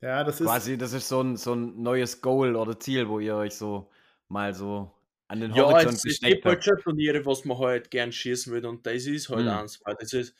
Ja, 0.00 0.24
das 0.24 0.40
ist. 0.40 0.46
Quasi, 0.46 0.76
das 0.76 0.92
ist 0.92 1.08
so 1.08 1.20
ein, 1.20 1.36
so 1.36 1.54
ein 1.54 1.80
neues 1.80 2.20
Goal 2.20 2.56
oder 2.56 2.78
Ziel, 2.78 3.08
wo 3.08 3.20
ihr 3.20 3.36
euch 3.36 3.54
so 3.54 3.88
mal 4.28 4.52
so 4.52 4.90
an 5.28 5.40
den 5.40 5.54
Horizont 5.54 5.84
ja, 5.84 5.90
es, 5.90 6.04
es 6.04 6.20
gibt 6.20 6.44
halt 6.44 6.64
schon 6.64 6.78
Turniere, 6.78 7.24
was 7.24 7.44
man 7.44 7.58
halt 7.58 7.90
gern 7.90 8.10
schießen 8.10 8.52
würde 8.52 8.68
und 8.68 8.84
das 8.84 9.06
ist 9.06 9.28
halt 9.28 9.46
hm. 9.46 9.48
eins, 9.48 9.80
weil 9.84 9.94
das 9.98 10.12
ist 10.12 10.34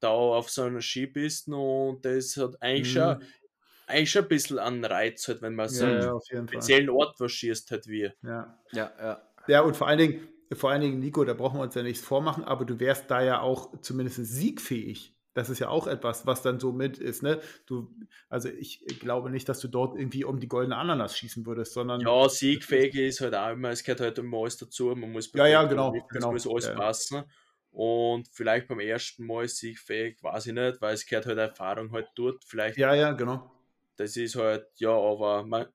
da 0.00 0.10
auf 0.10 0.50
so 0.50 0.62
einer 0.62 0.80
Skipiste 0.80 1.54
und 1.54 2.04
das 2.04 2.36
hat 2.36 2.60
eigentlich 2.60 2.94
hm. 2.94 3.02
schon 3.02 3.22
eigentlich 3.86 4.10
schon 4.10 4.22
ein 4.22 4.28
bisschen 4.28 4.58
an 4.58 4.84
Reiz 4.84 5.28
halt, 5.28 5.42
wenn 5.42 5.54
man 5.54 5.68
so 5.68 5.86
ja, 5.86 6.18
einen 6.32 6.48
speziellen 6.48 6.86
Fall. 6.86 6.96
Ort 6.96 7.20
was 7.20 7.32
schießt 7.32 7.70
halt 7.70 7.86
wie. 7.86 8.10
Ja. 8.22 8.58
ja, 8.72 8.92
ja. 8.98 9.22
Ja, 9.48 9.60
und 9.60 9.76
vor 9.76 9.86
allen 9.86 9.98
Dingen, 9.98 10.28
vor 10.52 10.70
allen 10.70 10.80
Dingen, 10.80 10.98
Nico, 10.98 11.24
da 11.24 11.34
brauchen 11.34 11.58
wir 11.58 11.62
uns 11.62 11.74
ja 11.74 11.82
nichts 11.82 12.04
vormachen, 12.04 12.44
aber 12.44 12.64
du 12.64 12.80
wärst 12.80 13.10
da 13.10 13.22
ja 13.22 13.40
auch 13.40 13.80
zumindest 13.80 14.24
siegfähig. 14.24 15.14
Das 15.34 15.50
ist 15.50 15.58
ja 15.58 15.68
auch 15.68 15.86
etwas, 15.86 16.26
was 16.26 16.40
dann 16.40 16.58
so 16.58 16.72
mit 16.72 16.96
ist, 16.96 17.22
ne? 17.22 17.40
Du, 17.66 17.94
also 18.30 18.48
ich 18.48 18.80
glaube 19.00 19.28
nicht, 19.30 19.46
dass 19.48 19.60
du 19.60 19.68
dort 19.68 19.96
irgendwie 19.96 20.24
um 20.24 20.40
die 20.40 20.48
goldene 20.48 20.76
Ananas 20.76 21.16
schießen 21.16 21.44
würdest, 21.44 21.74
sondern. 21.74 22.00
Ja, 22.00 22.26
siegfähig 22.28 22.94
ist 22.94 23.20
halt 23.20 23.34
auch 23.34 23.50
immer, 23.50 23.68
es 23.68 23.84
gehört 23.84 24.00
halt 24.00 24.18
immer 24.18 24.38
alles 24.38 24.56
dazu, 24.56 24.94
man 24.96 25.12
muss 25.12 25.30
ja, 25.34 25.46
ja, 25.46 25.64
genau, 25.64 25.92
genau. 26.10 26.32
muss 26.32 26.48
alles 26.48 26.66
ja. 26.66 26.74
passen. 26.74 27.24
Und 27.76 28.26
vielleicht 28.32 28.68
beim 28.68 28.80
ersten 28.80 29.26
Mal 29.26 29.46
siegfähig, 29.46 30.22
weiß 30.22 30.46
ich 30.46 30.54
nicht, 30.54 30.80
weil 30.80 30.94
es 30.94 31.04
gehört 31.04 31.26
halt 31.26 31.36
Erfahrung 31.36 31.92
halt 31.92 32.08
dort, 32.14 32.42
vielleicht. 32.42 32.78
Ja, 32.78 32.94
ja, 32.94 33.12
genau. 33.12 33.52
Das 33.96 34.16
ist 34.16 34.34
halt, 34.34 34.66
ja, 34.76 34.92
aber 34.92 35.44
man, 35.44 35.66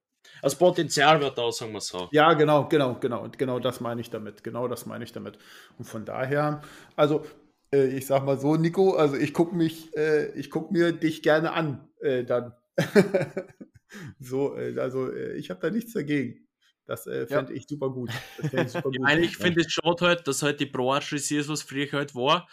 das 0.41 0.56
Potenzial 0.56 1.22
wird 1.22 1.38
da, 1.38 1.52
sagen 1.52 1.74
wir 1.74 1.80
so. 1.80 2.10
Ja, 2.12 2.34
genau, 2.34 2.68
genau, 2.68 2.95
genau. 2.95 3.22
Und 3.24 3.38
genau 3.38 3.60
das 3.60 3.82
meine 3.82 4.02
ich 4.02 4.10
damit. 4.10 4.43
Genau 4.43 4.68
das 4.68 4.88
meine 4.88 5.04
ich 5.04 5.12
damit. 5.12 5.38
Und 5.78 5.86
von 5.86 6.04
daher, 6.04 6.62
also 6.95 7.24
äh, 7.72 7.86
ich 7.95 8.08
sag 8.08 8.26
mal 8.26 8.39
so, 8.39 8.56
Nico, 8.56 8.95
also 8.95 9.16
ich 9.16 9.32
gucke 9.32 9.56
mich, 9.56 9.95
äh, 9.95 10.32
ich 10.32 10.49
gucke 10.49 10.74
mir 10.74 10.93
dich 10.93 11.22
gerne 11.22 11.52
an, 11.54 11.88
äh, 11.99 12.24
dann. 12.24 12.56
so, 14.20 14.58
äh, 14.58 14.76
also 14.80 15.12
äh, 15.12 15.34
ich 15.34 15.52
habe 15.52 15.60
da 15.60 15.70
nichts 15.70 15.93
dagegen. 15.93 16.47
Das 16.86 17.08
äh, 17.08 17.28
fände 17.28 17.54
ja. 17.54 17.58
ich 17.58 17.68
super 17.68 17.90
gut. 17.90 18.12
Ich 18.42 18.52
super 18.70 18.84
gut. 18.84 18.96
ich 18.96 19.02
meine, 19.02 19.22
ich 19.22 19.38
finde 19.38 19.62
es 19.62 19.72
schade 19.72 20.06
halt, 20.06 20.28
dass 20.28 20.42
halt 20.42 20.60
die 20.60 20.72
Archery 20.74 21.20
Series, 21.20 21.48
was 21.48 21.62
früher 21.62 21.92
halt 21.92 22.16
war, 22.16 22.48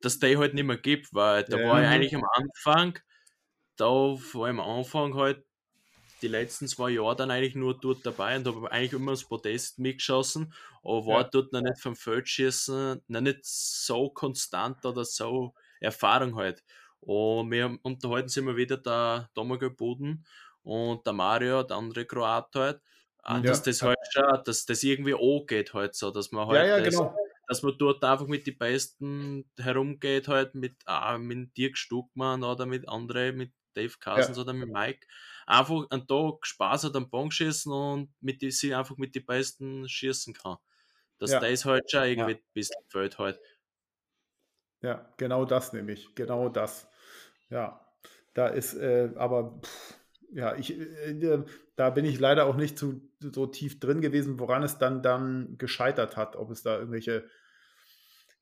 dass 0.00 0.18
der 0.18 0.38
halt 0.38 0.54
nicht 0.54 0.64
mehr 0.64 0.76
gibt, 0.78 1.12
weil 1.14 1.44
da 1.44 1.58
ja. 1.58 1.68
war 1.68 1.82
ja 1.82 1.90
eigentlich 1.90 2.14
am 2.14 2.24
Anfang, 2.34 2.98
da 3.76 3.86
war 3.86 4.48
am 4.48 4.60
Anfang 4.60 5.14
halt 5.14 5.44
die 6.22 6.28
letzten 6.28 6.68
zwei 6.68 6.90
Jahre 6.90 7.16
dann 7.16 7.30
eigentlich 7.30 7.56
nur 7.56 7.78
dort 7.78 8.06
dabei 8.06 8.36
und 8.36 8.46
habe 8.46 8.70
eigentlich 8.70 8.92
immer 8.92 9.10
das 9.12 9.24
Podest 9.24 9.78
mitgeschossen, 9.78 10.52
aber 10.82 11.06
war 11.06 11.22
ja. 11.22 11.28
dort 11.32 11.52
noch 11.52 11.62
nicht 11.62 11.80
vom 11.80 11.96
Feldschießen, 11.96 13.02
noch 13.06 13.20
nicht 13.20 13.44
so 13.44 14.08
konstant 14.10 14.84
oder 14.84 15.04
so 15.04 15.54
Erfahrung 15.80 16.36
halt. 16.36 16.62
Und 17.00 17.50
wir 17.50 17.76
unterhalten 17.82 18.28
sich 18.28 18.42
immer 18.42 18.56
wieder 18.56 18.76
der 18.76 19.28
Domago 19.34 19.68
Boden 19.70 20.24
und 20.62 21.04
der 21.04 21.12
Mario, 21.12 21.64
der 21.64 21.76
andere 21.76 22.06
Kroat 22.06 22.54
halt, 22.54 22.80
ja. 23.26 23.40
dass 23.40 23.62
das 23.62 23.82
halt 23.82 23.98
schon, 24.10 24.42
dass 24.44 24.66
das 24.66 24.82
irgendwie 24.82 25.14
angeht 25.14 25.74
halt 25.74 25.94
so, 25.94 26.10
dass 26.10 26.32
man 26.32 26.48
halt 26.48 26.66
ja, 26.66 26.80
das, 26.80 26.96
genau. 26.96 27.16
dass 27.48 27.62
man 27.62 27.76
dort 27.78 28.02
einfach 28.04 28.26
mit 28.26 28.46
den 28.46 28.58
Besten 28.58 29.50
herumgeht 29.58 30.28
halt 30.28 30.54
mit, 30.54 30.76
ah, 30.86 31.18
mit 31.18 31.56
Dirk 31.56 31.76
Stuckmann 31.76 32.42
oder 32.42 32.66
mit 32.66 32.88
anderen, 32.88 33.36
mit 33.36 33.52
Dave 33.74 33.94
Cousins 34.00 34.38
oder 34.38 34.52
mit 34.52 34.68
Mike 34.70 35.06
einfach 35.46 35.86
einen 35.90 36.06
Tag 36.06 36.46
Spaß 36.46 36.84
hat 36.84 36.96
am 36.96 37.10
Bong 37.10 37.30
schießen 37.30 37.72
und 37.72 38.12
mit 38.20 38.42
die, 38.42 38.50
sie 38.50 38.74
einfach 38.74 38.96
mit 38.96 39.14
den 39.14 39.24
besten 39.24 39.88
schießen 39.88 40.34
kann. 40.34 40.56
Dass 41.18 41.32
ja. 41.32 41.40
das 41.40 41.64
halt 41.64 41.90
schon 41.90 42.04
irgendwie 42.04 42.32
ja. 42.32 42.38
ein 42.38 42.52
bisschen 42.52 42.82
fällt 42.88 43.18
halt. 43.18 43.40
Ja, 44.82 45.12
genau 45.16 45.44
das 45.44 45.72
nämlich. 45.72 46.14
Genau 46.14 46.48
das. 46.48 46.88
Ja, 47.50 47.86
da 48.34 48.48
ist 48.48 48.74
äh, 48.74 49.10
aber 49.16 49.60
pff, 49.62 50.00
ja, 50.34 50.56
ich, 50.56 50.78
äh, 50.78 51.44
da 51.76 51.90
bin 51.90 52.04
ich 52.04 52.18
leider 52.18 52.46
auch 52.46 52.56
nicht 52.56 52.78
zu, 52.78 53.00
so 53.20 53.46
tief 53.46 53.80
drin 53.80 54.00
gewesen, 54.00 54.38
woran 54.38 54.62
es 54.62 54.78
dann 54.78 55.02
dann 55.02 55.56
gescheitert 55.58 56.16
hat, 56.16 56.36
ob 56.36 56.50
es 56.50 56.62
da 56.62 56.78
irgendwelche, 56.78 57.28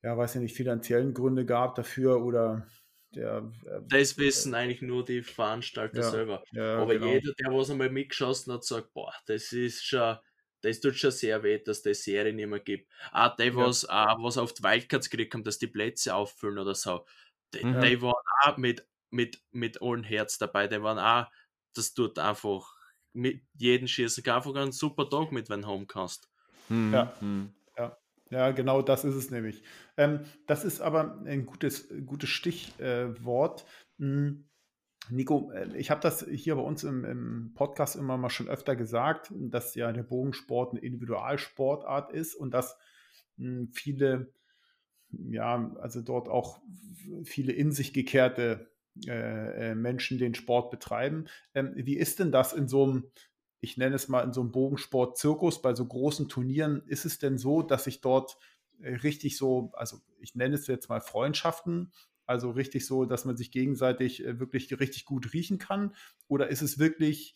ja, 0.01 0.17
weiß 0.17 0.35
ich 0.35 0.41
nicht, 0.41 0.55
finanziellen 0.55 1.13
Gründe 1.13 1.45
gab 1.45 1.75
dafür 1.75 2.23
oder 2.23 2.67
der, 3.13 3.51
äh, 3.65 3.81
das 3.87 4.17
wissen 4.17 4.53
eigentlich 4.55 4.81
nur 4.81 5.03
die 5.03 5.21
Veranstalter 5.21 6.01
ja, 6.01 6.09
selber. 6.09 6.43
Ja, 6.51 6.77
Aber 6.77 6.93
genau. 6.93 7.07
jeder, 7.07 7.33
der 7.33 7.51
was 7.51 7.69
einmal 7.69 7.89
mitgeschossen 7.89 8.53
hat, 8.53 8.63
sagt, 8.63 8.93
boah, 8.93 9.13
das 9.25 9.51
ist 9.51 9.85
schon, 9.85 10.17
das 10.61 10.79
tut 10.79 10.95
schon 10.95 11.11
sehr 11.11 11.43
weh, 11.43 11.59
dass 11.59 11.81
die 11.81 11.93
Serie 11.93 12.33
nicht 12.33 12.47
mehr 12.47 12.59
gibt. 12.59 12.89
Auch 13.11 13.35
die, 13.35 13.53
was, 13.55 13.83
ja. 13.83 14.13
auch, 14.13 14.23
was 14.23 14.37
auf 14.37 14.53
die 14.53 14.63
Wildcards 14.63 15.09
gekriegt 15.09 15.33
haben, 15.33 15.43
dass 15.43 15.57
die 15.57 15.67
Plätze 15.67 16.15
auffüllen 16.15 16.57
oder 16.57 16.75
so, 16.75 17.05
die, 17.53 17.59
die 17.59 18.01
waren 18.01 18.13
auch 18.43 18.57
mit, 18.57 18.87
mit, 19.09 19.41
mit 19.51 19.81
allen 19.81 20.03
Herz 20.03 20.37
dabei. 20.37 20.67
Die 20.67 20.81
waren 20.81 20.99
auch, 20.99 21.29
das 21.73 21.93
tut 21.93 22.19
einfach 22.19 22.75
mit 23.13 23.41
jedem 23.55 23.87
Schießen 23.87 24.25
einfach 24.29 24.55
einen 24.55 24.71
super 24.71 25.09
Tag 25.09 25.31
mit, 25.31 25.49
wenn 25.49 25.61
du 25.61 25.67
home 25.67 25.85
kannst. 25.85 26.29
Mhm. 26.69 26.93
Ja. 26.93 27.13
Mhm. 27.21 27.53
Ja, 28.31 28.51
genau 28.51 28.81
das 28.81 29.03
ist 29.03 29.15
es 29.15 29.29
nämlich. 29.29 29.61
Ähm, 29.97 30.21
das 30.47 30.63
ist 30.63 30.79
aber 30.79 31.21
ein 31.25 31.45
gutes, 31.45 31.89
gutes 32.05 32.29
Stichwort. 32.29 33.65
Äh, 33.99 34.05
Nico, 35.09 35.51
äh, 35.51 35.77
ich 35.77 35.91
habe 35.91 35.99
das 35.99 36.25
hier 36.25 36.55
bei 36.55 36.61
uns 36.61 36.85
im, 36.85 37.03
im, 37.03 37.53
Podcast 37.53 37.97
immer 37.97 38.17
mal 38.17 38.29
schon 38.29 38.47
öfter 38.47 38.77
gesagt, 38.77 39.33
dass 39.35 39.75
ja 39.75 39.91
der 39.91 40.03
Bogensport 40.03 40.71
eine 40.71 40.79
Individualsportart 40.79 42.13
ist 42.13 42.33
und 42.33 42.53
dass 42.53 42.77
mh, 43.35 43.47
hm, 43.47 43.71
viele, 43.73 44.33
ja, 45.09 45.69
also 45.81 46.01
dort 46.01 46.29
auch 46.29 46.61
viele 47.25 47.51
in 47.51 47.73
sich 47.73 47.91
gekehrte 47.91 48.71
äh, 49.07 49.71
äh, 49.71 49.75
Menschen 49.75 50.17
den 50.17 50.35
Sport 50.35 50.71
betreiben. 50.71 51.25
Ähm, 51.53 51.73
wie 51.75 51.97
ist 51.97 52.19
denn 52.19 52.31
das 52.31 52.53
in 52.53 52.67
so 52.67 52.83
einem 52.83 53.11
ich 53.61 53.77
nenne 53.77 53.95
es 53.95 54.07
mal 54.07 54.23
in 54.23 54.33
so 54.33 54.41
einem 54.41 54.51
Bogensport-Zirkus, 54.51 55.61
bei 55.61 55.75
so 55.75 55.85
großen 55.85 56.27
Turnieren, 56.27 56.81
ist 56.87 57.05
es 57.05 57.19
denn 57.19 57.37
so, 57.37 57.61
dass 57.61 57.83
sich 57.83 58.01
dort 58.01 58.37
äh, 58.81 58.95
richtig 58.95 59.37
so, 59.37 59.71
also 59.73 60.01
ich 60.19 60.35
nenne 60.35 60.55
es 60.55 60.65
jetzt 60.67 60.89
mal 60.89 60.99
Freundschaften, 60.99 61.93
also 62.25 62.49
richtig 62.49 62.85
so, 62.85 63.05
dass 63.05 63.23
man 63.23 63.37
sich 63.37 63.51
gegenseitig 63.51 64.23
wirklich 64.25 64.79
richtig 64.79 65.05
gut 65.05 65.33
riechen 65.33 65.59
kann? 65.59 65.95
Oder 66.27 66.47
ist 66.47 66.61
es 66.61 66.79
wirklich, 66.79 67.35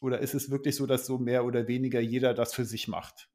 oder 0.00 0.20
ist 0.20 0.34
es 0.34 0.50
wirklich 0.50 0.76
so, 0.76 0.86
dass 0.86 1.06
so 1.06 1.18
mehr 1.18 1.44
oder 1.44 1.68
weniger 1.68 2.00
jeder 2.00 2.34
das 2.34 2.54
für 2.54 2.64
sich 2.64 2.86
macht? 2.86 3.30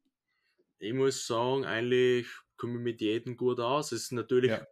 Ich 0.78 0.92
muss 0.92 1.26
sagen, 1.26 1.64
eigentlich 1.64 2.28
komme 2.56 2.74
ich 2.74 2.84
mit 2.84 3.00
jedem 3.00 3.36
gut 3.36 3.58
aus. 3.58 3.92
Es 3.92 4.04
ist 4.04 4.12
natürlich 4.12 4.50
ja. 4.50 4.66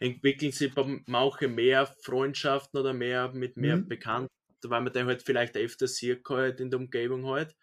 Entwickeln 0.00 0.52
sich 0.52 0.74
bei 0.74 1.00
manchen 1.06 1.54
mehr 1.54 1.86
Freundschaften 2.02 2.80
oder 2.80 2.92
mehr 2.92 3.32
mit 3.32 3.56
mehr 3.56 3.76
mhm. 3.76 3.88
Bekannten 3.88 4.28
weil 4.70 4.80
man 4.80 4.92
den 4.92 5.06
halt 5.06 5.22
vielleicht 5.22 5.56
öfter 5.56 5.86
sieht 5.86 6.28
halt 6.28 6.60
in 6.60 6.70
der 6.70 6.80
Umgebung 6.80 7.26
halt. 7.26 7.54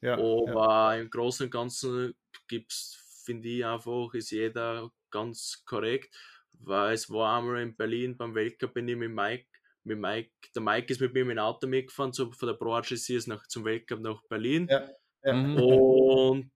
Ja, 0.00 0.14
Aber 0.14 0.94
ja. 0.94 1.00
im 1.00 1.10
Großen 1.10 1.46
und 1.46 1.50
Ganzen 1.50 2.14
gibt 2.48 2.72
es, 2.72 3.22
finde 3.24 3.48
ich 3.48 3.64
einfach, 3.64 4.12
ist 4.14 4.30
jeder 4.30 4.90
ganz 5.10 5.62
korrekt, 5.64 6.16
weil 6.52 6.94
es 6.94 7.08
war 7.08 7.38
einmal 7.38 7.62
in 7.62 7.76
Berlin 7.76 8.16
beim 8.16 8.34
Weltcup 8.34 8.74
bin 8.74 8.88
ich 8.88 8.96
mit 8.96 9.10
Mike, 9.10 9.46
mit 9.84 9.98
Mike, 9.98 10.32
der 10.54 10.62
Mike 10.62 10.92
ist 10.92 11.00
mit 11.00 11.12
mir 11.12 11.24
mit 11.24 11.36
dem 11.36 11.42
Auto 11.42 11.66
mitgefahren, 11.66 12.12
so 12.12 12.32
von 12.32 12.48
der 12.48 12.54
Pro 12.54 12.76
ist 12.78 13.28
nach, 13.28 13.46
zum 13.46 13.64
Weltcup 13.64 14.00
nach 14.00 14.22
Berlin. 14.28 14.66
Ja, 14.68 14.88
ja. 15.22 15.32
Mhm. 15.32 15.56
Und 15.56 16.50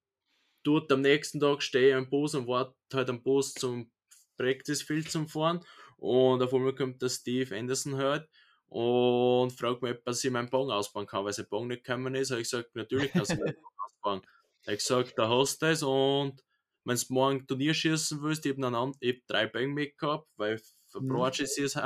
dort 0.65 0.91
am 0.91 1.03
nächsten 1.03 1.39
Tag 1.39 1.63
stehe 1.63 1.91
ich 1.91 1.95
am 1.95 2.11
Bus 2.11 2.35
und 2.35 2.49
warte 2.49 2.75
halt 2.93 3.11
am 3.11 3.23
Bus 3.23 3.55
zum 3.55 3.91
Practice 4.37 4.83
Field 4.83 5.11
zum 5.11 5.29
Fahren. 5.29 5.61
Und 5.97 6.43
auf 6.43 6.53
einmal 6.53 6.75
kommt 6.75 7.01
der 7.03 7.09
Steve 7.09 7.57
Anderson 7.57 7.97
halt 7.97 8.29
und 8.69 9.53
fragt 9.53 9.83
mich, 9.83 9.97
ob 10.05 10.15
ich 10.15 10.31
meinen 10.31 10.51
Bong 10.51 10.71
ausbauen 10.71 11.07
kann, 11.07 11.25
weil 11.25 11.33
sein 11.33 11.47
Bong 11.49 11.69
nicht 11.69 11.85
gekommen 11.85 12.15
ist. 12.15 12.31
Habe 12.31 12.41
ich 12.41 12.51
gesagt, 12.51 12.75
natürlich 12.75 13.13
kannst 13.13 13.33
du 13.33 13.37
meinen 13.37 13.55
Bong 13.55 13.73
ausbauen. 13.85 14.23
Er 14.65 14.73
hat 14.73 14.79
gesagt, 14.79 15.13
da 15.17 15.29
hast 15.29 15.63
du 15.63 15.67
es 15.67 15.83
und 15.83 16.43
wenn 16.85 16.97
du 16.97 17.05
morgen 17.09 17.47
Turnier 17.47 17.75
schießen 17.75 18.23
willst, 18.23 18.47
ich 18.47 18.57
habe 18.57 18.77
hab 18.77 18.95
drei 19.27 19.47
Bänge 19.47 19.75
mitgehabt, 19.75 20.29
weil 20.37 20.61
mhm. 20.95 21.09
Pro 21.09 21.27
ist 21.27 21.79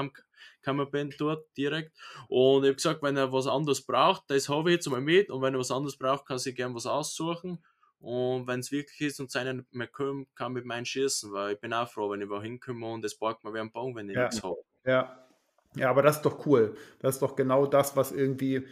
kann 0.63 0.91
bin 0.91 1.15
dort 1.19 1.47
direkt. 1.57 1.97
Und 2.29 2.65
ich 2.65 2.69
habe 2.69 2.75
gesagt, 2.77 3.03
wenn 3.03 3.17
er 3.17 3.33
was 3.33 3.47
anderes 3.47 3.85
braucht, 3.85 4.25
das 4.29 4.49
habe 4.49 4.71
ich 4.71 4.77
jetzt 4.77 4.91
mal 4.91 5.01
mit. 5.01 5.31
Und 5.31 5.43
wenn 5.43 5.55
er 5.55 5.61
was 5.61 5.71
anderes 5.71 5.97
braucht, 5.97 6.27
kann 6.27 6.39
sich 6.39 6.55
gerne 6.55 6.75
was 6.75 6.87
aussuchen. 6.87 7.65
Und 8.01 8.47
wenn 8.47 8.61
es 8.61 8.73
wirklich 8.73 9.01
ist 9.03 9.21
und 9.21 9.31
seine 9.31 9.65
mehr 9.73 9.87
kommt, 9.87 10.35
kann 10.35 10.55
mit 10.55 10.65
meinen 10.65 10.87
schießen, 10.87 11.33
weil 11.33 11.55
ich 11.55 11.61
bin 11.61 11.75
auch 11.75 11.89
froh, 11.89 12.11
wenn 12.11 12.23
ich 12.23 12.31
wohin 12.31 12.59
komme 12.59 12.87
und 12.87 13.05
es 13.05 13.19
braucht 13.19 13.45
mir 13.45 13.53
wie 13.53 13.61
ein 13.61 13.71
Baum, 13.71 13.95
wenn 13.95 14.09
ich 14.09 14.17
ja. 14.17 14.23
nichts 14.23 14.43
habe. 14.43 14.57
Ja, 14.87 15.27
ja, 15.77 15.91
aber 15.91 16.03
das 16.03 16.17
ist 16.17 16.23
doch 16.23 16.47
cool. 16.47 16.77
Das 16.99 17.17
ist 17.17 17.23
doch 17.23 17.37
genau 17.37 17.67
das, 17.67 17.97
was 17.97 18.11
irgendwie, 18.11 18.67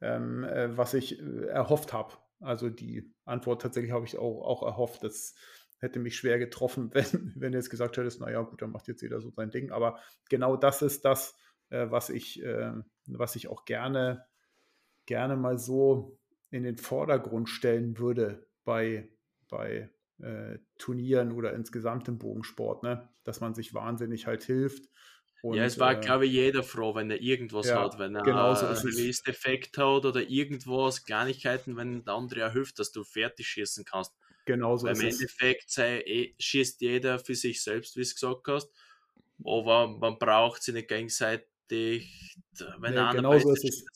ähm, 0.00 0.42
äh, 0.44 0.76
was 0.76 0.94
ich 0.94 1.20
äh, 1.20 1.46
erhofft 1.46 1.92
habe. 1.92 2.14
Also 2.40 2.70
die 2.70 3.14
Antwort 3.24 3.62
tatsächlich 3.62 3.92
habe 3.92 4.04
ich 4.04 4.18
auch, 4.18 4.42
auch 4.42 4.62
erhofft. 4.64 5.04
Das 5.04 5.34
hätte 5.78 6.00
mich 6.00 6.16
schwer 6.16 6.40
getroffen, 6.40 6.90
wenn, 6.92 7.32
wenn 7.36 7.52
du 7.52 7.58
jetzt 7.58 7.70
gesagt 7.70 7.96
hättest, 7.96 8.20
naja, 8.20 8.42
gut, 8.42 8.62
dann 8.62 8.72
macht 8.72 8.88
jetzt 8.88 9.02
jeder 9.02 9.20
so 9.20 9.30
sein 9.30 9.50
Ding. 9.50 9.70
Aber 9.70 10.00
genau 10.28 10.56
das 10.56 10.82
ist 10.82 11.04
das, 11.04 11.36
äh, 11.70 11.86
was 11.88 12.10
ich, 12.10 12.42
äh, 12.42 12.72
was 13.06 13.36
ich 13.36 13.46
auch 13.46 13.64
gerne, 13.64 14.26
gerne 15.06 15.36
mal 15.36 15.56
so 15.56 16.18
in 16.50 16.64
den 16.64 16.76
Vordergrund 16.76 17.48
stellen 17.48 17.96
würde 17.96 18.46
bei, 18.64 19.08
bei 19.48 19.90
äh, 20.18 20.58
Turnieren 20.78 21.32
oder 21.32 21.52
insgesamt 21.54 22.08
im 22.08 22.18
Bogensport, 22.18 22.82
ne? 22.82 23.08
dass 23.24 23.40
man 23.40 23.54
sich 23.54 23.74
wahnsinnig 23.74 24.26
halt 24.26 24.44
hilft. 24.44 24.88
Und, 25.42 25.56
ja, 25.56 25.64
es 25.64 25.80
war, 25.80 25.96
äh, 25.96 26.00
glaube 26.00 26.26
ich, 26.26 26.32
jeder 26.32 26.62
froh, 26.62 26.94
wenn 26.94 27.10
er 27.10 27.20
irgendwas 27.20 27.66
ja, 27.66 27.82
hat, 27.82 27.98
wenn 27.98 28.14
er 28.14 28.22
genau 28.22 28.54
so 28.54 28.66
einen 28.66 28.76
Release-Defekt 28.76 29.76
hat 29.76 30.04
oder 30.04 30.22
irgendwas, 30.22 31.04
Kleinigkeiten, 31.04 31.76
wenn 31.76 32.04
der 32.04 32.14
andere 32.14 32.46
auch 32.46 32.52
hilft, 32.52 32.78
dass 32.78 32.92
du 32.92 33.02
fertig 33.02 33.48
schießen 33.48 33.84
kannst. 33.84 34.12
Genauso 34.44 34.86
Im 34.86 35.00
Endeffekt 35.00 35.70
sei, 35.70 36.00
eh, 36.02 36.34
schießt 36.38 36.80
jeder 36.80 37.18
für 37.18 37.34
sich 37.34 37.62
selbst, 37.62 37.96
wie 37.96 38.04
du 38.04 38.10
gesagt 38.10 38.46
hast, 38.46 38.70
aber 39.44 39.88
man 39.88 40.18
braucht 40.18 40.62
sie 40.62 40.72
nicht 40.72 40.88
gegenseitig. 40.88 41.46
Wenn 42.78 42.94
nee, 42.94 43.00
einer 43.00 43.12
genau 43.12 43.38
so 43.38 43.54
schießt, 43.56 43.88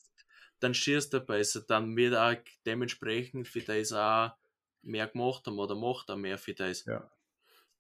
dann 0.59 0.75
schießt 0.75 1.15
er 1.15 1.21
besser, 1.21 1.63
dann 1.67 1.97
wird 1.97 2.15
er 2.15 2.43
dementsprechend 2.65 3.47
für 3.47 3.61
das 3.61 3.93
auch 3.93 4.33
mehr 4.87 5.09
gemacht 5.09 5.47
haben 5.47 5.59
oder 5.59 5.75
macht 5.75 6.09
er 6.09 6.17
mehr 6.17 6.39
für 6.39 6.55
das. 6.55 6.85
Ja, 6.85 7.11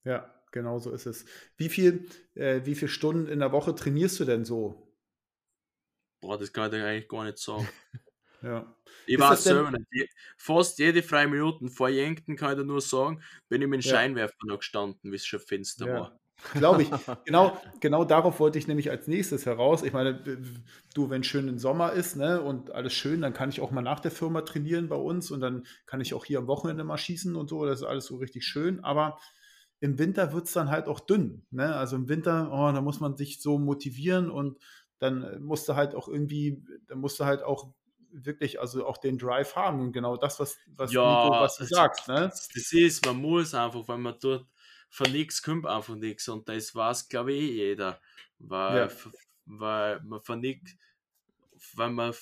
ja 0.04 0.34
genau 0.52 0.78
so 0.78 0.90
ist 0.90 1.07
es. 1.07 1.24
Wie 1.57 1.68
viel, 1.68 2.09
äh, 2.34 2.61
wie 2.64 2.74
viele 2.74 2.88
Stunden 2.88 3.28
in 3.28 3.40
der 3.40 3.52
Woche 3.52 3.74
trainierst 3.74 4.20
du 4.20 4.24
denn 4.24 4.44
so? 4.44 4.92
Boah, 6.20 6.38
das 6.38 6.52
kann 6.52 6.72
ich 6.72 6.82
eigentlich 6.82 7.09
gar 7.09 7.24
nicht 7.24 7.38
sagen. 7.38 7.68
ja. 8.42 8.74
Ich 9.07 9.18
war 9.18 9.36
selber 9.36 9.70
nicht. 9.70 10.12
Fast 10.36 10.78
jede 10.78 11.02
freie 11.02 11.28
Minuten 11.28 11.68
vor 11.68 11.88
Yankton 11.88 12.36
kann 12.36 12.52
ich 12.52 12.59
dir 12.59 12.64
nur 12.64 12.80
sagen, 12.80 13.22
bin 13.48 13.62
ich 13.62 13.68
mit 13.68 13.82
dem 13.82 13.88
Scheinwerfer 13.88 14.34
noch 14.44 14.59
gestanden, 14.59 15.12
wie 15.12 15.16
es 15.16 15.26
schon 15.26 15.40
finster 15.40 15.86
ja. 15.86 15.94
war. 15.94 16.20
Glaube 16.55 16.82
ich. 16.82 16.91
Genau, 17.24 17.61
genau 17.80 18.05
darauf 18.05 18.39
wollte 18.41 18.59
ich 18.59 18.68
nämlich 18.68 18.91
als 18.91 19.09
nächstes 19.09 19.47
heraus. 19.47 19.82
Ich 19.82 19.93
meine, 19.93 20.22
du, 20.95 21.11
wenn 21.11 21.24
schön 21.24 21.49
im 21.49 21.59
Sommer 21.59 21.93
ist 21.93 22.16
ne, 22.16 22.41
und 22.41 22.70
alles 22.70 22.93
schön, 22.93 23.20
dann 23.20 23.32
kann 23.32 23.49
ich 23.49 23.61
auch 23.61 23.70
mal 23.70 23.82
nach 23.82 24.01
der 24.01 24.11
Firma 24.11 24.43
trainieren 24.43 24.89
bei 24.89 24.97
uns 24.97 25.30
und 25.30 25.41
dann 25.41 25.66
kann 25.87 26.01
ich 26.01 26.14
auch 26.14 26.24
hier 26.24 26.39
am 26.39 26.47
Wochenende 26.47 26.84
mal 26.84 26.99
schießen 26.99 27.34
und 27.34 27.49
so. 27.49 27.66
Das 27.66 27.80
ist 27.80 27.87
alles 27.87 28.07
so 28.07 28.16
richtig 28.16 28.45
schön. 28.45 28.82
Aber 28.84 29.18
im 29.80 29.99
Winter 29.99 30.32
wird 30.32 30.47
es 30.47 30.53
dann 30.53 30.70
halt 30.70 30.87
auch 30.89 31.01
dünn. 31.01 31.45
Ne? 31.51 31.74
Also 31.74 31.97
im 31.97 32.09
Winter, 32.09 32.51
oh, 32.53 32.72
da 32.72 32.80
muss 32.80 33.01
man 33.01 33.16
sich 33.16 33.43
so 33.43 33.59
motivieren 33.59 34.30
und 34.30 34.59
dann 34.99 35.43
musst 35.43 35.68
du 35.68 35.74
halt 35.74 35.95
auch 35.95 36.09
irgendwie, 36.09 36.62
dann 36.87 36.99
musst 37.01 37.20
du 37.20 37.24
halt 37.24 37.43
auch 37.43 37.72
wirklich, 38.11 38.61
also 38.61 38.87
auch 38.87 38.97
den 38.97 39.18
Drive 39.18 39.57
haben 39.57 39.80
und 39.80 39.93
genau 39.93 40.16
das, 40.16 40.41
was, 40.41 40.57
was, 40.74 40.93
ja, 40.93 41.24
Nico, 41.24 41.41
was 41.41 41.57
du 41.59 41.64
sagst. 41.64 42.09
Ne? 42.09 42.28
Das 42.28 42.72
ist, 42.72 43.05
man 43.05 43.16
muss 43.16 43.55
einfach, 43.55 43.87
weil 43.89 43.99
man 43.99 44.14
dort 44.20 44.47
von 44.89 45.11
nichts 45.12 45.43
kommt 45.43 45.66
einfach 45.66 45.95
nichts 45.95 46.28
und 46.28 46.49
das 46.49 46.74
weiß, 46.74 47.09
glaube 47.09 47.32
ich, 47.32 47.43
eh 47.43 47.53
jeder. 47.68 48.01
Weil, 48.39 48.76
ja. 48.76 48.89
weil 49.47 50.01
man 50.03 50.20
von 50.20 50.41
nichts, 50.41 50.74
weil 51.74 51.91
man 51.91 52.14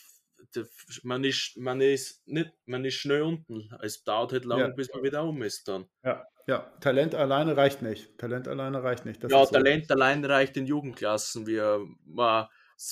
man 1.03 1.25
ist, 1.25 1.57
man 1.57 1.81
ist 1.81 2.27
nicht, 2.29 2.53
man 2.67 2.85
ist 2.85 2.95
schnell 2.95 3.23
unten. 3.23 3.71
Es 3.83 4.05
dauert 4.05 4.33
halt 4.33 4.45
lange, 4.45 4.63
ja. 4.65 4.69
bis 4.69 4.93
man 4.93 5.03
wieder 5.03 5.25
um 5.25 5.43
ist 5.43 5.67
dann. 5.67 5.87
Ja, 6.05 6.27
ja. 6.47 6.73
Talent 6.81 7.15
alleine 7.15 7.57
reicht 7.57 7.83
nicht. 7.83 8.17
Talent 8.19 8.49
alleine 8.49 8.83
reicht 8.83 9.05
nicht. 9.05 9.23
Das 9.23 9.33
ja, 9.33 9.45
so. 9.45 9.53
Talent 9.53 9.91
alleine 9.91 10.29
reicht 10.29 10.57
in 10.57 10.67
Jugendklassen. 10.67 11.47
Wir, 11.47 11.85
man, 12.05 12.47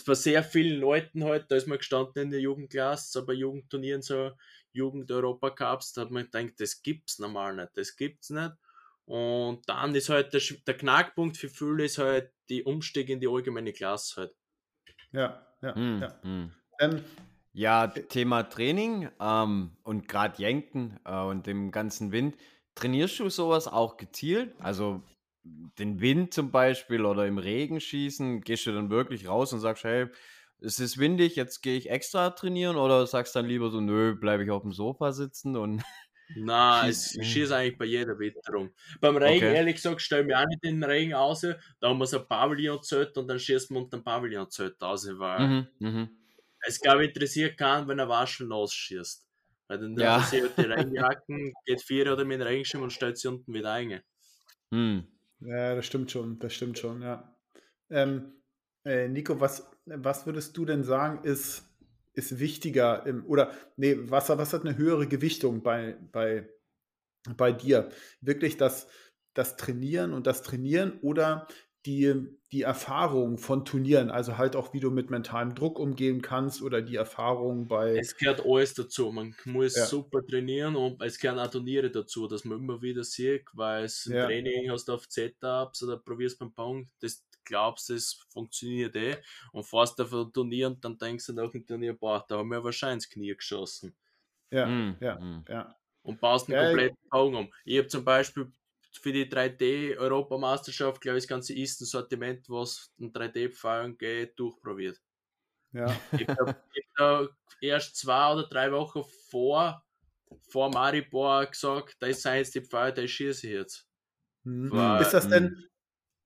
bei 0.07 0.15
sehr 0.15 0.43
vielen 0.43 0.81
Leuten 0.81 1.25
halt, 1.25 1.51
da 1.51 1.57
ist 1.57 1.67
man 1.67 1.79
gestanden 1.79 2.25
in 2.25 2.31
der 2.31 2.41
Jugendklasse, 2.41 3.11
so 3.13 3.27
bei 3.27 3.35
Jugendturnieren, 3.35 4.03
so 4.03 4.33
Jugend-Europa-Cups, 4.73 5.93
da 5.93 6.03
hat 6.03 6.11
man 6.11 6.25
gedacht, 6.25 6.55
das 6.59 6.83
gibt's 6.83 7.19
normal 7.19 7.57
nicht, 7.57 7.71
das 7.75 7.97
gibt's 7.97 8.31
nicht. 8.31 8.53
Und 9.05 9.69
dann 9.69 9.95
ist 9.95 10.09
halt 10.09 10.33
der, 10.33 10.41
der 10.67 10.77
Knackpunkt 10.77 11.37
für 11.37 11.49
viele 11.49 11.85
ist 11.85 11.99
halt 11.99 12.31
die 12.49 12.63
Umstieg 12.63 13.09
in 13.09 13.21
die 13.21 13.29
allgemeine 13.29 13.73
Klasse 13.73 14.21
halt. 14.21 14.35
Ja, 15.13 15.47
ja, 15.61 15.75
hm, 15.75 16.01
ja. 16.01 16.23
Hm. 16.23 16.53
Ähm, 16.81 17.05
ja, 17.53 17.87
Thema 17.89 18.45
Training 18.45 19.11
ähm, 19.21 19.77
und 19.83 20.09
gerade 20.09 20.41
Jenken 20.41 20.99
äh, 21.05 21.21
und 21.21 21.47
dem 21.47 21.71
ganzen 21.71 22.13
Wind. 22.13 22.37
Trainierst 22.75 23.19
du 23.19 23.29
sowas 23.29 23.69
auch 23.69 23.99
gezielt? 23.99 24.55
Also 24.59 25.03
den 25.45 26.01
Wind 26.01 26.33
zum 26.33 26.51
Beispiel 26.51 27.05
oder 27.05 27.27
im 27.27 27.39
Regen 27.39 27.81
schießen, 27.81 28.41
gehst 28.43 28.67
du 28.67 28.73
dann 28.73 28.91
wirklich 28.91 29.29
raus 29.29 29.53
und 29.53 29.61
sagst, 29.61 29.85
hey, 29.85 30.07
es 30.61 30.79
ist 30.79 30.99
windig, 30.99 31.37
jetzt 31.37 31.63
gehe 31.63 31.77
ich 31.77 31.91
extra 31.91 32.31
trainieren 32.31 32.77
oder 32.77 33.07
sagst 33.07 33.35
dann 33.35 33.47
lieber 33.47 33.71
so, 33.71 33.81
nö, 33.81 34.15
bleibe 34.15 34.45
ich 34.45 34.51
auf 34.51 34.63
dem 34.63 34.73
Sofa 34.73 35.13
sitzen 35.13 35.57
und 35.57 35.83
Nein, 36.37 36.91
es 36.91 37.19
schießt 37.21 37.53
eigentlich 37.53 37.79
bei 37.79 37.85
jeder 37.85 38.19
Witterung. 38.19 38.71
Beim 39.01 39.17
Regen, 39.17 39.47
okay. 39.47 39.57
ehrlich 39.57 39.77
gesagt, 39.77 40.01
stellen 40.01 40.29
wir 40.29 40.39
auch 40.41 40.47
nicht 40.47 40.65
den 40.65 40.83
Regen 40.83 41.15
aus. 41.15 41.41
Da 41.41 41.89
haben 41.89 41.99
wir 41.99 42.07
so 42.07 42.21
ein 42.21 42.29
Pavillon-Zelt 42.29 43.17
und 43.19 43.29
dann 43.29 43.39
schießen 43.39 43.75
wir 43.75 43.83
unter 43.83 43.99
dem 43.99 44.05
Pavillon-Zelt 44.05 44.81
aus, 44.83 45.09
weil 45.19 45.49
mhm, 45.49 45.69
mhm. 45.79 46.11
es, 46.61 46.81
glaube 46.81 47.05
ich, 47.05 47.09
interessiert 47.09 47.57
keinen, 47.57 47.89
wenn 47.89 47.99
er 47.99 48.09
Waschel 48.09 48.49
schießt. 48.69 49.27
Weil 49.69 49.79
dann 49.79 49.97
ja. 49.97 50.17
interessiert 50.17 50.53
die 50.57 50.63
Regenjacken, 50.63 51.53
geht 51.65 51.83
vier 51.83 52.13
oder 52.13 52.25
mit 52.25 52.41
dem 52.41 52.47
Regenschirm 52.47 52.83
und 52.83 52.93
stellt 52.93 53.19
sie 53.19 53.29
unten 53.29 53.53
wieder 53.55 53.73
ein. 53.73 54.01
Mhm. 54.71 55.07
Ja, 55.41 55.75
das 55.75 55.87
stimmt 55.87 56.11
schon, 56.11 56.39
das 56.39 56.55
stimmt 56.55 56.79
schon, 56.79 57.03
ja. 57.03 57.35
Ähm, 57.91 58.33
äh, 58.85 59.09
Nico, 59.09 59.41
was, 59.41 59.71
was 59.87 60.27
würdest 60.27 60.57
du 60.57 60.65
denn 60.65 60.85
sagen, 60.85 61.25
ist 61.25 61.72
ist 62.15 62.39
wichtiger 62.39 63.07
im, 63.07 63.25
oder 63.27 63.53
nee, 63.77 63.97
was, 63.99 64.29
was 64.29 64.53
hat 64.53 64.63
eine 64.63 64.77
höhere 64.77 65.07
Gewichtung 65.07 65.63
bei, 65.63 65.97
bei, 66.13 66.49
bei 67.37 67.53
dir? 67.53 67.89
Wirklich 68.21 68.57
das, 68.57 68.87
das 69.35 69.57
Trainieren 69.57 70.13
und 70.13 70.27
das 70.27 70.43
Trainieren 70.43 70.99
oder 71.01 71.47
die, 71.87 72.15
die 72.53 72.63
Erfahrung 72.63 73.39
von 73.39 73.65
Turnieren, 73.65 74.11
also 74.11 74.39
halt 74.39 74.55
auch, 74.55 74.73
wie 74.73 74.79
du 74.79 74.91
mit 74.91 75.11
mentalem 75.11 75.55
Druck 75.55 75.81
umgehen 75.81 76.23
kannst 76.23 76.63
oder 76.63 76.81
die 76.81 76.95
Erfahrung 76.95 77.67
bei. 77.67 77.97
Es 77.97 78.17
gehört 78.17 78.45
alles 78.47 78.75
dazu. 78.75 79.11
Man 79.11 79.35
muss 79.47 79.75
ja. 79.75 79.87
super 79.87 80.25
trainieren 80.25 80.77
und 80.77 81.03
es 81.03 81.19
gehören 81.19 81.41
auch 81.41 81.51
Turniere 81.51 81.91
dazu, 81.91 82.29
dass 82.29 82.45
man 82.45 82.59
immer 82.59 82.83
wieder 82.83 83.03
sieht, 83.03 83.47
weil 83.55 83.85
es 83.85 84.05
ja. 84.05 84.27
Training 84.27 84.71
hast 84.71 84.87
du 84.87 84.93
auf 84.93 85.07
Setups 85.09 85.83
oder 85.83 85.97
probierst 85.97 86.39
beim 86.39 86.53
Pong, 86.53 86.89
das 87.01 87.25
glaubst, 87.45 87.91
es 87.91 88.25
funktioniert 88.29 88.97
eh 88.97 89.17
und 89.53 89.65
fährst 89.65 90.01
auf 90.01 90.13
ein 90.13 90.33
Turnier 90.33 90.69
und 90.69 90.85
dann 90.85 90.99
denkst 90.99 91.27
du 91.27 91.33
nach 91.33 91.51
dem 91.51 91.67
Turnier, 91.67 91.95
boah, 91.95 92.25
da 92.29 92.39
haben 92.39 92.49
wir 92.49 92.63
wahrscheinlich 92.63 93.05
ins 93.05 93.11
Knie 93.11 93.35
geschossen. 93.35 93.95
Ja, 94.51 94.67
mm, 94.67 94.97
ja, 95.01 95.19
mm. 95.19 95.45
ja. 95.49 95.77
Und 96.03 96.21
baust 96.21 96.49
einen 96.49 96.59
ja, 96.59 96.67
kompletten 96.67 96.99
Bogen 97.11 97.37
um. 97.37 97.53
Ich 97.65 97.79
habe 97.79 97.89
zum 97.89 98.05
Beispiel 98.05 98.53
für 99.01 99.13
die 99.13 99.27
3D-Europameisterschaft, 99.27 101.01
glaube 101.01 101.19
ich, 101.19 101.25
das 101.25 101.29
ganze 101.29 101.55
Eastern 101.55 101.87
Sortiment, 101.87 102.49
was 102.49 102.93
ein 103.01 103.13
3D-Pfeilen 103.13 103.97
geht, 103.97 104.39
durchprobiert. 104.39 105.01
Ja. 105.73 105.87
Ich 106.13 106.29
habe 106.29 106.57
da 106.97 107.29
erst 107.61 107.97
zwei 107.97 108.33
oder 108.33 108.47
drei 108.49 108.71
Wochen 108.73 109.03
vor, 109.31 109.83
vor 110.49 110.71
Maribor 110.71 111.47
gesagt, 111.47 111.97
da 112.01 112.09
ist 112.09 112.25
jetzt 112.25 112.55
die 112.55 112.61
Pfeile, 112.61 112.93
da 112.93 113.07
schieße 113.07 113.47
ich 113.47 113.53
jetzt. 113.55 113.89
Mhm. 114.45 114.71
War, 114.73 115.01
ist 115.01 115.15
das 115.15 115.29
denn, 115.29 115.45
hm. 115.45 115.69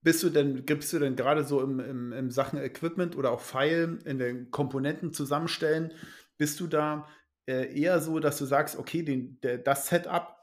Bist 0.07 0.23
du 0.23 0.31
denn, 0.31 0.65
gibst 0.67 0.93
du 0.93 1.01
denn 1.01 1.17
gerade 1.17 1.43
so 1.43 1.61
im, 1.61 1.81
im, 1.81 2.13
im 2.13 2.31
Sachen 2.31 2.61
Equipment 2.61 3.17
oder 3.17 3.33
auch 3.33 3.41
Pfeil 3.41 3.99
in 4.05 4.21
den 4.21 4.53
Komponenten 4.53 5.13
zusammenstellen, 5.13 5.93
bist 6.39 6.61
du 6.61 6.69
da 6.69 7.09
äh, 7.47 7.77
eher 7.77 8.01
so, 8.01 8.21
dass 8.21 8.39
du 8.39 8.45
sagst, 8.45 8.79
okay, 8.79 9.03
den, 9.03 9.41
der, 9.41 9.59
das 9.59 9.89
Setup, 9.89 10.37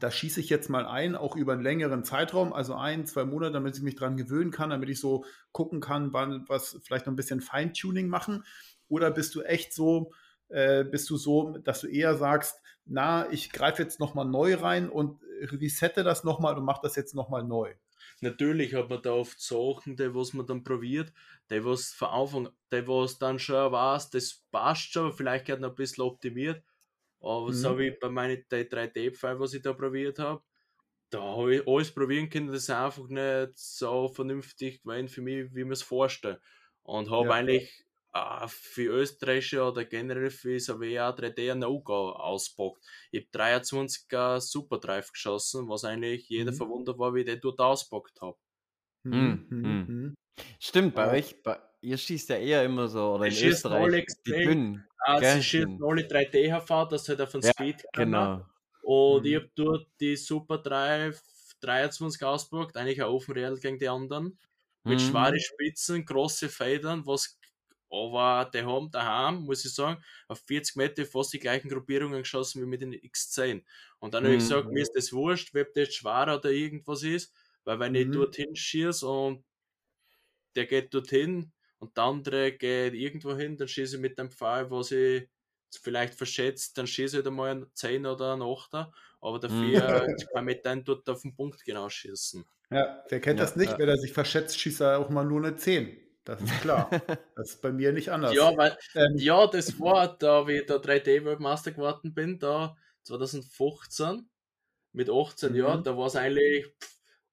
das 0.00 0.16
schieße 0.16 0.40
ich 0.40 0.48
jetzt 0.48 0.68
mal 0.68 0.84
ein, 0.84 1.14
auch 1.14 1.36
über 1.36 1.52
einen 1.52 1.62
längeren 1.62 2.02
Zeitraum, 2.02 2.52
also 2.52 2.74
ein, 2.74 3.06
zwei 3.06 3.24
Monate, 3.24 3.52
damit 3.52 3.76
ich 3.76 3.84
mich 3.84 3.94
dran 3.94 4.16
gewöhnen 4.16 4.50
kann, 4.50 4.70
damit 4.70 4.88
ich 4.88 4.98
so 4.98 5.24
gucken 5.52 5.80
kann, 5.80 6.12
wann 6.12 6.44
was 6.48 6.80
vielleicht 6.82 7.06
noch 7.06 7.12
ein 7.12 7.16
bisschen 7.16 7.40
Feintuning 7.40 8.08
machen? 8.08 8.42
Oder 8.88 9.12
bist 9.12 9.36
du 9.36 9.42
echt 9.42 9.72
so, 9.72 10.10
äh, 10.48 10.82
bist 10.82 11.08
du 11.08 11.16
so, 11.16 11.56
dass 11.58 11.82
du 11.82 11.86
eher 11.86 12.16
sagst, 12.16 12.60
na, 12.84 13.30
ich 13.30 13.52
greife 13.52 13.80
jetzt 13.80 14.00
nochmal 14.00 14.26
neu 14.26 14.56
rein 14.56 14.88
und 14.90 15.20
resette 15.40 16.02
das 16.02 16.24
nochmal 16.24 16.58
und 16.58 16.64
mache 16.64 16.80
das 16.82 16.96
jetzt 16.96 17.14
nochmal 17.14 17.44
neu? 17.44 17.72
Natürlich 18.22 18.72
hat 18.74 18.88
man 18.88 19.02
da 19.02 19.14
oft 19.14 19.40
Sachen, 19.40 19.96
die 19.96 20.14
was 20.14 20.32
man 20.32 20.46
dann 20.46 20.62
probiert, 20.62 21.12
die 21.50 21.64
was 21.64 21.92
von 21.92 22.08
Anfang, 22.08 22.48
die 22.70 22.86
was 22.86 23.18
dann 23.18 23.40
schon 23.40 23.72
weiß, 23.72 24.10
das 24.10 24.44
passt 24.52 24.92
schon, 24.92 25.12
vielleicht 25.12 25.48
hat 25.48 25.58
noch 25.58 25.70
ein 25.70 25.74
bisschen 25.74 26.04
optimiert. 26.04 26.62
Aber 27.20 27.48
mhm. 27.48 27.52
so 27.52 27.78
wie 27.80 27.90
bei 27.90 28.08
meinen 28.08 28.44
3D-Pfeilen, 28.48 29.40
was 29.40 29.54
ich 29.54 29.62
da 29.62 29.72
probiert 29.72 30.20
habe, 30.20 30.40
da 31.10 31.20
habe 31.20 31.56
ich 31.56 31.66
alles 31.66 31.92
probieren 31.92 32.30
können, 32.30 32.46
das 32.46 32.62
ist 32.62 32.70
einfach 32.70 33.08
nicht 33.08 33.58
so 33.58 34.06
vernünftig 34.06 34.82
gewesen 34.82 35.08
für 35.08 35.20
mich, 35.20 35.52
wie 35.52 35.64
man 35.64 35.72
es 35.72 35.82
vorstellt. 35.82 36.40
Und 36.84 37.10
habe 37.10 37.26
ja. 37.26 37.34
eigentlich 37.34 37.84
äh, 38.14 38.46
für 38.48 38.92
österreichische 38.92 39.62
oder 39.62 39.84
generell 39.84 40.30
für 40.30 40.58
so 40.60 40.80
WA 40.80 41.10
3D 41.10 41.52
ein 41.52 41.60
No-Go 41.60 42.10
auspackt. 42.10 42.84
Ich 43.10 43.26
habe 43.32 43.44
23er 43.44 44.40
Superdrive 44.40 45.10
geschossen, 45.12 45.68
was 45.68 45.84
eigentlich 45.84 46.28
jeder 46.28 46.52
mhm. 46.52 46.56
verwundert 46.56 46.98
war, 46.98 47.14
wie 47.14 47.20
ich 47.20 47.26
den 47.26 47.40
dort 47.40 47.60
auspackt 47.60 48.20
habe. 48.20 48.36
Mhm. 49.04 49.46
Mhm. 49.48 49.86
mhm. 49.88 50.14
Stimmt, 50.58 50.94
bei 50.94 51.06
ja. 51.06 51.12
euch, 51.12 51.42
bei, 51.42 51.58
ihr 51.80 51.98
schießt 51.98 52.30
ja 52.30 52.36
eher 52.36 52.64
immer 52.64 52.88
so, 52.88 53.14
oder 53.14 53.26
in 53.26 53.34
Österreich, 53.34 54.06
die 54.26 54.30
dünnen. 54.30 54.86
Also 54.98 55.36
sie 55.36 55.42
schießen 55.42 55.80
alle 55.82 56.02
3D-HV, 56.02 56.88
das 56.88 57.08
halt 57.08 57.20
auf 57.20 57.32
den 57.32 57.40
ja, 57.42 57.50
Speed 57.50 57.84
genau. 57.92 58.46
Und 58.82 59.26
ich 59.26 59.32
mhm. 59.32 59.36
habe 59.36 59.50
dort 59.54 59.86
die 60.00 60.16
Super 60.16 60.58
Drive 60.58 61.22
23 61.60 62.22
auspackt, 62.24 62.76
eigentlich 62.76 63.02
ein 63.02 63.08
Offenreal 63.08 63.56
gegen 63.58 63.78
die 63.78 63.88
anderen. 63.88 64.38
Mit 64.84 65.00
mhm. 65.00 65.10
schweren 65.10 65.40
Spitzen, 65.40 66.04
große 66.04 66.48
Federn, 66.48 67.06
was 67.06 67.38
aber 67.92 68.50
die 68.52 68.62
haben 68.62 68.90
daheim, 68.90 69.42
muss 69.42 69.64
ich 69.64 69.74
sagen, 69.74 70.02
auf 70.26 70.40
40 70.46 70.76
Meter 70.76 71.04
fast 71.04 71.32
die 71.34 71.38
gleichen 71.38 71.68
Gruppierungen 71.68 72.22
geschossen 72.22 72.62
wie 72.62 72.66
mit 72.66 72.80
den 72.80 72.94
X10. 72.94 73.62
Und 73.98 74.14
dann 74.14 74.22
mhm. 74.22 74.28
habe 74.28 74.36
ich 74.36 74.42
gesagt, 74.42 74.68
mir 74.68 74.82
ist 74.82 74.96
das 74.96 75.12
wurscht, 75.12 75.54
ob 75.54 75.74
das 75.74 75.94
schwerer 75.94 76.36
oder 76.36 76.50
irgendwas 76.50 77.02
ist, 77.02 77.34
weil 77.64 77.78
wenn 77.78 77.94
ich 77.94 78.06
mhm. 78.06 78.12
dorthin 78.12 78.56
schieße 78.56 79.06
und 79.06 79.44
der 80.56 80.66
geht 80.66 80.94
dorthin 80.94 81.52
und 81.78 81.96
der 81.96 82.04
andere 82.04 82.52
geht 82.52 82.94
irgendwo 82.94 83.36
hin, 83.36 83.58
dann 83.58 83.68
schieße 83.68 83.96
ich 83.96 84.02
mit 84.02 84.18
dem 84.18 84.30
Pfeil, 84.30 84.70
was 84.70 84.90
ich 84.90 85.28
vielleicht 85.80 86.14
verschätzt, 86.14 86.76
dann 86.78 86.86
schieße 86.86 87.18
ich 87.18 87.24
da 87.24 87.30
mal 87.30 87.50
ein 87.50 87.66
10 87.74 88.06
oder 88.06 88.34
ein 88.34 88.40
8er, 88.40 88.90
aber 89.20 89.38
dafür 89.38 90.06
mhm. 90.06 90.16
kann 90.32 90.48
ich 90.48 90.62
dann 90.62 90.84
dort 90.84 91.08
auf 91.10 91.22
den 91.22 91.34
Punkt 91.34 91.62
genau 91.64 91.90
schießen. 91.90 92.44
Ja, 92.70 93.04
wer 93.08 93.20
kennt 93.20 93.38
ja, 93.38 93.44
das 93.44 93.56
nicht? 93.56 93.72
Ja. 93.72 93.78
Wenn 93.78 93.88
er 93.88 93.98
sich 93.98 94.12
verschätzt, 94.12 94.58
schießt 94.58 94.80
er 94.80 94.98
auch 94.98 95.10
mal 95.10 95.24
nur 95.24 95.44
eine 95.44 95.56
10. 95.56 96.11
Das 96.24 96.40
ist 96.40 96.60
klar. 96.60 96.88
das 97.36 97.50
ist 97.50 97.62
bei 97.62 97.72
mir 97.72 97.92
nicht 97.92 98.10
anders. 98.10 98.34
Ja, 98.34 98.56
weil, 98.56 98.76
ähm, 98.94 99.16
ja 99.16 99.46
das 99.46 99.78
war 99.80 100.16
da, 100.16 100.46
wie 100.46 100.58
ich 100.58 100.66
da 100.66 100.76
3D-Weltmeister 100.76 101.72
geworden 101.72 102.14
bin, 102.14 102.38
da 102.38 102.76
2015 103.02 104.28
mit 104.92 105.10
18 105.10 105.50
mhm. 105.50 105.58
Jahren, 105.58 105.84
da 105.84 105.96
war 105.96 106.06
es 106.06 106.16
eigentlich, 106.16 106.66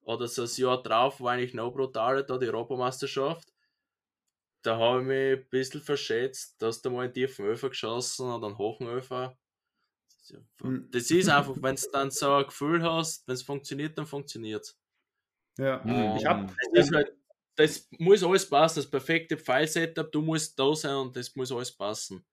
oder 0.02 0.28
so 0.28 0.44
das 0.44 0.58
Jahr 0.58 0.82
drauf 0.82 1.22
war 1.22 1.34
eigentlich 1.34 1.54
noch 1.54 1.72
brutaler, 1.72 2.24
da 2.24 2.38
die 2.38 2.48
Europameisterschaft. 2.48 3.54
Da 4.62 4.78
habe 4.78 5.02
ich 5.02 5.08
mich 5.08 5.40
ein 5.40 5.50
bisschen 5.50 5.82
verschätzt, 5.82 6.62
dass 6.62 6.82
da 6.82 6.90
mal 6.90 7.06
einen 7.06 7.14
tiefen 7.14 7.46
Öfer 7.46 7.70
geschossen 7.70 8.30
oder 8.30 8.48
einen 8.48 8.58
hohen 8.58 8.88
Öfer. 8.88 9.38
Mhm. 10.62 10.90
Das 10.92 11.12
ist 11.12 11.30
einfach, 11.30 11.56
wenn 11.62 11.76
du 11.76 11.82
dann 11.92 12.12
so 12.12 12.34
ein 12.34 12.46
Gefühl 12.46 12.84
hast, 12.84 13.28
wenn 13.28 13.36
es 13.36 13.44
funktioniert, 13.44 13.98
dann 13.98 14.06
funktioniert 14.06 14.64
es. 14.64 14.78
Ja, 15.58 15.82
um, 15.82 16.18
ich 16.18 16.26
habe. 16.26 16.54
Das, 16.74 16.92
halt, 16.92 17.14
das 17.60 17.90
muss 18.00 18.24
alles 18.24 18.50
passen, 18.50 18.80
das 18.80 18.90
perfekte 18.90 19.38
File-Setup, 19.38 20.10
du 20.10 20.22
musst 20.22 20.58
da 20.58 20.74
sein 20.74 20.96
und 20.96 21.16
das 21.16 21.36
muss 21.36 21.52
alles 21.52 21.74
passen. 21.74 22.24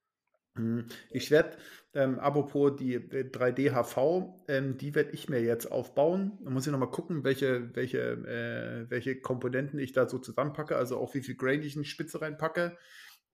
Mhm. 0.55 0.87
Ich 1.11 1.33
werde, 1.33 1.57
ähm, 1.95 2.21
apropos 2.21 2.77
die 2.77 2.97
3D-HV, 2.97 4.45
äh, 4.47 4.57
ähm, 4.57 4.79
die 4.79 4.95
werde 4.95 5.11
ich 5.11 5.29
mir 5.29 5.43
jetzt 5.43 5.67
aufbauen. 5.67 6.39
Da 6.45 6.51
muss 6.51 6.65
ich 6.67 6.71
nochmal 6.71 6.93
gucken, 6.93 7.25
welche, 7.25 7.75
welche, 7.75 7.99
äh, 7.99 8.89
welche 8.89 9.21
Komponenten 9.21 9.81
ich 9.81 9.93
da 9.93 10.09
so 10.09 10.21
zusammenpacke, 10.21 10.77
also 10.77 10.97
auch 10.99 11.13
wie 11.15 11.23
viel 11.23 11.35
Grain 11.35 11.61
ich 11.63 11.75
in 11.75 11.83
die 11.83 11.89
Spitze 11.89 12.21
reinpacke. 12.21 12.79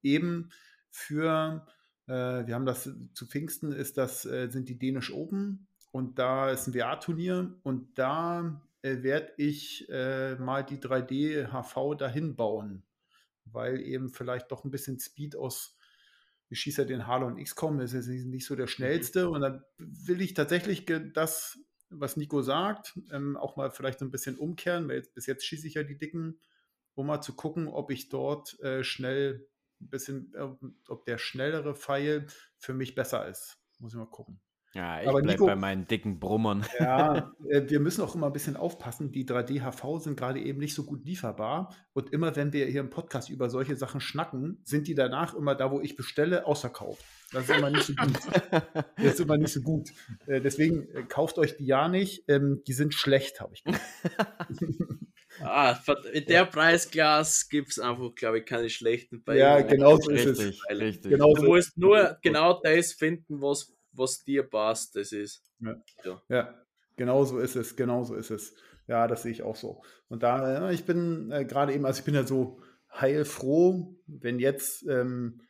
Eben 0.02 0.48
für, 0.90 1.66
äh, 2.06 2.12
wir 2.46 2.54
haben 2.54 2.66
das 2.66 2.90
zu 3.12 3.26
Pfingsten, 3.26 3.72
ist 3.72 3.98
das, 3.98 4.24
äh, 4.24 4.48
sind 4.48 4.70
die 4.70 4.78
Dänisch 4.78 5.12
Open 5.12 5.68
und 5.90 6.18
da 6.18 6.50
ist 6.50 6.66
ein 6.66 6.74
WA-Turnier 6.74 7.54
und 7.62 7.98
da 7.98 8.62
äh, 8.82 9.02
werde 9.02 9.32
ich 9.36 9.88
äh, 9.88 10.34
mal 10.36 10.64
die 10.64 10.78
3D-HV 10.78 11.96
dahin 11.96 12.36
bauen, 12.36 12.82
weil 13.44 13.80
eben 13.80 14.10
vielleicht 14.10 14.50
doch 14.50 14.64
ein 14.64 14.70
bisschen 14.70 14.98
Speed 14.98 15.36
aus, 15.36 15.76
ich 16.48 16.60
schieße 16.60 16.82
ja 16.82 16.88
den 16.88 17.06
Halo 17.06 17.26
und 17.26 17.42
XCOM, 17.42 17.78
das 17.78 17.94
ist 17.94 18.08
nicht 18.08 18.44
so 18.44 18.56
der 18.56 18.66
mhm. 18.66 18.70
schnellste 18.70 19.30
und 19.30 19.40
dann 19.40 19.64
will 19.78 20.20
ich 20.20 20.34
tatsächlich 20.34 20.84
das, 21.14 21.58
was 21.88 22.16
Nico 22.16 22.42
sagt, 22.42 22.98
ähm, 23.10 23.36
auch 23.36 23.56
mal 23.56 23.70
vielleicht 23.70 24.00
so 24.00 24.04
ein 24.04 24.10
bisschen 24.10 24.36
umkehren, 24.36 24.88
weil 24.88 24.96
jetzt, 24.96 25.14
bis 25.14 25.26
jetzt 25.26 25.44
schieße 25.44 25.66
ich 25.66 25.74
ja 25.74 25.82
die 25.82 25.98
Dicken, 25.98 26.38
um 26.94 27.06
mal 27.06 27.22
zu 27.22 27.34
gucken, 27.34 27.68
ob 27.68 27.90
ich 27.90 28.08
dort 28.08 28.58
äh, 28.60 28.84
schnell 28.84 29.48
ein 29.80 29.88
bisschen, 29.88 30.32
äh, 30.34 30.48
ob 30.88 31.04
der 31.06 31.18
schnellere 31.18 31.74
Pfeil 31.74 32.26
für 32.58 32.74
mich 32.74 32.94
besser 32.94 33.28
ist. 33.28 33.58
Muss 33.78 33.92
ich 33.92 33.98
mal 33.98 34.06
gucken. 34.06 34.40
Ja, 34.74 35.02
ich 35.02 35.08
Aber 35.08 35.20
bleib 35.20 35.34
Nico, 35.34 35.46
bei 35.46 35.56
meinen 35.56 35.86
dicken 35.86 36.18
Brummern. 36.18 36.64
Ja, 36.78 37.34
äh, 37.48 37.62
wir 37.68 37.78
müssen 37.78 38.02
auch 38.02 38.14
immer 38.14 38.28
ein 38.28 38.32
bisschen 38.32 38.56
aufpassen. 38.56 39.12
Die 39.12 39.26
3D-HV 39.26 40.00
sind 40.00 40.16
gerade 40.16 40.40
eben 40.40 40.58
nicht 40.58 40.74
so 40.74 40.84
gut 40.84 41.04
lieferbar. 41.04 41.74
Und 41.92 42.12
immer 42.12 42.34
wenn 42.36 42.52
wir 42.52 42.66
hier 42.66 42.80
im 42.80 42.90
Podcast 42.90 43.28
über 43.28 43.50
solche 43.50 43.76
Sachen 43.76 44.00
schnacken, 44.00 44.60
sind 44.64 44.88
die 44.88 44.94
danach 44.94 45.34
immer 45.34 45.54
da, 45.54 45.70
wo 45.70 45.80
ich 45.80 45.94
bestelle, 45.96 46.46
ausverkauft. 46.46 47.04
Das 47.32 47.48
ist 47.48 47.56
immer 47.56 47.70
nicht 47.70 47.84
so 47.84 47.94
gut. 47.94 48.18
das 48.96 49.04
ist 49.04 49.20
immer 49.20 49.36
nicht 49.36 49.52
so 49.52 49.60
gut. 49.60 49.90
Äh, 50.26 50.40
deswegen 50.40 50.88
äh, 50.88 51.02
kauft 51.02 51.38
euch 51.38 51.56
die 51.56 51.66
ja 51.66 51.88
nicht. 51.88 52.24
Ähm, 52.28 52.62
die 52.66 52.72
sind 52.72 52.94
schlecht, 52.94 53.40
habe 53.40 53.54
ich 53.54 53.64
gesagt. 53.64 53.82
Ah, 55.40 55.78
in 56.12 56.26
der 56.26 56.44
Preisklasse 56.44 57.46
gibt 57.48 57.70
es 57.70 57.78
einfach, 57.78 58.14
glaube 58.14 58.40
ich, 58.40 58.44
keine 58.44 58.68
schlechten 58.68 59.22
bei 59.24 59.38
Ja, 59.38 59.62
genau 59.62 59.96
so 59.96 60.10
ist 60.10 60.26
es. 60.26 60.60
Richtig. 60.70 61.10
Genau 61.10 61.34
du 61.34 61.44
musst 61.44 61.76
nur 61.78 62.18
genau 62.22 62.60
das 62.62 62.92
finden, 62.92 63.40
was 63.40 63.72
was 63.92 64.24
dir 64.24 64.42
passt, 64.42 64.96
das 64.96 65.12
ist. 65.12 65.44
Ja, 65.60 65.76
ja. 66.04 66.22
ja 66.28 66.64
genau 66.96 67.24
so 67.24 67.38
ist 67.38 67.56
es, 67.56 67.76
genau 67.76 68.04
so 68.04 68.14
ist 68.14 68.30
es. 68.30 68.54
Ja, 68.88 69.06
das 69.06 69.22
sehe 69.22 69.32
ich 69.32 69.42
auch 69.42 69.56
so. 69.56 69.82
Und 70.08 70.22
da, 70.22 70.70
ich 70.70 70.84
bin 70.84 71.30
äh, 71.30 71.44
gerade 71.44 71.72
eben, 71.72 71.86
also 71.86 72.00
ich 72.00 72.04
bin 72.04 72.14
ja 72.14 72.24
so 72.24 72.60
heilfroh, 72.92 73.96
wenn 74.06 74.38
jetzt, 74.38 74.86
ähm, 74.88 75.40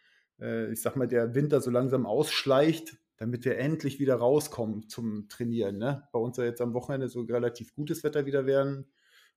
äh, 0.41 0.71
ich 0.73 0.83
sag 0.83 0.97
mal, 0.97 1.09
der 1.09 1.35
Winter 1.35 1.61
so 1.61 1.71
langsam 1.71 2.07
ausschleicht, 2.07 2.97
damit 3.17 3.45
wir 3.45 3.59
endlich 3.59 4.01
wieder 4.01 4.17
rauskommen 4.17 4.89
zum 4.89 5.29
Trainieren. 5.29 5.79
Ne? 5.79 6.09
Bei 6.13 6.19
uns 6.19 6.37
ja 6.37 6.45
jetzt 6.45 6.61
am 6.61 6.75
Wochenende 6.75 7.09
so 7.09 7.23
relativ 7.23 7.75
gutes 7.75 8.05
Wetter 8.05 8.27
wieder 8.27 8.47
werden. 8.47 8.87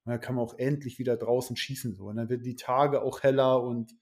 Und 0.04 0.12
dann 0.12 0.20
kann 0.20 0.36
man 0.36 0.46
auch 0.46 0.58
endlich 0.58 1.00
wieder 1.00 1.18
draußen 1.18 1.56
schießen. 1.56 1.96
So. 1.96 2.06
Und 2.06 2.18
dann 2.18 2.30
werden 2.30 2.44
die 2.44 2.56
Tage 2.56 3.02
auch 3.02 3.24
heller 3.24 3.64
und 3.64 3.96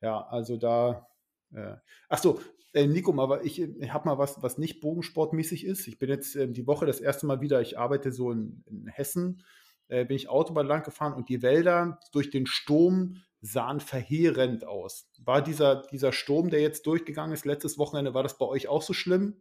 ja, 0.00 0.26
also 0.28 0.56
da. 0.56 1.06
Äh, 1.52 1.76
ach 2.08 2.18
so, 2.18 2.40
äh, 2.72 2.86
Nico, 2.86 3.12
mal, 3.12 3.40
ich, 3.44 3.60
ich 3.60 3.92
habe 3.92 4.08
mal 4.08 4.18
was, 4.18 4.42
was 4.42 4.58
nicht 4.58 4.80
bogensportmäßig 4.80 5.64
ist. 5.64 5.86
Ich 5.88 5.98
bin 5.98 6.08
jetzt 6.08 6.36
äh, 6.36 6.48
die 6.48 6.66
Woche 6.66 6.86
das 6.86 7.00
erste 7.00 7.26
Mal 7.26 7.40
wieder, 7.40 7.60
ich 7.60 7.78
arbeite 7.78 8.12
so 8.12 8.30
in, 8.30 8.62
in 8.66 8.86
Hessen, 8.86 9.42
äh, 9.88 10.04
bin 10.04 10.16
ich 10.16 10.28
Autobahn 10.28 10.66
lang 10.66 10.82
gefahren 10.82 11.14
und 11.14 11.28
die 11.28 11.42
Wälder 11.42 12.00
durch 12.12 12.30
den 12.30 12.46
Sturm 12.46 13.22
sahen 13.40 13.80
verheerend 13.80 14.66
aus. 14.66 15.08
War 15.24 15.42
dieser, 15.42 15.82
dieser 15.90 16.12
Sturm, 16.12 16.50
der 16.50 16.60
jetzt 16.60 16.86
durchgegangen 16.86 17.32
ist, 17.32 17.46
letztes 17.46 17.78
Wochenende, 17.78 18.14
war 18.14 18.22
das 18.22 18.38
bei 18.38 18.46
euch 18.46 18.68
auch 18.68 18.82
so 18.82 18.92
schlimm? 18.92 19.40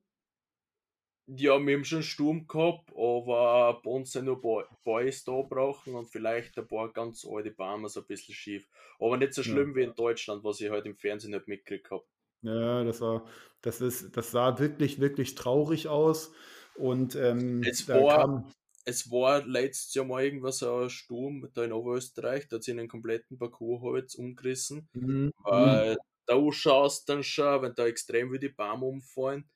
Ja, 1.28 1.60
wir 1.60 1.76
haben 1.76 1.86
schon 1.86 2.04
Sturm 2.04 2.48
gehabt, 2.48 2.92
aber 2.92 3.82
bei 3.84 3.90
uns 3.90 4.12
sind 4.12 4.26
nur 4.26 4.40
Boys 4.84 5.24
da 5.24 5.42
brauchen 5.42 5.96
und 5.96 6.08
vielleicht 6.08 6.58
ein 6.60 6.68
paar 6.68 6.94
ganz 6.94 7.26
alte 7.26 7.50
Bäume 7.50 7.90
so 7.90 8.02
ein 8.02 8.06
bisschen 8.06 8.36
schief. 8.36 8.68
Aber 9.00 9.18
nicht 9.18 9.34
so 9.34 9.42
schlimm 9.42 9.72
ja. 9.72 9.76
wie 9.76 9.84
in 9.84 9.96
Deutschland, 9.96 10.44
was 10.44 10.62
ich 10.62 10.70
halt 10.70 10.86
im 10.86 10.96
Fernsehen 10.96 11.32
nicht 11.32 11.48
mitgekriegt 11.48 11.90
habe. 11.90 12.04
Ja, 12.44 12.84
das 12.84 13.02
war, 13.02 13.26
das 13.62 13.82
ist, 13.82 14.16
das 14.16 14.30
sah 14.30 14.60
wirklich, 14.60 15.00
wirklich 15.00 15.34
traurig 15.34 15.88
aus. 15.88 16.32
Und 16.76 17.16
ähm, 17.16 17.64
es, 17.64 17.88
war, 17.88 18.48
es 18.84 19.10
war 19.10 19.44
letztes 19.48 19.96
Jahr 19.96 20.06
mal 20.06 20.24
irgendwas 20.24 20.60
so 20.60 20.76
ein 20.84 20.90
Sturm 20.92 21.50
da 21.56 21.64
in 21.64 21.74
Oberösterreich, 21.74 22.48
da 22.48 22.58
hat 22.58 22.64
sich 22.64 22.78
einen 22.78 22.88
kompletten 22.88 23.40
Parcours 23.40 23.82
halt 23.82 24.14
umgerissen. 24.16 24.88
Mhm. 24.94 25.32
Äh, 25.46 25.96
da 26.28 26.52
schaust 26.52 27.10
dann 27.10 27.24
schon, 27.24 27.64
wenn 27.64 27.76
da 27.76 27.88
extrem 27.88 28.32
wie 28.32 28.40
die 28.40 28.50
Bäume 28.50 28.86
umfallen, 28.86 29.50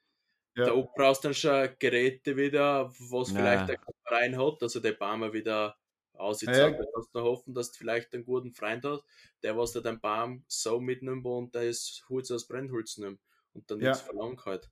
ja. 0.59 0.65
da 0.65 0.73
brauchst 0.95 1.23
du 1.23 1.29
dann 1.29 1.35
schon 1.35 1.69
Geräte 1.79 2.35
wieder, 2.35 2.91
was 3.09 3.31
vielleicht 3.31 3.69
der 3.69 3.77
rein 4.05 4.37
hat, 4.37 4.61
also 4.61 4.79
der 4.79 4.93
Baum 4.93 5.31
wieder 5.33 5.75
aussieht. 6.13 6.49
Ja, 6.49 6.69
ja. 6.69 6.71
kannst 6.71 7.09
du 7.13 7.21
hoffen, 7.21 7.53
dass 7.53 7.71
du 7.71 7.77
vielleicht 7.77 8.13
einen 8.13 8.25
guten 8.25 8.51
Freund 8.51 8.85
hast, 8.85 9.03
der 9.43 9.57
was 9.57 9.73
dir 9.73 9.81
dein 9.81 9.99
Baum 9.99 10.43
so 10.47 10.79
mitnimmt 10.79 11.25
und 11.25 11.55
der 11.55 11.63
ist 11.63 12.05
Holz 12.09 12.29
aus 12.31 12.47
Brennholz 12.47 12.97
nimmt 12.97 13.19
und 13.53 13.69
dann 13.71 13.79
ja. 13.79 13.89
nichts 13.89 14.03
verlangt 14.03 14.45
halt. 14.45 14.69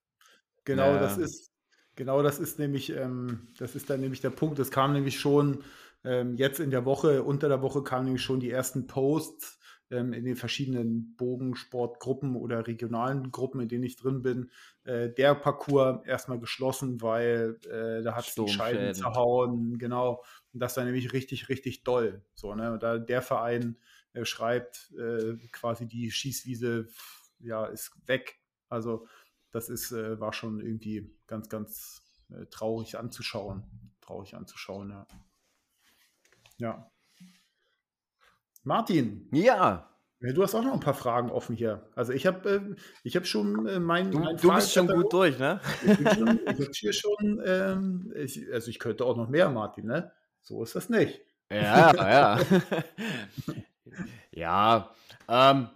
Genau, 0.65 0.91
ja. 0.91 0.99
das 0.99 1.17
ist 1.17 1.51
genau 1.95 2.21
das 2.21 2.39
ist 2.39 2.59
nämlich 2.59 2.89
ähm, 2.91 3.47
das 3.57 3.75
ist 3.75 3.89
dann 3.89 4.01
nämlich 4.01 4.21
der 4.21 4.29
Punkt. 4.29 4.59
Es 4.59 4.71
kam 4.71 4.93
nämlich 4.93 5.19
schon 5.19 5.63
ähm, 6.03 6.35
jetzt 6.35 6.59
in 6.59 6.71
der 6.71 6.85
Woche 6.85 7.23
unter 7.23 7.47
der 7.47 7.61
Woche 7.61 7.83
kamen 7.83 8.05
nämlich 8.05 8.23
schon 8.23 8.39
die 8.39 8.51
ersten 8.51 8.87
Posts 8.87 9.59
ähm, 9.89 10.13
in 10.13 10.25
den 10.25 10.35
verschiedenen 10.35 11.15
Bogensportgruppen 11.15 12.35
oder 12.35 12.67
regionalen 12.67 13.31
Gruppen, 13.31 13.61
in 13.61 13.69
denen 13.69 13.83
ich 13.83 13.95
drin 13.95 14.21
bin, 14.21 14.51
äh, 14.83 15.09
der 15.09 15.35
Parcours 15.35 16.05
erstmal 16.05 16.39
geschlossen, 16.39 17.01
weil 17.01 17.59
äh, 17.65 18.03
da 18.03 18.15
hat 18.15 18.27
es 18.27 18.35
die 18.35 18.47
Scheiben 18.47 18.93
zerhauen, 18.93 19.77
genau. 19.77 20.23
Und 20.53 20.59
das 20.59 20.75
war 20.77 20.83
nämlich 20.83 21.13
richtig, 21.13 21.49
richtig 21.49 21.83
doll. 21.83 22.21
So, 22.33 22.53
ne? 22.55 22.73
Und 22.73 22.83
da 22.83 22.97
der 22.97 23.21
Verein 23.21 23.77
äh, 24.13 24.25
schreibt, 24.25 24.93
äh, 24.97 25.37
quasi 25.51 25.87
die 25.87 26.11
Schießwiese 26.11 26.87
ja, 27.39 27.65
ist 27.65 27.91
weg. 28.07 28.39
Also 28.69 29.07
das 29.51 29.69
ist, 29.69 29.91
äh, 29.91 30.19
war 30.19 30.33
schon 30.33 30.59
irgendwie 30.59 31.09
ganz, 31.27 31.49
ganz 31.49 32.01
äh, 32.29 32.45
traurig 32.47 32.97
anzuschauen. 32.97 33.63
Traurig 34.01 34.35
anzuschauen, 34.35 34.89
ja. 34.89 35.07
Ja. 36.57 36.91
Martin. 38.67 39.29
Ja. 39.31 39.89
Du 40.19 40.43
hast 40.43 40.53
auch 40.53 40.63
noch 40.63 40.73
ein 40.73 40.81
paar 40.81 40.93
Fragen 40.93 41.29
offen 41.29 41.55
hier. 41.55 41.87
Also 41.95 42.11
ich 42.11 42.27
habe 42.27 42.49
äh, 42.49 42.75
ich 43.03 43.15
hab 43.15 43.25
schon 43.25 43.65
äh, 43.65 43.79
mein, 43.79 44.11
du, 44.11 44.19
mein 44.19 44.35
du 44.35 44.53
bist 44.53 44.73
schon 44.73 44.87
gut 44.87 45.13
durch, 45.13 45.39
ne? 45.39 45.61
Ich 45.85 45.97
bin 45.97 46.07
schon, 46.15 46.39
ich 46.59 46.77
hier 46.77 46.91
schon, 46.91 47.41
ähm, 47.45 48.13
ich, 48.15 48.51
also 48.51 48.69
ich 48.69 48.79
könnte 48.79 49.05
auch 49.05 49.15
noch 49.15 49.29
mehr, 49.29 49.49
Martin, 49.49 49.85
ne? 49.85 50.11
So 50.41 50.61
ist 50.63 50.75
das 50.75 50.89
nicht. 50.89 51.21
Ja, 51.49 51.93
ja. 51.95 52.39
ja, 54.31 54.91
ähm, 55.29 55.69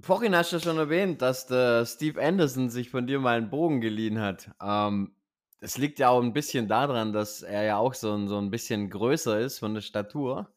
vorhin 0.00 0.36
hast 0.36 0.52
du 0.52 0.60
schon 0.60 0.78
erwähnt, 0.78 1.20
dass 1.20 1.46
der 1.46 1.84
Steve 1.84 2.22
Anderson 2.22 2.70
sich 2.70 2.90
von 2.90 3.08
dir 3.08 3.18
mal 3.18 3.38
einen 3.38 3.50
Bogen 3.50 3.80
geliehen 3.80 4.20
hat. 4.20 4.50
Ähm, 4.62 5.14
es 5.58 5.78
liegt 5.78 5.98
ja 5.98 6.10
auch 6.10 6.22
ein 6.22 6.34
bisschen 6.34 6.68
daran, 6.68 7.12
dass 7.12 7.42
er 7.42 7.64
ja 7.64 7.78
auch 7.78 7.94
so 7.94 8.14
ein, 8.14 8.28
so 8.28 8.38
ein 8.38 8.50
bisschen 8.50 8.88
größer 8.88 9.40
ist 9.40 9.58
von 9.58 9.74
der 9.74 9.80
Statur 9.80 10.52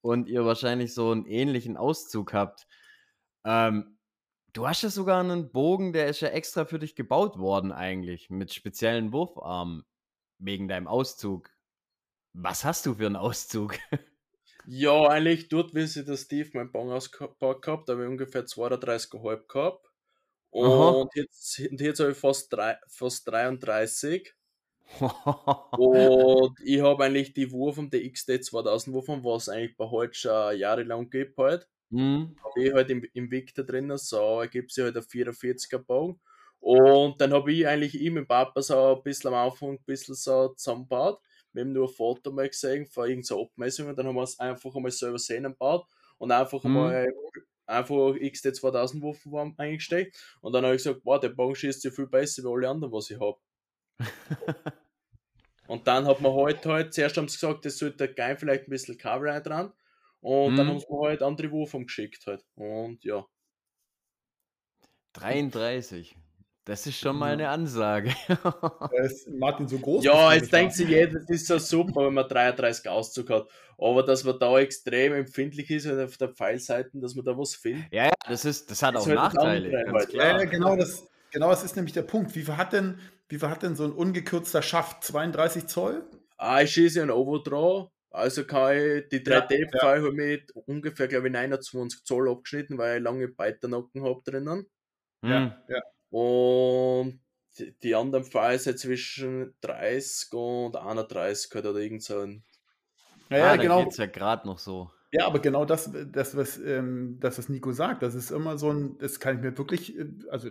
und 0.00 0.28
ihr 0.28 0.44
wahrscheinlich 0.44 0.94
so 0.94 1.10
einen 1.10 1.26
ähnlichen 1.26 1.76
Auszug 1.76 2.32
habt. 2.32 2.66
Ähm, 3.44 3.98
Du 4.54 4.66
hast 4.66 4.82
ja 4.82 4.88
sogar 4.88 5.20
einen 5.20 5.52
Bogen, 5.52 5.92
der 5.92 6.08
ist 6.08 6.20
ja 6.20 6.28
extra 6.28 6.64
für 6.64 6.78
dich 6.78 6.96
gebaut 6.96 7.38
worden 7.38 7.70
eigentlich, 7.70 8.30
mit 8.30 8.52
speziellen 8.52 9.12
Wurfarmen, 9.12 9.84
wegen 10.38 10.68
deinem 10.68 10.88
Auszug. 10.88 11.50
Was 12.32 12.64
hast 12.64 12.86
du 12.86 12.94
für 12.94 13.06
einen 13.06 13.16
Auszug? 13.16 13.78
Ja, 14.70 15.08
eigentlich 15.08 15.48
dort, 15.48 15.74
wie 15.74 15.86
sie 15.86 16.04
der 16.04 16.18
Steve 16.18 16.50
mein 16.52 16.70
Bong 16.72 16.90
ausgebaut 16.90 17.62
gehabt, 17.62 17.88
da 17.88 17.94
habe 17.94 18.02
ich 18.04 18.08
ungefähr 18.10 18.44
32,5 18.44 19.46
gehabt. 19.48 19.90
Und 20.50 20.66
Aha. 20.66 21.08
jetzt, 21.14 21.58
jetzt 21.58 22.00
habe 22.00 22.10
ich 22.12 22.18
fast, 22.18 22.52
drei, 22.52 22.76
fast 22.88 23.26
33. 23.28 24.34
und 25.00 26.58
ich 26.64 26.80
habe 26.80 27.04
eigentlich 27.04 27.34
die 27.34 27.50
Wurf 27.52 27.78
der 27.78 28.10
XD 28.10 28.44
2000 28.44 28.94
Wurf, 28.94 29.08
was 29.08 29.48
eigentlich 29.48 29.76
bei 29.76 29.88
heute 29.88 30.14
schon 30.14 30.58
jahrelang 30.58 31.10
gibt 31.10 31.36
halt. 31.38 31.68
Mhm. 31.90 32.36
Habe 32.42 32.62
ich 32.62 32.72
halt 32.72 32.90
im, 32.90 33.04
im 33.14 33.30
Victor 33.30 33.64
drin, 33.64 33.92
so 33.96 34.40
ergibt 34.40 34.72
sich 34.72 34.84
halt 34.84 34.96
ein 34.96 35.02
44er 35.02 35.78
Bogen. 35.78 36.20
Und 36.60 37.20
dann 37.20 37.32
habe 37.32 37.52
ich 37.52 37.66
eigentlich 37.66 38.00
ihm 38.00 38.14
mit 38.14 38.28
Papa 38.28 38.60
so 38.60 38.96
ein 38.96 39.02
bisschen 39.02 39.32
am 39.32 39.48
Anfang 39.48 39.70
ein 39.70 39.84
bisschen 39.84 40.14
so 40.14 40.48
zusammengebaut. 40.48 41.20
Wir 41.52 41.62
haben 41.62 41.72
nur 41.72 41.88
ein 41.88 41.94
Foto 41.94 42.30
mal 42.30 42.48
gesehen 42.48 42.86
von 42.86 43.08
irgendeiner 43.08 43.42
Abmessung 43.42 43.88
und 43.88 43.98
dann 43.98 44.06
haben 44.06 44.16
wir 44.16 44.22
es 44.22 44.38
einfach 44.38 44.74
einmal 44.74 44.90
selber 44.90 45.18
sehen 45.18 45.44
gebaut 45.44 45.86
und 46.18 46.30
einfach 46.30 46.62
mhm. 46.64 46.76
einmal 46.76 47.08
einfach 47.66 48.14
XT 48.18 48.56
2000 48.56 49.02
Waffen 49.02 49.54
eingesteckt 49.58 50.18
und 50.40 50.52
dann 50.52 50.64
habe 50.64 50.74
ich 50.74 50.82
gesagt, 50.82 51.00
wow, 51.04 51.20
der 51.20 51.28
Bogen 51.30 51.54
schießt 51.54 51.84
ja 51.84 51.90
viel 51.90 52.06
besser 52.06 52.42
wie 52.42 52.48
alle 52.48 52.68
anderen, 52.68 52.92
was 52.92 53.10
ich 53.10 53.20
habe. 53.20 53.38
und 55.66 55.86
dann 55.86 56.06
hat 56.06 56.20
man 56.20 56.32
halt 56.34 56.64
halt, 56.66 56.94
zuerst 56.94 57.16
haben 57.16 57.28
sie 57.28 57.38
gesagt, 57.38 57.64
das 57.64 57.78
sollte 57.78 58.12
geil 58.12 58.36
vielleicht 58.36 58.68
ein 58.68 58.70
bisschen 58.70 58.98
Cover 58.98 59.40
dran 59.40 59.72
und 60.20 60.52
mhm. 60.52 60.56
dann 60.56 60.68
haben 60.68 60.80
sie 60.80 60.86
mir 60.90 61.08
halt 61.08 61.22
andere 61.22 61.50
Waffen 61.50 61.86
geschickt 61.86 62.26
halt 62.26 62.44
und 62.54 63.04
ja. 63.04 63.24
33. 65.14 66.16
Das 66.68 66.86
ist 66.86 66.98
schon 66.98 67.16
mal 67.16 67.32
eine 67.32 67.48
Ansage. 67.48 68.14
ist 69.02 69.26
Martin 69.30 69.66
so 69.66 69.78
groß? 69.78 70.04
Ja, 70.04 70.34
jetzt 70.34 70.52
denkt 70.52 70.74
sich 70.74 70.86
jeder, 70.86 71.18
das 71.18 71.30
ist 71.30 71.46
so 71.46 71.58
super, 71.58 72.04
wenn 72.04 72.12
man 72.12 72.28
33 72.28 72.90
Auszug 72.90 73.30
hat. 73.30 73.48
Aber 73.78 74.02
dass 74.02 74.22
man 74.22 74.38
da 74.38 74.58
extrem 74.58 75.14
empfindlich 75.14 75.70
ist 75.70 75.88
auf 75.88 76.18
der 76.18 76.28
Pfeilseite, 76.28 76.90
dass 76.98 77.14
man 77.14 77.24
da 77.24 77.38
was 77.38 77.54
findet. 77.54 77.90
Ja, 77.90 78.04
ja, 78.04 78.12
das, 78.28 78.44
ist, 78.44 78.70
das 78.70 78.82
hat 78.82 78.94
das 78.94 79.04
auch 79.04 79.06
halt 79.06 79.16
Nachteile. 79.16 79.84
Halt. 79.90 80.12
Ja, 80.12 80.44
genau 80.44 80.76
das, 80.76 81.06
genau 81.30 81.48
das 81.48 81.64
ist 81.64 81.74
nämlich 81.74 81.94
der 81.94 82.02
Punkt. 82.02 82.34
Wie 82.34 82.42
viel 82.42 82.58
hat 82.58 82.74
denn, 82.74 82.98
wie 83.28 83.38
viel 83.38 83.48
hat 83.48 83.62
denn 83.62 83.76
so 83.76 83.84
ein 83.84 83.92
ungekürzter 83.92 84.62
Schaft? 84.62 85.04
32 85.04 85.66
Zoll? 85.66 86.04
Ah, 86.36 86.62
ich 86.62 86.72
schieße 86.72 87.02
ein 87.02 87.10
Overdraw. 87.10 87.90
Also 88.10 88.44
kann 88.44 88.76
ich 88.76 89.08
die 89.08 89.20
3D-Pfeil 89.20 90.00
ja, 90.00 90.06
ja. 90.06 90.10
mit 90.10 90.50
ungefähr, 90.52 91.08
glaube 91.08 91.26
ich, 91.26 91.32
29 91.32 92.04
Zoll 92.04 92.30
abgeschnitten, 92.30 92.78
weil 92.78 92.98
ich 92.98 93.02
lange 93.02 93.28
Beiternocken 93.28 94.02
habe 94.02 94.22
drinnen. 94.24 94.66
Ja, 95.22 95.40
hm. 95.40 95.52
ja. 95.68 95.82
Und 96.10 97.20
die 97.82 97.94
anderen 97.94 98.24
Pfeile 98.24 98.58
zwischen 98.76 99.54
30 99.60 100.32
und 100.32 100.76
31 100.76 101.54
oder 101.54 101.74
irgend 101.74 102.02
so 102.02 102.20
ein. 102.20 102.44
Ja, 103.30 103.52
ah, 103.52 103.56
genau. 103.56 103.84
geht's 103.84 103.98
ja 103.98 104.06
gerade 104.06 104.46
noch 104.46 104.58
so. 104.58 104.90
Ja, 105.10 105.26
aber 105.26 105.38
genau 105.38 105.64
das, 105.64 105.90
das 106.12 106.36
was, 106.36 106.58
ähm, 106.58 107.18
das, 107.20 107.38
was 107.38 107.48
Nico 107.48 107.72
sagt, 107.72 108.02
das 108.02 108.14
ist 108.14 108.30
immer 108.30 108.58
so 108.58 108.70
ein, 108.70 108.98
das 108.98 109.20
kann 109.20 109.36
ich 109.36 109.42
mir 109.42 109.56
wirklich, 109.56 109.98
äh, 109.98 110.06
also 110.30 110.48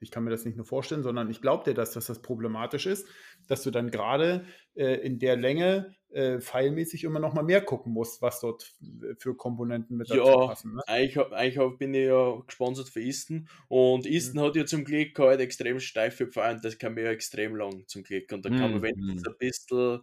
ich 0.00 0.10
kann 0.10 0.24
mir 0.24 0.30
das 0.30 0.44
nicht 0.44 0.56
nur 0.56 0.66
vorstellen, 0.66 1.02
sondern 1.02 1.30
ich 1.30 1.40
glaube 1.40 1.64
dir, 1.64 1.74
dass, 1.74 1.92
dass 1.92 2.06
das 2.06 2.20
problematisch 2.20 2.86
ist, 2.86 3.06
dass 3.48 3.62
du 3.62 3.70
dann 3.70 3.90
gerade 3.90 4.44
äh, 4.74 4.94
in 5.06 5.18
der 5.18 5.36
Länge 5.36 5.94
äh, 6.10 6.40
pfeilmäßig 6.40 7.04
immer 7.04 7.18
noch 7.18 7.34
mal 7.34 7.42
mehr 7.42 7.60
gucken 7.60 7.92
musst, 7.92 8.22
was 8.22 8.40
dort 8.40 8.74
für 9.18 9.36
Komponenten 9.36 9.96
mit 9.96 10.10
dazu 10.10 10.20
ja, 10.20 10.46
passen. 10.46 10.74
Ne? 10.74 10.82
Eigentlich, 10.86 11.18
eigentlich 11.32 11.78
bin 11.78 11.94
ich 11.94 12.06
ja 12.06 12.40
gesponsert 12.46 12.88
für 12.88 13.00
Isten 13.00 13.48
und 13.68 14.06
Isten 14.06 14.38
mhm. 14.38 14.42
hat 14.42 14.56
ja 14.56 14.66
zum 14.66 14.84
Glück 14.84 15.18
halt 15.18 15.40
extrem 15.40 15.80
steife 15.80 16.26
Pfeile 16.26 16.56
und 16.56 16.64
das 16.64 16.78
kann 16.78 16.94
mir 16.94 17.04
ja 17.04 17.10
extrem 17.10 17.56
lang 17.56 17.84
zum 17.86 18.02
Glück 18.02 18.30
und 18.32 18.44
da 18.44 18.50
kann 18.50 18.60
man 18.60 18.74
mhm. 18.74 18.82
wenigstens 18.82 19.22
mhm. 19.22 19.32
ein 19.32 19.38
bisschen 19.38 20.00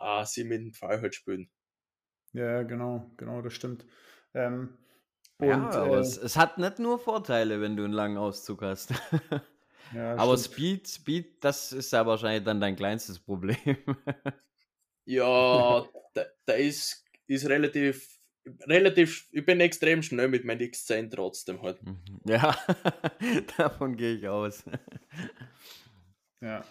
ah, 0.00 0.24
sie 0.24 0.44
mit 0.44 0.60
dem 0.60 0.72
Pfeil 0.72 1.00
halt 1.00 1.14
spielen. 1.14 1.50
Ja, 2.32 2.62
genau, 2.62 3.10
genau, 3.16 3.42
das 3.42 3.54
stimmt. 3.54 3.84
Ähm, 4.34 4.76
und, 5.40 5.48
ja, 5.48 5.70
aber 5.70 5.96
äh, 5.96 6.00
es, 6.00 6.16
es, 6.16 6.36
hat 6.36 6.58
nicht 6.58 6.78
nur 6.78 6.98
Vorteile, 6.98 7.60
wenn 7.60 7.76
du 7.76 7.84
einen 7.84 7.92
langen 7.92 8.18
Auszug 8.18 8.62
hast. 8.62 8.92
ja, 9.94 10.14
aber 10.16 10.36
stimmt. 10.36 10.54
Speed, 10.54 10.88
Speed, 10.88 11.44
das 11.44 11.72
ist 11.72 11.92
ja 11.92 12.04
wahrscheinlich 12.06 12.44
dann 12.44 12.60
dein 12.60 12.76
kleinstes 12.76 13.18
Problem. 13.18 13.56
ja, 15.04 15.84
da, 16.14 16.24
da, 16.44 16.52
ist, 16.52 17.04
ist 17.26 17.48
relativ, 17.48 18.20
relativ, 18.66 19.28
ich 19.32 19.44
bin 19.44 19.60
extrem 19.60 20.02
schnell 20.02 20.28
mit 20.28 20.44
meinem 20.44 20.60
X10 20.60 21.10
trotzdem 21.10 21.62
halt. 21.62 21.82
Mhm. 21.82 22.00
Ja, 22.26 22.56
davon 23.56 23.96
gehe 23.96 24.16
ich 24.16 24.28
aus. 24.28 24.64
ja. 26.40 26.64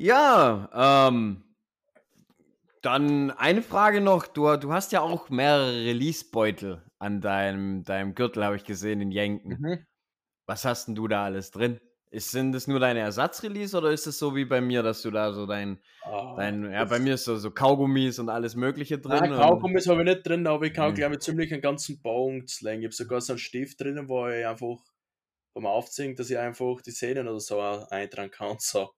Ja, 0.00 1.08
ähm, 1.08 1.42
dann 2.82 3.32
eine 3.32 3.62
Frage 3.62 4.00
noch. 4.00 4.28
Du, 4.28 4.56
du 4.56 4.72
hast 4.72 4.92
ja 4.92 5.00
auch 5.00 5.28
mehrere 5.28 5.72
Release-Beutel 5.72 6.87
an 6.98 7.20
deinem, 7.20 7.84
deinem 7.84 8.14
Gürtel, 8.14 8.44
habe 8.44 8.56
ich 8.56 8.64
gesehen, 8.64 9.00
in 9.00 9.10
Jenken. 9.10 9.56
Mhm. 9.60 9.86
Was 10.46 10.64
hast 10.64 10.88
denn 10.88 10.94
du 10.94 11.08
da 11.08 11.24
alles 11.24 11.50
drin? 11.50 11.80
Ist, 12.10 12.30
sind 12.30 12.52
das 12.52 12.66
nur 12.66 12.80
deine 12.80 13.00
Ersatzrelease 13.00 13.76
oder 13.76 13.90
ist 13.90 14.06
es 14.06 14.18
so 14.18 14.34
wie 14.34 14.46
bei 14.46 14.62
mir, 14.62 14.82
dass 14.82 15.02
du 15.02 15.10
da 15.10 15.32
so 15.32 15.44
dein, 15.44 15.78
oh, 16.10 16.34
dein 16.38 16.70
ja, 16.72 16.86
bei 16.86 16.98
mir 16.98 17.14
ist 17.14 17.24
so, 17.24 17.36
so 17.36 17.50
Kaugummis 17.50 18.18
und 18.18 18.30
alles 18.30 18.56
Mögliche 18.56 18.98
drin? 18.98 19.18
Nein, 19.20 19.32
Kaugummis 19.32 19.86
habe 19.86 20.00
ich 20.00 20.08
nicht 20.08 20.26
drin, 20.26 20.46
aber 20.46 20.64
ich 20.64 20.72
kann, 20.72 20.92
mhm. 20.92 20.94
glaube 20.94 21.14
ich, 21.16 21.20
ziemlich 21.20 21.52
einen 21.52 21.60
ganzen 21.60 22.00
Baum 22.00 22.48
slängen. 22.48 22.80
Ich 22.80 22.86
habe 22.86 22.94
sogar 22.94 23.20
so 23.20 23.34
einen 23.34 23.38
Stift 23.38 23.80
drin, 23.80 24.08
wo 24.08 24.26
ich 24.26 24.46
einfach 24.46 24.78
beim 25.52 25.66
Aufziehen, 25.66 26.16
dass 26.16 26.30
ich 26.30 26.38
einfach 26.38 26.80
die 26.80 26.92
Szenen 26.92 27.28
oder 27.28 27.40
so 27.40 27.60
eintragen 27.60 28.30
kann. 28.30 28.56
So. 28.58 28.90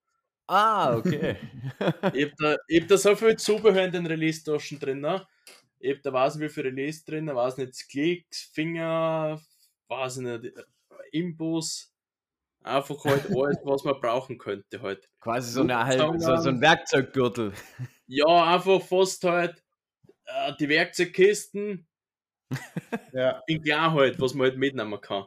Ah, 0.47 0.97
okay. 0.97 1.37
ich 2.13 2.25
habe 2.27 2.33
da, 2.39 2.57
hab 2.81 2.89
da 2.89 2.97
so 2.97 3.17
viel 3.17 3.37
Zubehör 3.37 3.85
in 3.85 3.93
den 3.93 4.07
Release-Taschen 4.07 4.79
drin. 4.79 5.01
Ne? 5.01 5.27
Ich 5.81 6.01
da 6.03 6.13
weiß 6.13 6.37
nicht, 6.37 6.51
wie 6.51 6.53
viel 6.53 6.65
Release 6.65 7.05
drin, 7.05 7.27
weiß 7.27 7.57
nicht, 7.57 7.89
Klicks, 7.89 8.43
Finger, 8.53 9.41
weiß 9.89 10.19
nicht, 10.19 10.53
Imbus. 11.11 11.93
Einfach 12.63 13.03
halt 13.05 13.25
alles, 13.37 13.59
was 13.65 13.85
man 13.85 14.01
brauchen 14.01 14.37
könnte 14.37 14.83
halt. 14.83 15.09
Quasi 15.21 15.53
so, 15.53 15.63
eine 15.63 15.85
halt, 15.85 15.99
so, 16.21 16.37
so 16.37 16.49
ein 16.49 16.61
Werkzeuggürtel. 16.61 17.53
Ja, 18.13 18.57
einfach 18.57 18.83
fast 18.83 19.23
halt 19.23 19.63
äh, 20.25 20.53
die 20.59 20.69
Werkzeugkisten 20.69 21.87
ja. 23.13 23.41
in 23.47 23.63
klar 23.63 23.93
halt, 23.93 24.21
was 24.21 24.35
man 24.35 24.49
halt 24.49 24.59
mitnehmen 24.59 25.01
kann. 25.01 25.27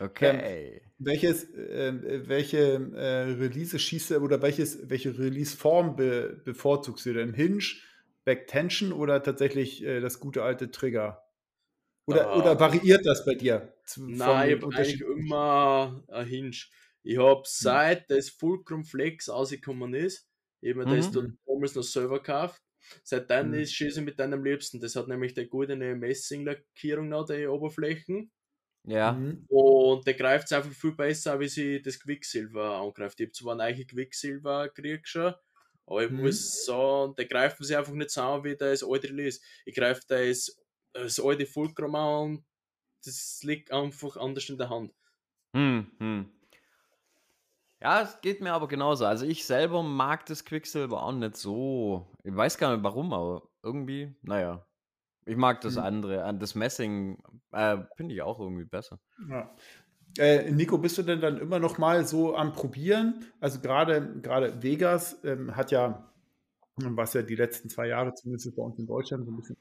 Okay. 0.00 0.40
Ähm, 0.42 0.80
welches, 0.98 1.44
äh, 1.54 2.28
welche 2.28 2.90
äh, 2.94 3.32
Release 3.32 3.78
schießt 3.78 4.12
oder 4.12 4.40
welches, 4.40 4.88
welche 4.88 5.16
Release-Form 5.18 5.96
be, 5.96 6.40
bevorzugst 6.44 7.06
du 7.06 7.12
denn? 7.12 7.34
Hinge, 7.34 7.62
Backtension 8.24 8.92
oder 8.92 9.22
tatsächlich 9.22 9.82
äh, 9.82 10.00
das 10.00 10.20
gute 10.20 10.42
alte 10.42 10.70
Trigger? 10.70 11.22
Oder, 12.06 12.34
uh, 12.34 12.40
oder 12.40 12.58
variiert 12.58 13.06
das 13.06 13.24
bei 13.24 13.34
dir? 13.34 13.74
Nein, 13.96 14.48
ich 14.50 14.62
habe 14.62 14.76
eigentlich 14.76 15.00
immer 15.00 16.02
ein 16.08 16.26
Hinge. 16.26 16.56
Ich 17.04 17.18
habe 17.18 17.40
hm. 17.40 17.44
seit 17.44 18.10
das 18.10 18.30
Fulcrum 18.30 18.84
Flex 18.84 19.28
ausgekommen 19.28 19.94
ist, 19.94 20.28
eben 20.62 20.80
mhm. 20.80 20.96
das 20.96 21.10
du 21.10 21.32
damals 21.46 21.74
noch 21.74 21.82
selber 21.82 22.18
gekauft, 22.18 22.62
seitdem 23.02 23.48
mhm. 23.48 23.54
ist 23.54 23.74
Schieße 23.74 24.02
mit 24.02 24.18
deinem 24.18 24.44
liebsten. 24.44 24.80
Das 24.80 24.96
hat 24.96 25.08
nämlich 25.08 25.36
eine 25.36 25.48
gute 25.48 25.76
Messinglackierung 25.76 27.08
noch, 27.08 27.26
die 27.26 27.46
Oberflächen. 27.46 28.30
Ja. 28.84 29.12
Mhm. 29.12 29.44
Und 29.48 30.06
der 30.06 30.14
greift 30.14 30.46
es 30.46 30.52
einfach 30.52 30.72
viel 30.72 30.92
besser, 30.92 31.38
wie 31.38 31.48
sie 31.48 31.80
das 31.82 32.00
Quicksilver 32.00 32.80
angreift. 32.80 33.20
Ich 33.20 33.26
habe 33.26 33.32
zwar 33.32 33.58
eine 33.58 33.74
neue 33.74 33.86
Quicksilver 33.86 34.68
gekriegt 34.68 35.08
schon, 35.08 35.34
aber 35.86 36.04
ich 36.04 36.10
mhm. 36.10 36.22
muss 36.22 36.64
sagen, 36.64 37.14
der 37.16 37.26
greift 37.26 37.58
sich 37.58 37.76
einfach 37.76 37.92
nicht 37.92 38.10
so 38.10 38.22
an, 38.22 38.44
wie 38.44 38.56
das 38.56 38.84
alte 38.84 39.08
Release. 39.08 39.40
Ich 39.64 39.74
greife 39.74 40.02
das, 40.08 40.58
das 40.92 41.20
alte 41.20 41.46
Fulcrum 41.46 41.94
an 41.94 42.44
das 43.04 43.42
liegt 43.42 43.72
einfach 43.72 44.16
anders 44.16 44.48
in 44.48 44.58
der 44.58 44.70
Hand. 44.70 44.92
Hm, 45.54 45.90
hm. 45.98 46.30
Ja, 47.80 48.02
es 48.02 48.20
geht 48.20 48.40
mir 48.40 48.52
aber 48.52 48.68
genauso. 48.68 49.04
Also 49.04 49.26
ich 49.26 49.44
selber 49.44 49.82
mag 49.82 50.24
das 50.26 50.44
Quicksilver 50.44 51.02
auch 51.02 51.12
nicht 51.12 51.36
so. 51.36 52.06
Ich 52.22 52.34
weiß 52.34 52.56
gar 52.56 52.74
nicht 52.74 52.84
warum, 52.84 53.12
aber 53.12 53.48
irgendwie, 53.62 54.14
naja. 54.22 54.66
Ich 55.24 55.36
mag 55.36 55.60
das 55.60 55.76
hm. 55.76 55.82
andere. 55.82 56.34
Das 56.38 56.54
Messing 56.54 57.22
äh, 57.52 57.78
finde 57.96 58.14
ich 58.14 58.22
auch 58.22 58.40
irgendwie 58.40 58.64
besser. 58.64 59.00
Ja. 59.28 59.54
Äh, 60.18 60.50
Nico, 60.50 60.78
bist 60.78 60.98
du 60.98 61.02
denn 61.02 61.20
dann 61.20 61.38
immer 61.38 61.58
noch 61.58 61.78
mal 61.78 62.06
so 62.06 62.34
am 62.36 62.52
Probieren? 62.52 63.24
Also 63.40 63.60
gerade 63.60 64.20
gerade 64.20 64.62
Vegas 64.62 65.18
ähm, 65.24 65.56
hat 65.56 65.70
ja, 65.70 66.12
was 66.76 67.14
ja 67.14 67.22
die 67.22 67.36
letzten 67.36 67.68
zwei 67.70 67.88
Jahre 67.88 68.14
zumindest 68.14 68.54
bei 68.54 68.62
uns 68.62 68.78
in 68.78 68.86
Deutschland 68.86 69.24
so 69.24 69.32
ein 69.32 69.36
bisschen 69.36 69.56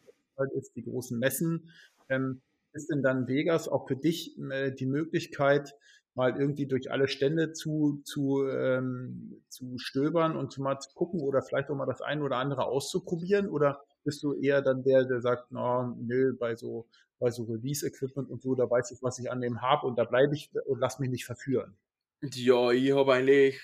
ist, 0.55 0.75
die 0.75 0.83
großen 0.83 1.19
Messen. 1.19 1.69
Ähm, 2.09 2.41
ist 2.73 2.89
denn 2.89 3.03
dann 3.03 3.27
Vegas 3.27 3.67
auch 3.67 3.87
für 3.87 3.95
dich 3.95 4.37
äh, 4.39 4.71
die 4.71 4.87
Möglichkeit, 4.87 5.73
mal 6.15 6.37
irgendwie 6.37 6.67
durch 6.67 6.91
alle 6.91 7.07
Stände 7.07 7.53
zu, 7.53 8.01
zu, 8.03 8.45
ähm, 8.47 9.43
zu 9.49 9.77
stöbern 9.77 10.35
und 10.35 10.57
mal 10.57 10.79
zu 10.79 10.93
gucken 10.93 11.21
oder 11.21 11.41
vielleicht 11.41 11.69
auch 11.69 11.75
mal 11.75 11.85
das 11.85 12.01
eine 12.01 12.23
oder 12.23 12.37
andere 12.37 12.65
auszuprobieren? 12.65 13.49
Oder 13.49 13.81
bist 14.03 14.23
du 14.23 14.33
eher 14.33 14.61
dann 14.61 14.83
der, 14.83 15.05
der 15.05 15.21
sagt, 15.21 15.47
na, 15.51 15.95
nö, 15.99 16.35
bei 16.37 16.55
so, 16.55 16.87
bei 17.21 17.29
so 17.29 17.43
Release-Equipment 17.43 18.29
und 18.29 18.41
so, 18.41 18.55
da 18.55 18.69
weiß 18.69 18.91
ich, 18.91 19.03
was 19.03 19.19
ich 19.19 19.31
an 19.31 19.41
dem 19.41 19.61
habe 19.61 19.85
und 19.85 19.97
da 19.97 20.03
bleibe 20.03 20.35
ich 20.35 20.49
und 20.65 20.79
lass 20.79 20.99
mich 20.99 21.09
nicht 21.09 21.25
verführen. 21.25 21.77
Ja, 22.21 22.71
ich 22.71 22.91
habe 22.91 23.13
eigentlich 23.13 23.59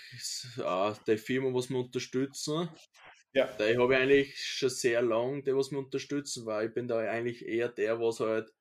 äh, 0.58 0.94
die 1.08 1.18
Firma, 1.18 1.54
was 1.54 1.70
wir 1.70 1.80
unterstützen. 1.80 2.70
Ja. 3.34 3.48
Die 3.60 3.78
habe 3.78 3.94
ich 3.94 4.00
eigentlich 4.00 4.38
schon 4.38 4.70
sehr 4.70 5.02
lange, 5.02 5.44
die 5.44 5.56
was 5.56 5.72
wir 5.72 5.80
unterstützen, 5.80 6.46
weil 6.46 6.68
ich 6.68 6.74
bin 6.74 6.88
da 6.88 7.00
eigentlich 7.00 7.46
eher 7.46 7.70
der, 7.70 8.00
was 8.00 8.20
halt 8.20 8.54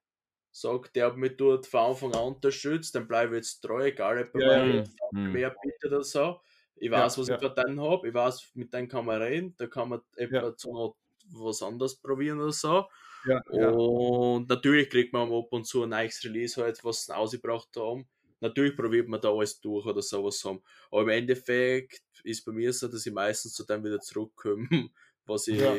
sagt, 0.50 0.96
der 0.96 1.06
hat 1.06 1.16
mich 1.18 1.36
dort 1.36 1.66
von 1.66 1.90
Anfang 1.90 2.14
an 2.14 2.34
unterstützt, 2.34 2.94
dann 2.94 3.06
bleibe 3.06 3.36
ich 3.36 3.44
jetzt 3.44 3.60
treu, 3.60 3.86
egal 3.86 4.18
ob 4.22 4.34
er 4.40 4.66
ja, 4.66 4.84
mir 5.12 5.28
mehr 5.28 5.54
bietet 5.62 5.92
oder 5.92 6.02
so. 6.02 6.40
Ich 6.74 6.90
weiß, 6.90 7.16
ja, 7.16 7.20
was 7.20 7.28
ja. 7.28 7.34
ich 7.34 7.40
für 7.40 7.50
den 7.50 7.80
habe, 7.80 8.08
ich 8.08 8.14
weiß, 8.14 8.50
mit 8.54 8.72
dem 8.72 8.88
kann 8.88 9.04
man 9.04 9.20
reden, 9.20 9.54
da 9.58 9.66
kann 9.66 9.90
man 9.90 10.00
ja. 10.16 10.56
zu 10.56 10.96
was 11.30 11.62
anderes 11.62 12.00
probieren 12.00 12.40
oder 12.40 12.52
so. 12.52 12.86
Ja, 13.26 13.70
und 13.70 14.48
natürlich 14.48 14.88
kriegt 14.88 15.12
man 15.12 15.32
ab 15.32 15.48
und 15.50 15.66
zu 15.66 15.82
ein 15.82 15.90
neues 15.90 16.22
Release, 16.24 16.60
halt, 16.60 16.82
was 16.84 17.06
sie 17.06 17.16
ausgebracht 17.16 17.70
haben. 17.76 18.06
Natürlich 18.40 18.76
probiert 18.76 19.08
man 19.08 19.20
da 19.20 19.30
alles 19.30 19.60
durch 19.60 19.86
oder 19.86 20.02
sowas 20.02 20.44
haben. 20.44 20.62
Aber 20.90 21.02
im 21.02 21.08
Endeffekt 21.08 22.02
ist 22.22 22.44
bei 22.44 22.52
mir 22.52 22.72
so, 22.72 22.88
dass 22.88 23.06
ich 23.06 23.12
meistens 23.12 23.54
zu 23.54 23.64
dem 23.64 23.82
wieder 23.82 23.98
zurückkomme, 24.00 24.68
was 25.26 25.48
ich 25.48 25.58
ja. 25.58 25.74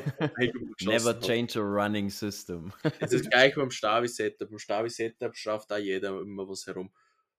Never 0.82 1.20
change 1.20 1.60
a 1.60 1.62
running 1.62 2.10
system. 2.10 2.74
Es 3.00 3.14
ist 3.14 3.30
gleich 3.30 3.56
beim 3.56 3.70
Stavi-Setup. 3.70 4.50
Beim 4.50 4.60
Stavi-Setup 4.60 5.36
schafft 5.36 5.72
auch 5.72 5.78
jeder 5.78 6.20
immer 6.20 6.50
was 6.50 6.66
herum. 6.66 6.92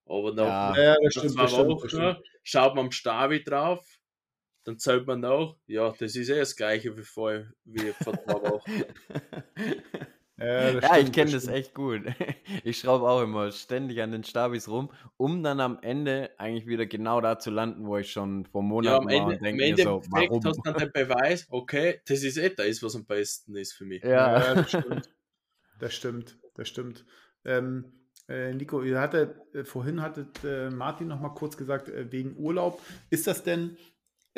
Aber 0.07 0.33
nach, 0.33 0.77
ja, 0.77 0.97
nach 1.03 1.11
stimmt, 1.11 1.33
zwei 1.33 1.67
Wochen 1.67 2.17
schaut 2.43 2.75
man 2.75 2.87
am 2.87 2.91
Stavi 2.93 3.45
drauf, 3.45 3.98
dann 4.69 4.79
zählt 4.79 5.07
man 5.07 5.21
nach, 5.21 5.55
ja, 5.67 5.95
das 5.99 6.15
ist 6.15 6.29
eh 6.29 6.39
das 6.39 6.55
gleiche 6.55 6.95
wie 6.95 7.03
vor, 7.03 7.43
wie 7.65 7.91
vor 8.03 8.13
zwei 8.23 8.35
Wochen. 8.51 8.85
Ja, 10.37 10.71
ja 10.71 10.83
stimmt, 10.83 11.09
ich 11.09 11.13
kenne 11.13 11.33
das, 11.33 11.45
das 11.47 11.55
echt 11.55 11.75
gut. 11.75 12.03
Ich 12.65 12.79
schraube 12.79 13.09
auch 13.09 13.23
immer 13.23 13.51
ständig 13.51 14.03
an 14.03 14.13
den 14.13 14.25
Stabis 14.25 14.69
rum, 14.69 14.91
um 15.17 15.43
dann 15.43 15.61
am 15.61 15.79
Ende 15.81 16.31
eigentlich 16.37 16.67
wieder 16.67 16.85
genau 16.85 17.23
da 17.23 17.39
zu 17.39 17.51
landen, 17.51 17.87
wo 17.87 17.97
ich 17.97 18.13
schon 18.13 18.45
vor 18.45 18.63
Monaten 18.63 19.09
ja, 19.09 19.21
war 19.21 19.27
und 19.29 19.43
denke 19.43 19.71
mir 19.71 19.77
so, 19.77 20.03
warum? 20.11 20.45
hast 20.45 20.59
du 20.59 20.63
dann 20.63 20.75
den 20.75 20.93
Beweis, 20.93 21.47
okay, 21.49 22.03
das 22.07 22.23
ist 22.23 22.37
eh 22.37 22.51
das, 22.51 22.83
was 22.83 22.95
am 22.95 23.07
besten 23.07 23.57
ist 23.57 23.73
für 23.73 23.87
mich. 23.87 24.03
Ja, 24.03 24.39
ja 24.39 24.55
das 24.55 24.69
stimmt. 24.69 25.11
Das 25.79 25.95
stimmt, 25.95 26.39
das 26.55 26.69
stimmt. 26.69 27.07
Ähm, 27.45 27.93
äh, 28.29 28.53
Nico, 28.53 28.83
ihr 28.83 29.01
hattet, 29.01 29.35
äh, 29.55 29.65
vorhin 29.65 30.03
hattet 30.03 30.45
äh, 30.45 30.69
Martin 30.69 31.09
noch 31.09 31.21
mal 31.21 31.31
kurz 31.31 31.57
gesagt, 31.57 31.91
wegen 32.11 32.37
Urlaub. 32.37 32.83
Ist 33.09 33.27
das 33.27 33.43
denn, 33.45 33.79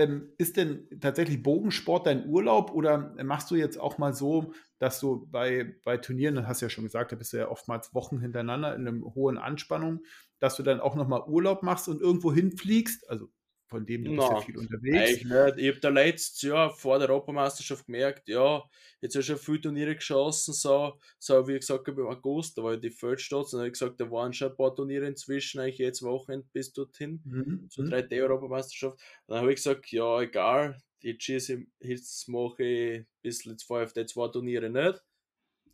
ähm, 0.01 0.33
ist 0.39 0.57
denn 0.57 0.89
tatsächlich 1.01 1.43
Bogensport 1.43 2.07
dein 2.07 2.27
Urlaub 2.27 2.73
oder 2.73 3.15
machst 3.23 3.51
du 3.51 3.55
jetzt 3.55 3.79
auch 3.79 3.99
mal 3.99 4.15
so, 4.15 4.55
dass 4.79 4.99
du 4.99 5.27
bei, 5.31 5.77
bei 5.85 5.99
Turnieren, 5.99 6.49
hast 6.49 6.63
du 6.63 6.67
ja 6.67 6.71
schon 6.71 6.85
gesagt, 6.85 7.13
da 7.13 7.17
bist 7.17 7.35
du 7.35 7.37
ja 7.37 7.49
oftmals 7.49 7.95
Wochen 7.95 8.19
hintereinander 8.19 8.75
in 8.75 8.89
einer 8.89 9.15
hohen 9.15 9.37
Anspannung, 9.37 10.01
dass 10.39 10.57
du 10.57 10.63
dann 10.63 10.81
auch 10.81 10.97
nochmal 10.97 11.25
Urlaub 11.27 11.63
machst 11.63 11.87
und 11.87 12.01
irgendwo 12.01 12.33
hinfliegst, 12.33 13.11
also 13.11 13.29
von 13.71 13.87
dem 13.87 14.05
du 14.05 14.11
no, 14.11 14.23
bist 14.23 14.33
ja 14.33 14.41
viel 14.41 14.59
unterwegs. 14.59 15.11
Ich, 15.13 15.25
nicht. 15.25 15.59
ich 15.59 15.69
habe 15.69 15.81
da 15.81 15.89
letztes 15.89 16.43
Jahr 16.43 16.71
vor 16.73 16.99
der 16.99 17.09
Europameisterschaft 17.09 17.87
gemerkt, 17.87 18.29
ja, 18.29 18.63
jetzt 19.01 19.15
habe 19.15 19.21
ich 19.21 19.27
schon 19.27 19.39
viele 19.39 19.61
Turniere 19.61 19.95
geschossen, 19.95 20.53
so, 20.53 20.99
so 21.21 21.47
wie 21.47 21.53
ich 21.53 21.61
gesagt 21.61 21.87
habe 21.87 22.03
im 22.03 22.09
August, 22.09 22.59
da 22.59 22.65
war 22.65 22.75
ich 22.75 22.81
die 22.81 22.91
Feldstadt, 22.91 23.53
und 23.53 23.61
habe 23.61 23.69
ich 23.69 23.75
gesagt, 23.75 24.01
da 24.01 24.11
waren 24.11 24.33
schon 24.33 24.51
ein 24.51 24.57
paar 24.57 24.75
Turniere 24.75 25.07
inzwischen, 25.07 25.61
eigentlich 25.61 25.79
jetzt 25.79 26.03
Wochenende 26.03 26.49
bis 26.53 26.73
dorthin, 26.73 27.23
mhm. 27.25 27.71
zur 27.71 27.85
3D-Europameisterschaft. 27.85 28.99
Dann 29.29 29.39
habe 29.39 29.51
ich 29.51 29.57
gesagt, 29.57 29.93
ja, 29.93 30.21
egal, 30.21 30.77
jetzt 31.01 31.23
schieße 31.23 31.63
jetzt 31.79 32.29
mache 32.29 32.63
ich 32.65 32.99
ein 32.99 33.07
bisschen, 33.23 33.53
jetzt 33.53 33.65
ich 33.65 33.71
auf 33.71 33.93
die 33.93 34.07
zwei 34.07 34.29
Turniere 34.29 34.69
nicht, 34.69 35.01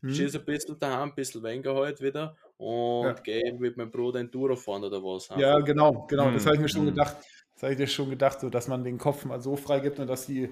mhm. 0.03 0.11
schieße 0.11 0.39
ein 0.39 0.45
bisschen 0.45 0.79
daheim, 0.79 1.09
ein 1.09 1.15
bisschen 1.15 1.43
weniger 1.43 1.75
halt 1.75 2.03
wieder 2.03 2.37
und 2.59 3.07
ja. 3.07 3.13
gehe 3.15 3.55
mit 3.55 3.79
meinem 3.79 3.91
Bruder 3.91 4.21
in 4.21 4.31
Tour 4.31 4.55
fahren 4.55 4.85
oder 4.85 5.03
was. 5.03 5.29
Ja, 5.37 5.59
genau, 5.61 6.07
genau, 6.07 6.31
das 6.31 6.45
habe 6.45 6.57
ich 6.57 6.63
mir 6.63 6.69
schon 6.69 6.83
mhm. 6.83 6.91
gedacht 6.91 7.17
das 7.57 7.63
habe 7.63 7.73
ich 7.73 7.79
dir 7.79 7.87
schon 7.87 8.11
gedacht, 8.11 8.41
so, 8.41 8.51
dass 8.51 8.69
man 8.69 8.85
den 8.85 8.99
Kopf 8.99 9.25
mal 9.25 9.41
so 9.41 9.57
frei 9.57 9.81
gibt 9.81 9.99
und 9.99 10.07
dass 10.07 10.27
die. 10.27 10.51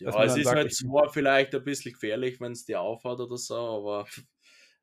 Ja, 0.00 0.12
dass 0.12 0.32
es 0.32 0.38
ist 0.38 0.44
sagt, 0.44 0.56
halt 0.56 0.74
zwar 0.74 1.12
vielleicht 1.12 1.54
ein 1.54 1.62
bisschen 1.62 1.92
gefährlich, 1.92 2.40
wenn 2.40 2.52
es 2.52 2.64
dir 2.64 2.80
aufhat 2.80 3.20
oder 3.20 3.36
so, 3.36 3.54
aber 3.54 4.06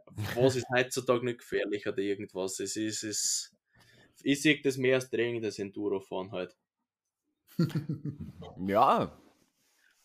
was 0.36 0.55
ist 0.55 0.68
heutzutage 0.70 1.26
nicht 1.26 1.39
gefährlich 1.39 1.88
oder 1.88 1.97
irgendwas? 1.97 2.59
Es 2.59 2.76
ist, 2.76 3.03
es, 3.03 3.55
ich 4.22 4.41
sehe 4.41 4.61
das 4.61 4.78
mehr 4.78 4.95
als 4.95 5.09
Training, 5.09 5.41
das 5.41 5.57
Enduro-Fahren 5.57 6.32
halt. 6.32 6.55
ja. 8.68 9.18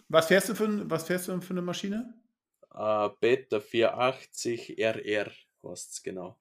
Was 0.08 0.26
fährst 0.28 0.48
du 0.48 0.54
für, 0.54 0.88
was 0.88 1.06
fährst 1.06 1.28
du 1.28 1.40
für 1.42 1.50
eine 1.52 1.62
Maschine? 1.62 2.14
Uh, 2.72 3.11
Beta 3.20 3.61
480 3.61 4.78
RR 4.78 5.30
es 5.62 6.02
genau. 6.02 6.38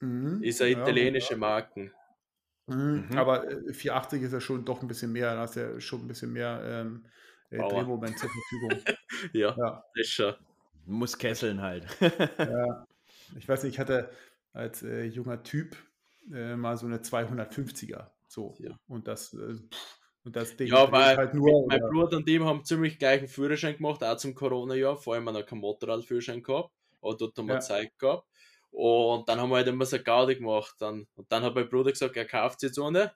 Mhm, 0.00 0.42
ist 0.42 0.60
eine 0.60 0.72
italienische 0.72 1.34
ja, 1.34 1.38
Marke. 1.38 1.92
Mhm. 2.66 3.06
Mhm. 3.10 3.18
Aber 3.18 3.44
480 3.72 4.22
äh, 4.22 4.26
ist 4.26 4.32
ja 4.32 4.40
schon 4.40 4.64
doch 4.64 4.82
ein 4.82 4.88
bisschen 4.88 5.12
mehr, 5.12 5.34
da 5.34 5.40
hast 5.40 5.56
du 5.56 5.60
ja 5.60 5.80
schon 5.80 6.02
ein 6.02 6.08
bisschen 6.08 6.32
mehr 6.32 6.60
ähm, 6.64 7.04
äh, 7.50 7.58
Drehmoment 7.58 8.18
zur 8.18 8.30
Verfügung. 8.30 8.84
ja, 9.32 9.54
ja, 9.56 9.84
ist 9.94 10.10
schon. 10.10 10.34
Muss 10.86 11.16
kesseln 11.16 11.60
halt. 11.60 11.86
ja. 12.38 12.86
Ich 13.34 13.48
weiß 13.48 13.62
nicht, 13.62 13.72
ich 13.72 13.78
hatte 13.78 14.10
als 14.52 14.82
äh, 14.82 15.04
junger 15.04 15.42
Typ 15.42 15.74
äh, 16.32 16.54
mal 16.54 16.76
so 16.76 16.86
eine 16.86 16.98
250er. 16.98 18.08
So. 18.28 18.54
Ja. 18.58 18.78
Und 18.88 19.08
das, 19.08 19.34
äh, 19.34 19.56
und 20.24 20.36
das 20.36 20.56
Ding 20.56 20.68
ja, 20.68 20.90
weil 20.90 21.16
halt 21.16 21.34
nur. 21.34 21.66
Mein 21.66 21.80
Bruder 21.80 22.18
und 22.18 22.28
dem 22.28 22.44
haben 22.44 22.64
ziemlich 22.64 22.98
gleichen 22.98 23.28
Führerschein 23.28 23.76
gemacht, 23.76 24.04
auch 24.04 24.16
zum 24.16 24.34
Corona-Jahr. 24.34 24.96
Vor 24.96 25.14
allem 25.14 25.24
noch 25.24 25.46
keinen 25.46 25.60
Motorradführerschein 25.60 26.42
gehabt. 26.42 26.70
Aber 27.00 27.16
dort 27.16 27.36
haben 27.36 27.48
wir 27.48 27.54
ja. 27.54 27.60
Zeit 27.60 27.98
gehabt. 27.98 28.26
Und 28.72 29.28
dann 29.28 29.40
haben 29.40 29.50
wir 29.50 29.56
halt 29.56 29.68
immer 29.68 29.84
so 29.84 30.02
Gaudi 30.02 30.36
gemacht. 30.36 30.74
Dann, 30.80 31.06
und 31.14 31.30
dann 31.30 31.42
hat 31.42 31.54
mein 31.54 31.68
Bruder 31.68 31.92
gesagt, 31.92 32.16
er 32.16 32.24
kauft 32.24 32.60
sie 32.60 32.66
jetzt 32.66 32.78
ohne. 32.78 33.12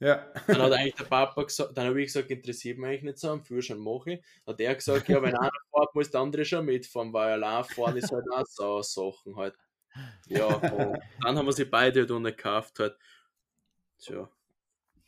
Ja. 0.00 0.26
Dann 0.46 0.62
hat 0.62 0.72
eigentlich 0.72 0.94
der 0.94 1.04
Papa 1.04 1.42
gesagt, 1.44 1.76
dann 1.76 1.86
habe 1.86 2.00
ich 2.00 2.06
gesagt, 2.06 2.30
interessiert 2.30 2.78
mich 2.78 2.88
eigentlich 2.88 3.02
nicht 3.02 3.18
so, 3.18 3.30
am 3.30 3.44
Führerschein 3.44 3.78
mache 3.78 4.14
ich. 4.14 4.24
Hat 4.46 4.60
er 4.60 4.74
gesagt, 4.74 5.08
ja, 5.08 5.22
wenn 5.22 5.36
einer 5.36 5.50
fährt, 5.70 5.94
muss 5.94 6.10
der 6.10 6.22
andere 6.22 6.44
schon 6.44 6.64
mitfahren, 6.64 7.12
weil 7.12 7.32
allein 7.32 7.64
fahren 7.64 7.96
ist 7.96 8.10
halt 8.10 8.24
auch 8.32 8.46
so 8.46 8.82
Sachen 8.82 9.36
halt. 9.36 9.54
Ja, 10.26 10.46
und 10.46 10.98
dann 11.20 11.38
haben 11.38 11.46
wir 11.46 11.52
sie 11.52 11.66
beide 11.66 12.00
halt 12.00 12.10
ohne 12.10 12.32
gekauft 12.32 12.78
halt. 12.78 12.96
Tja. 13.98 14.28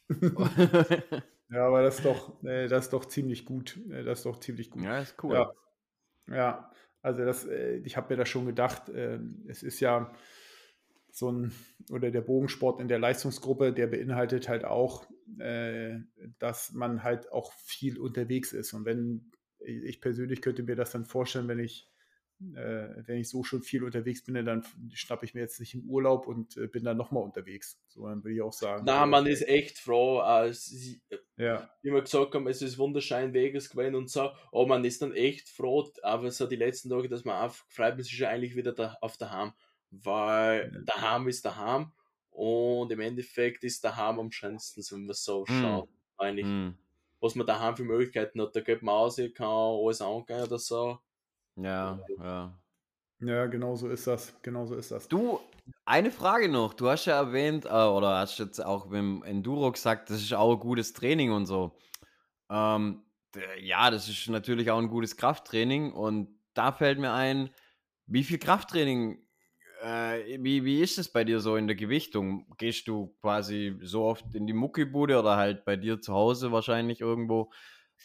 ja, 1.50 1.66
aber 1.66 1.82
das 1.82 1.96
ist 1.96 2.04
doch, 2.04 2.44
äh, 2.44 2.68
das 2.68 2.84
ist 2.84 2.92
doch 2.92 3.06
ziemlich 3.06 3.46
gut. 3.46 3.78
Äh, 3.90 4.04
das 4.04 4.18
ist 4.18 4.26
doch 4.26 4.38
ziemlich 4.38 4.70
gut. 4.70 4.82
Ja, 4.82 4.98
ist 4.98 5.16
cool. 5.24 5.34
Ja. 5.34 5.52
ja. 6.28 6.70
Also 7.04 7.22
das, 7.22 7.44
äh, 7.44 7.76
ich 7.84 7.98
habe 7.98 8.14
mir 8.14 8.16
da 8.16 8.24
schon 8.24 8.46
gedacht, 8.46 8.88
äh, 8.88 9.18
es 9.46 9.62
ist 9.62 9.78
ja 9.80 10.10
so 11.12 11.30
ein, 11.30 11.52
oder 11.90 12.10
der 12.10 12.22
Bogensport 12.22 12.80
in 12.80 12.88
der 12.88 12.98
Leistungsgruppe, 12.98 13.74
der 13.74 13.88
beinhaltet 13.88 14.48
halt 14.48 14.64
auch, 14.64 15.06
äh, 15.38 15.98
dass 16.38 16.72
man 16.72 17.02
halt 17.02 17.30
auch 17.30 17.52
viel 17.52 17.98
unterwegs 17.98 18.54
ist. 18.54 18.72
Und 18.72 18.86
wenn, 18.86 19.30
ich 19.58 20.00
persönlich 20.00 20.40
könnte 20.40 20.62
mir 20.62 20.76
das 20.76 20.92
dann 20.92 21.04
vorstellen, 21.04 21.46
wenn 21.46 21.58
ich 21.58 21.90
äh, 22.40 22.88
wenn 23.06 23.18
ich 23.18 23.28
so 23.28 23.44
schon 23.44 23.62
viel 23.62 23.84
unterwegs 23.84 24.24
bin, 24.24 24.44
dann 24.44 24.64
schnappe 24.92 25.24
ich 25.24 25.34
mir 25.34 25.40
jetzt 25.40 25.60
nicht 25.60 25.74
im 25.74 25.88
Urlaub 25.88 26.26
und 26.26 26.58
bin 26.72 26.84
dann 26.84 26.96
nochmal 26.96 27.22
unterwegs. 27.22 27.80
So, 27.86 28.08
dann 28.08 28.24
würde 28.24 28.34
ich 28.34 28.42
auch 28.42 28.52
sagen. 28.52 28.82
Na, 28.86 29.06
man 29.06 29.26
ist 29.26 29.46
echt 29.46 29.78
froh, 29.78 30.18
als 30.18 31.00
ja. 31.36 31.68
wie 31.82 31.90
wir 31.90 32.00
gesagt 32.00 32.34
haben, 32.34 32.46
es 32.46 32.62
ist 32.62 32.78
wunderschön 32.78 33.32
Vegas 33.32 33.70
gewesen 33.70 33.94
und 33.94 34.10
so, 34.10 34.30
aber 34.52 34.66
man 34.66 34.84
ist 34.84 35.02
dann 35.02 35.12
echt 35.12 35.48
froh, 35.48 35.90
aber 36.02 36.30
so 36.30 36.46
die 36.46 36.56
letzten 36.56 36.90
Tage, 36.90 37.08
dass 37.08 37.24
man 37.24 37.36
auf, 37.36 37.66
man 37.76 38.02
sich 38.02 38.18
ja 38.18 38.28
eigentlich 38.28 38.56
wieder 38.56 38.72
da, 38.72 38.96
auf 39.00 39.16
daheim, 39.16 39.52
weil 39.90 40.72
ja. 40.72 40.80
daheim 40.84 41.28
ist 41.28 41.44
daheim 41.44 41.92
und 42.30 42.90
im 42.90 43.00
Endeffekt 43.00 43.64
ist 43.64 43.84
daheim 43.84 44.18
am 44.18 44.30
schönsten, 44.30 44.82
wenn 44.90 45.06
man 45.06 45.14
so 45.14 45.46
hm. 45.46 45.60
schaut, 45.60 45.88
eigentlich. 46.18 46.46
Hm. 46.46 46.78
Was 47.20 47.34
man 47.34 47.46
daheim 47.46 47.74
für 47.74 47.84
Möglichkeiten 47.84 48.40
hat, 48.42 48.54
da 48.54 48.60
geht 48.60 48.82
man 48.82 48.96
aus, 48.96 49.16
kann 49.34 49.46
alles 49.46 50.02
angehen 50.02 50.42
oder 50.42 50.58
so 50.58 50.98
ja, 51.56 52.00
ja. 52.18 52.24
Ja, 52.24 52.58
genau 53.24 53.76
so 53.76 53.88
ist 53.88 54.06
das. 54.06 54.34
Genau 54.42 54.66
so 54.66 54.74
ist 54.74 54.90
das. 54.90 55.08
Du, 55.08 55.40
eine 55.84 56.10
Frage 56.10 56.48
noch. 56.48 56.74
Du 56.74 56.88
hast 56.88 57.06
ja 57.06 57.16
erwähnt, 57.16 57.64
äh, 57.64 57.68
oder 57.68 58.18
hast 58.18 58.38
jetzt 58.38 58.64
auch 58.64 58.86
beim 58.86 59.22
Enduro 59.22 59.72
gesagt, 59.72 60.10
das 60.10 60.20
ist 60.20 60.34
auch 60.34 60.52
ein 60.52 60.60
gutes 60.60 60.92
Training 60.92 61.32
und 61.32 61.46
so. 61.46 61.76
Ähm, 62.50 63.02
ja, 63.60 63.90
das 63.90 64.08
ist 64.08 64.28
natürlich 64.28 64.70
auch 64.70 64.78
ein 64.78 64.88
gutes 64.88 65.16
Krafttraining 65.16 65.92
und 65.92 66.28
da 66.54 66.72
fällt 66.72 66.98
mir 66.98 67.12
ein, 67.12 67.50
wie 68.06 68.22
viel 68.22 68.38
Krafttraining, 68.38 69.18
äh, 69.82 70.38
wie, 70.40 70.64
wie 70.64 70.80
ist 70.80 70.98
es 70.98 71.10
bei 71.10 71.24
dir 71.24 71.40
so 71.40 71.56
in 71.56 71.66
der 71.66 71.76
Gewichtung? 71.76 72.46
Gehst 72.58 72.86
du 72.86 73.14
quasi 73.20 73.76
so 73.82 74.04
oft 74.04 74.34
in 74.34 74.46
die 74.46 74.52
Muckibude 74.52 75.18
oder 75.18 75.36
halt 75.36 75.64
bei 75.64 75.76
dir 75.76 76.00
zu 76.00 76.14
Hause 76.14 76.52
wahrscheinlich 76.52 77.00
irgendwo 77.00 77.50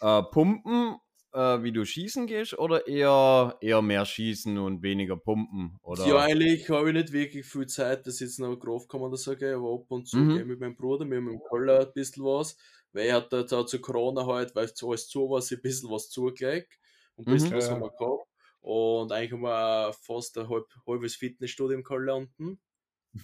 äh, 0.02 0.24
pumpen 0.24 0.98
äh, 1.34 1.62
wie 1.64 1.72
du 1.72 1.86
schießen 1.86 2.28
gehst 2.28 2.58
oder 2.58 2.88
eher, 2.88 3.58
eher 3.62 3.82
mehr 3.82 4.06
schießen 4.06 4.58
und 4.58 4.82
weniger 4.82 5.18
pumpen? 5.18 5.78
Oder? 5.84 6.08
Ja, 6.08 6.18
eigentlich 6.18 6.70
habe 6.70 6.90
ich 6.90 6.94
nicht 6.94 7.12
wirklich 7.12 7.46
viel 7.46 7.68
Zeit, 7.68 8.08
dass 8.08 8.20
jetzt 8.20 8.40
noch 8.40 8.56
drauf 8.56 8.88
kann 8.88 9.02
man 9.02 9.12
das 9.12 9.24
sagen, 9.24 9.54
aber 9.54 9.74
ab 9.74 9.86
und 9.90 10.08
zu 10.08 10.18
mhm. 10.18 10.30
gehe 10.30 10.42
ich 10.42 10.48
mit 10.48 10.60
meinem 10.60 10.76
Bruder, 10.76 11.06
mit 11.06 11.22
meinem 11.22 11.40
Koller 11.40 11.82
ein 11.82 11.94
bisschen 11.94 12.24
was, 12.24 12.58
weil 12.94 13.08
er 13.08 13.16
hat 13.18 13.32
jetzt 13.32 13.54
auch 13.54 13.66
zu 13.66 13.80
Corona 13.80 14.26
halt, 14.26 14.56
weil 14.56 14.66
es 14.66 14.84
alles 14.84 15.08
zu 15.08 15.30
war, 15.30 15.42
ein 15.42 15.62
bisschen 15.62 15.90
was 15.90 16.10
zugelegt. 16.10 16.80
und 17.16 17.26
bis 17.26 17.50
mhm. 17.50 17.56
was 17.56 17.70
haben 17.70 17.82
wir 17.82 17.92
gehabt. 17.92 18.28
Und 18.62 19.12
eigentlich 19.12 19.32
haben 19.32 19.42
wir 19.42 19.94
fast 19.94 20.38
ein 20.38 20.50
halb, 20.50 20.68
halbes 20.86 21.16
Fitnessstudio 21.16 21.78
im 21.78 21.84
Keller 21.84 22.16
unten. 22.18 22.60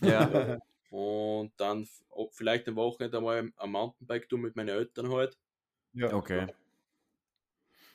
Ja. 0.01 0.59
und 0.89 1.51
dann 1.57 1.87
vielleicht 2.31 2.67
am 2.67 2.75
Wochenende 2.77 3.17
einmal 3.17 3.51
ein 3.57 3.71
Mountainbike 3.71 4.29
tun 4.29 4.41
mit 4.41 4.55
meinen 4.55 4.69
Eltern 4.69 5.11
halt. 5.11 5.37
Ja. 5.93 6.13
Okay. 6.13 6.47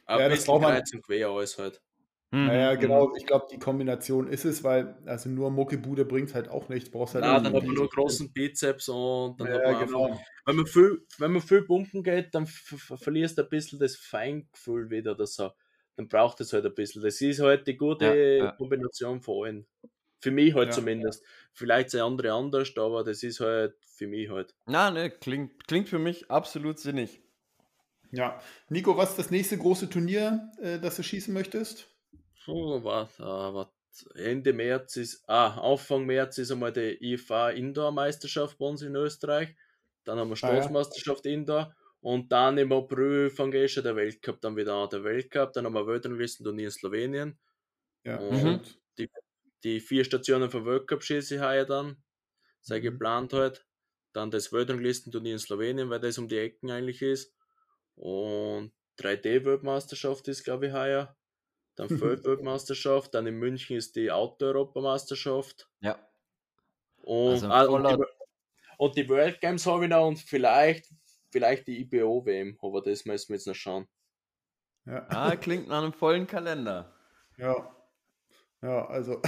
Aber 0.07 0.23
ja, 0.23 0.29
das 0.29 0.45
braucht 0.45 0.63
man. 0.63 0.83
quer 1.03 1.29
alles 1.29 1.59
halt. 1.59 1.81
Mhm. 2.33 2.47
Naja, 2.47 2.75
genau, 2.77 3.09
mhm. 3.09 3.17
ich 3.17 3.27
glaube, 3.27 3.47
die 3.51 3.59
Kombination 3.59 4.29
ist 4.29 4.45
es, 4.45 4.63
weil 4.63 4.97
also 5.05 5.29
nur 5.29 5.51
Muckebude 5.51 6.05
bringt 6.05 6.33
halt 6.35 6.49
auch 6.49 6.69
nichts. 6.69 6.89
Brauchst 6.89 7.15
halt 7.15 7.25
Na, 7.25 7.41
dann 7.41 7.53
hat 7.53 7.65
man 7.65 7.75
nur 7.75 7.89
großen 7.89 8.33
Bizeps 8.33 8.89
und 8.89 9.41
dann 9.41 9.49
ja, 9.49 9.55
hat 9.55 9.65
man 9.65 9.87
genau. 9.87 10.07
einfach, 10.07 10.21
wenn 10.47 10.57
man 10.57 10.67
viel, 10.67 11.07
wenn 11.19 11.33
man 11.33 11.43
viel 11.43 11.63
pumpen 11.63 12.05
geht, 12.05 12.35
dann 12.35 12.47
verlierst 12.47 13.37
du 13.39 13.43
ein 13.43 13.49
bisschen 13.49 13.81
das 13.81 13.97
Feingefühl 13.97 14.91
wieder 14.91 15.13
oder 15.13 15.27
so. 15.27 15.51
Dann 15.97 16.07
braucht 16.07 16.41
es 16.41 16.53
halt 16.53 16.65
ein 16.65 16.75
bisschen. 16.75 17.03
Das 17.03 17.21
ist 17.21 17.41
halt 17.41 17.67
die 17.67 17.77
gute 17.77 18.07
ja, 18.07 18.15
ja. 18.15 18.53
Kombination 18.53 19.21
von 19.21 19.47
allen. 19.47 19.67
Für 20.21 20.31
mich 20.31 20.55
halt 20.55 20.73
zumindest. 20.73 21.25
Vielleicht 21.53 21.91
sind 21.91 22.03
andere 22.03 22.33
anders, 22.33 22.73
aber 22.77 23.03
das 23.03 23.23
ist 23.23 23.41
halt 23.41 23.75
für 23.81 24.07
mich 24.07 24.31
halt. 24.31 24.55
Na, 24.67 24.91
ne, 24.91 25.11
klingt, 25.11 25.67
klingt 25.67 25.89
für 25.89 25.99
mich 25.99 26.31
absolut 26.31 26.79
sinnig. 26.79 27.23
Ja. 28.13 28.41
Nico, 28.69 28.97
was 28.97 29.11
ist 29.11 29.19
das 29.19 29.31
nächste 29.31 29.59
große 29.59 29.89
Turnier, 29.89 30.51
äh, 30.61 30.79
das 30.79 30.97
du 30.97 31.03
schießen 31.03 31.33
möchtest? 31.33 31.87
Oh, 32.47 32.83
warte, 32.83 33.23
warte. 33.23 33.73
Ende 34.15 34.53
März 34.53 34.97
ist, 34.97 35.25
ah, 35.29 35.59
Anfang 35.61 36.07
März 36.07 36.39
ist 36.39 36.51
einmal 36.51 36.73
die 36.73 36.97
IFA 37.13 37.51
Indoor 37.51 37.93
Meisterschaft 37.93 38.57
bei 38.59 38.67
uns 38.67 38.83
in 38.83 38.95
Österreich. 38.95 39.55
Dann 40.05 40.19
haben 40.19 40.31
wir 40.31 40.37
Staatsmeisterschaft 40.37 41.27
ah, 41.27 41.29
ja. 41.29 41.35
Indoor. 41.35 41.77
Und 42.01 42.33
dann 42.33 42.57
im 42.57 42.73
April 42.73 43.31
fängt 43.31 43.55
eh 43.55 43.69
schon 43.69 43.83
der 43.83 43.97
Weltcup 43.97 44.41
dann 44.41 44.57
wieder 44.57 44.75
an. 44.75 44.89
Der 44.91 45.05
Weltcup, 45.05 45.53
dann 45.53 45.67
haben 45.67 45.75
wir 45.75 45.87
Weltranglistenturnier 45.87 46.67
in 46.67 46.71
Slowenien. 46.71 47.39
Ja. 48.05 48.17
Und 48.17 48.43
mhm. 48.43 48.61
die, 48.99 49.11
die 49.65 49.81
vier 49.81 50.05
Stationen 50.05 50.51
vom 50.51 50.65
Weltcup 50.65 51.03
schieße 51.03 51.35
ich 51.37 51.41
heuer 51.41 51.67
dann. 51.67 52.03
Sei 52.63 52.79
mhm. 52.79 52.83
geplant 52.85 53.33
halt. 53.33 53.67
Dann 54.13 54.31
das 54.31 54.53
Weltranglistenturnier 54.53 55.35
in 55.35 55.39
Slowenien, 55.39 55.91
weil 55.91 56.01
das 56.01 56.19
um 56.19 56.27
die 56.27 56.39
Ecken 56.39 56.71
eigentlich 56.71 57.03
ist. 57.03 57.35
Und 58.01 58.73
3D-Weltmeisterschaft 58.99 60.27
ist, 60.29 60.43
glaube 60.43 60.69
ich, 60.69 60.73
heuer 60.73 61.15
dann 61.77 61.89
Feldweltmeisterschaft, 61.99 63.15
dann 63.15 63.27
in 63.27 63.39
München 63.39 63.77
ist 63.77 63.95
die 63.95 64.11
Auto-Europameisterschaft. 64.11 65.69
Ja. 65.81 65.99
Und, 67.03 67.45
also 67.45 67.49
ah, 67.49 67.65
und, 67.65 67.89
die, 67.89 68.05
und, 68.79 68.97
die, 68.97 69.09
World 69.09 69.41
Games 69.41 69.67
habe 69.67 69.85
ich 69.85 69.91
noch 69.91 70.07
und 70.07 70.19
vielleicht, 70.19 70.91
vielleicht 71.31 71.67
die 71.67 71.81
IBO-WM, 71.81 72.59
aber 72.63 72.81
das 72.81 73.05
müssen 73.05 73.29
wir 73.29 73.37
jetzt 73.37 73.47
noch 73.47 73.55
schauen. 73.55 73.87
Ja. 74.87 75.07
Ah, 75.11 75.37
klingt 75.37 75.69
nach 75.69 75.83
einem 75.83 75.93
vollen 75.93 76.27
Kalender. 76.27 76.95
Ja. 77.37 77.77
Ja, 78.63 78.87
also, 78.87 79.21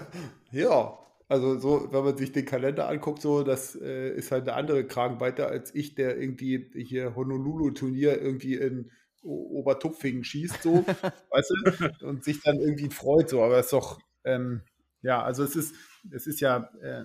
ja, 0.50 0.98
also 1.28 1.58
so, 1.58 1.92
wenn 1.92 2.04
man 2.04 2.16
sich 2.16 2.32
den 2.32 2.46
Kalender 2.46 2.88
anguckt, 2.88 3.20
so, 3.20 3.42
das 3.42 3.76
äh, 3.76 4.10
ist 4.14 4.32
halt 4.32 4.48
eine 4.48 4.56
andere 4.56 4.86
Kragenweite 4.86 5.46
als 5.46 5.74
ich, 5.74 5.94
der 5.94 6.18
irgendwie 6.18 6.70
hier 6.74 7.14
Honolulu-Turnier 7.14 8.20
irgendwie 8.20 8.54
in 8.54 8.90
Obertupfingen 9.22 10.24
schießt, 10.24 10.62
so, 10.62 10.86
weißt 11.30 11.52
du, 12.00 12.06
und 12.06 12.24
sich 12.24 12.42
dann 12.42 12.56
irgendwie 12.56 12.88
freut, 12.88 13.28
so, 13.28 13.42
aber 13.42 13.58
es 13.58 13.66
ist 13.66 13.72
doch, 13.74 14.00
ähm, 14.24 14.62
ja, 15.02 15.22
also 15.22 15.44
es 15.44 15.54
ist, 15.54 15.74
es 16.10 16.26
ist 16.26 16.40
ja 16.40 16.70
äh, 16.80 17.04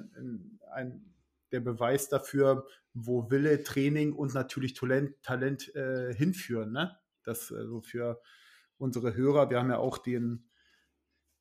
ein, 0.71 1.13
der 1.51 1.59
Beweis 1.59 2.07
dafür, 2.07 2.65
wo 2.93 3.29
Wille, 3.29 3.61
Training 3.63 4.13
und 4.13 4.33
natürlich 4.33 4.73
Talent, 4.73 5.21
Talent 5.21 5.75
äh, 5.75 6.13
hinführen, 6.13 6.71
ne? 6.71 6.97
Das 7.23 7.51
also 7.51 7.81
für 7.81 8.21
unsere 8.77 9.15
Hörer, 9.15 9.49
wir 9.49 9.59
haben 9.59 9.69
ja 9.69 9.77
auch 9.77 9.97
den, 9.97 10.49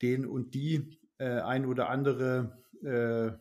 den 0.00 0.26
und 0.26 0.54
die 0.54 0.98
äh, 1.18 1.40
ein 1.40 1.66
oder 1.66 1.88
andere 1.88 2.61
äh, 2.84 3.32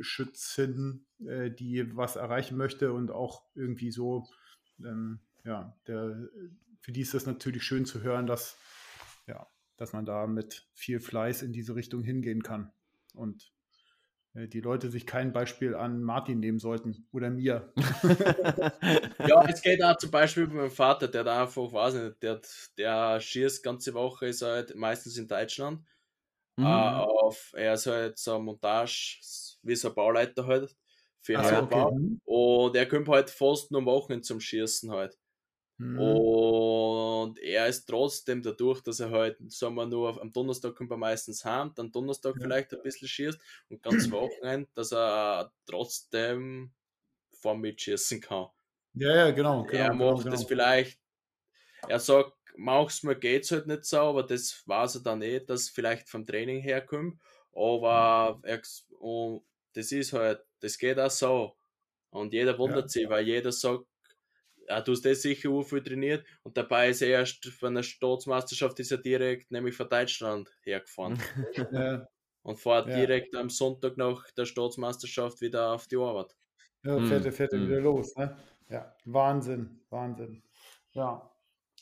Schützin, 0.00 1.06
äh, 1.24 1.50
die 1.50 1.96
was 1.96 2.16
erreichen 2.16 2.56
möchte 2.56 2.92
und 2.92 3.10
auch 3.10 3.44
irgendwie 3.54 3.90
so 3.90 4.26
ähm, 4.84 5.20
ja, 5.44 5.74
der, 5.86 6.28
für 6.80 6.92
die 6.92 7.00
ist 7.00 7.14
das 7.14 7.26
natürlich 7.26 7.62
schön 7.62 7.86
zu 7.86 8.02
hören, 8.02 8.26
dass, 8.26 8.56
ja, 9.26 9.46
dass 9.76 9.92
man 9.92 10.04
da 10.04 10.26
mit 10.26 10.66
viel 10.74 11.00
Fleiß 11.00 11.42
in 11.42 11.52
diese 11.52 11.74
Richtung 11.74 12.02
hingehen 12.02 12.42
kann. 12.42 12.72
Und 13.14 13.52
äh, 14.34 14.48
die 14.48 14.60
Leute 14.60 14.90
sich 14.90 15.06
kein 15.06 15.32
Beispiel 15.32 15.74
an 15.74 16.02
Martin 16.02 16.40
nehmen 16.40 16.58
sollten 16.58 17.06
oder 17.12 17.30
mir. 17.30 17.72
ja, 19.26 19.44
es 19.48 19.62
geht 19.62 19.82
auch 19.82 19.96
zum 19.96 20.10
Beispiel 20.10 20.48
bei 20.48 20.54
meinem 20.54 20.70
Vater, 20.70 21.08
der 21.08 21.24
da 21.24 21.42
einfach, 21.42 21.72
weiß 21.72 21.94
nicht, 21.94 22.22
der, 22.22 22.40
der 22.76 23.20
schießt 23.20 23.62
ganze 23.62 23.94
Woche, 23.94 24.26
ist 24.26 24.42
halt 24.42 24.74
meistens 24.74 25.16
in 25.16 25.28
Deutschland. 25.28 25.84
Mhm. 26.56 26.64
Uh, 26.64 27.26
auf, 27.26 27.52
er 27.54 27.74
ist 27.74 27.86
halt 27.86 28.18
so 28.18 28.36
ein 28.36 28.44
Montage, 28.44 29.18
wie 29.62 29.76
so 29.76 29.88
ein 29.88 29.94
Bauleiter 29.94 30.46
halt 30.46 30.74
für 31.20 31.38
einen 31.38 31.64
okay. 31.64 31.74
Bau. 31.74 31.98
Und 32.24 32.76
er 32.76 32.86
kommt 32.86 33.08
halt 33.08 33.30
fast 33.30 33.70
nur 33.70 33.80
am 33.80 33.86
Wochenende 33.86 34.22
zum 34.22 34.40
Schießen 34.40 34.90
halt. 34.90 35.18
Mhm. 35.78 35.98
Und 35.98 37.38
er 37.40 37.66
ist 37.66 37.86
trotzdem 37.86 38.42
dadurch, 38.42 38.80
dass 38.80 39.00
er 39.00 39.10
halt, 39.10 39.36
sagen 39.52 39.74
wir 39.74 39.86
nur, 39.86 40.20
am 40.20 40.32
Donnerstag 40.32 40.74
kommt 40.74 40.90
er 40.90 40.96
meistens 40.96 41.44
heim, 41.44 41.72
dann 41.74 41.92
Donnerstag 41.92 42.34
ja. 42.36 42.42
vielleicht 42.42 42.72
ein 42.72 42.82
bisschen 42.82 43.08
schießt 43.08 43.38
und 43.68 43.82
ganz 43.82 44.10
Wochenende, 44.10 44.70
dass 44.74 44.92
er 44.92 45.52
trotzdem 45.66 46.72
vor 47.32 47.56
mitschießen 47.56 48.20
kann. 48.22 48.46
Ja, 48.94 49.14
ja, 49.14 49.30
genau. 49.30 49.64
genau 49.64 49.78
er 49.78 49.90
genau, 49.90 50.12
macht 50.12 50.24
genau, 50.24 50.36
das 50.36 50.44
vielleicht, 50.44 50.98
er 51.86 52.00
sagt, 52.00 52.32
mach's 52.56 53.02
mir 53.02 53.16
geht's 53.16 53.50
halt 53.50 53.66
nicht 53.66 53.84
so, 53.84 53.98
aber 53.98 54.22
das 54.22 54.62
weiß 54.66 54.96
er 54.96 55.02
dann 55.02 55.22
eh, 55.22 55.40
dass 55.40 55.68
vielleicht 55.68 56.08
vom 56.08 56.26
Training 56.26 56.60
herkommt. 56.60 57.20
Aber 57.52 58.40
er, 58.42 58.60
und 58.98 59.42
das 59.74 59.92
ist 59.92 60.12
halt, 60.12 60.40
das 60.60 60.78
geht 60.78 60.98
auch 60.98 61.10
so. 61.10 61.56
Und 62.10 62.32
jeder 62.32 62.58
wundert 62.58 62.84
ja. 62.84 62.88
sich, 62.88 63.08
weil 63.08 63.26
jeder 63.26 63.52
sagt, 63.52 63.84
ja, 64.68 64.80
du 64.80 64.92
hast 64.92 65.04
das 65.04 65.22
sicher 65.22 65.50
auch 65.50 65.62
viel 65.62 65.82
trainiert 65.82 66.26
und 66.42 66.56
dabei 66.56 66.90
ist 66.90 67.02
er 67.02 67.08
erst 67.08 67.46
von 67.46 67.74
der 67.74 67.82
Staatsmeisterschaft 67.82 68.80
ist 68.80 68.90
er 68.90 68.98
direkt 68.98 69.50
nämlich 69.50 69.76
von 69.76 69.88
Deutschland 69.88 70.50
hergefahren. 70.62 71.18
ja. 71.72 72.06
Und 72.42 72.58
fährt 72.58 72.88
ja. 72.88 72.96
direkt 72.96 73.34
am 73.34 73.50
Sonntag 73.50 73.96
nach 73.96 74.28
der 74.32 74.44
Staatsmeisterschaft 74.44 75.40
wieder 75.40 75.72
auf 75.72 75.86
die 75.88 75.96
Arbeit. 75.96 76.36
Ja, 76.84 76.98
fährt, 77.00 77.24
hm. 77.24 77.32
fährt 77.32 77.52
er 77.52 77.60
wieder 77.60 77.76
hm. 77.76 77.84
los. 77.84 78.16
Ne? 78.16 78.36
Ja, 78.68 78.96
Wahnsinn, 79.04 79.80
Wahnsinn. 79.90 80.42
Ja. 80.92 81.30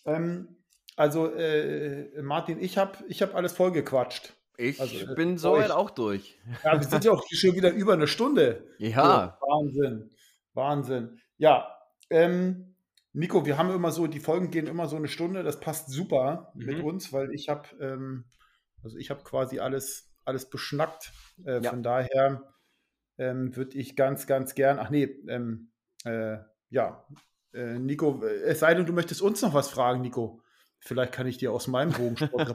Ähm, 0.06 0.56
also, 0.96 1.34
äh, 1.34 2.22
Martin, 2.22 2.60
ich 2.60 2.78
habe 2.78 2.98
ich 3.08 3.22
hab 3.22 3.34
alles 3.34 3.52
vollgequatscht. 3.52 4.32
Ich 4.56 4.80
also, 4.80 5.14
bin 5.14 5.36
soweit 5.36 5.72
auch 5.72 5.90
durch. 5.90 6.38
Ja, 6.62 6.78
wir 6.78 6.86
sind 6.86 7.04
ja 7.04 7.12
auch 7.12 7.24
schon 7.28 7.54
wieder 7.54 7.72
über 7.72 7.94
eine 7.94 8.06
Stunde. 8.06 8.68
Ja. 8.78 9.36
So, 9.40 9.46
Wahnsinn. 9.46 10.10
Wahnsinn. 10.52 11.20
Ja, 11.36 11.76
ähm, 12.10 12.76
Nico, 13.12 13.46
wir 13.46 13.58
haben 13.58 13.70
immer 13.70 13.92
so, 13.92 14.06
die 14.06 14.20
Folgen 14.20 14.50
gehen 14.50 14.66
immer 14.66 14.88
so 14.88 14.96
eine 14.96 15.08
Stunde, 15.08 15.42
das 15.42 15.60
passt 15.60 15.88
super 15.88 16.52
mhm. 16.54 16.66
mit 16.66 16.82
uns, 16.82 17.12
weil 17.12 17.32
ich 17.32 17.48
habe, 17.48 17.68
ähm, 17.80 18.24
also 18.82 18.96
ich 18.96 19.10
habe 19.10 19.22
quasi 19.22 19.58
alles, 19.60 20.12
alles 20.24 20.48
beschnackt. 20.50 21.12
Äh, 21.44 21.62
ja. 21.62 21.70
Von 21.70 21.82
daher 21.82 22.54
ähm, 23.18 23.56
würde 23.56 23.76
ich 23.76 23.96
ganz, 23.96 24.26
ganz 24.26 24.54
gern, 24.54 24.78
ach 24.78 24.90
nee, 24.90 25.04
ähm, 25.28 25.72
äh, 26.04 26.38
ja, 26.70 27.06
äh, 27.52 27.78
Nico, 27.78 28.22
äh, 28.24 28.42
es 28.42 28.60
sei 28.60 28.74
denn, 28.74 28.86
du 28.86 28.92
möchtest 28.92 29.22
uns 29.22 29.42
noch 29.42 29.54
was 29.54 29.68
fragen, 29.68 30.00
Nico. 30.00 30.42
Vielleicht 30.84 31.12
kann 31.12 31.26
ich 31.26 31.38
dir 31.38 31.50
aus 31.50 31.66
meinem 31.66 31.92
Bogensport 31.92 32.54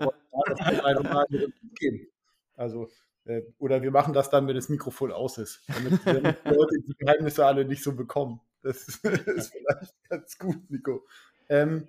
geben. 1.76 2.08
Also, 2.56 2.90
äh, 3.26 3.42
oder 3.58 3.82
wir 3.82 3.90
machen 3.90 4.14
das 4.14 4.30
dann, 4.30 4.48
wenn 4.48 4.56
das 4.56 4.70
Mikrofon 4.70 5.12
aus 5.12 5.40
ist, 5.40 5.62
damit, 5.68 6.06
die 6.06 6.50
Leute 6.50 6.76
die 6.88 6.96
Geheimnisse 6.98 7.46
alle 7.46 7.66
nicht 7.66 7.84
so 7.84 7.96
bekommen. 7.96 8.40
Das 8.62 8.88
ist 8.88 9.02
vielleicht 9.02 9.96
ganz 10.10 10.38
gut, 10.38 10.70
Nico. 10.70 11.08
Ähm, 11.50 11.88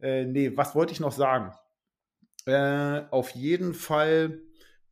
äh, 0.00 0.24
nee, 0.24 0.56
was 0.56 0.74
wollte 0.74 0.92
ich 0.92 1.00
noch 1.00 1.12
sagen? 1.12 1.54
Äh, 2.46 3.02
auf 3.10 3.30
jeden 3.30 3.72
Fall, 3.72 4.40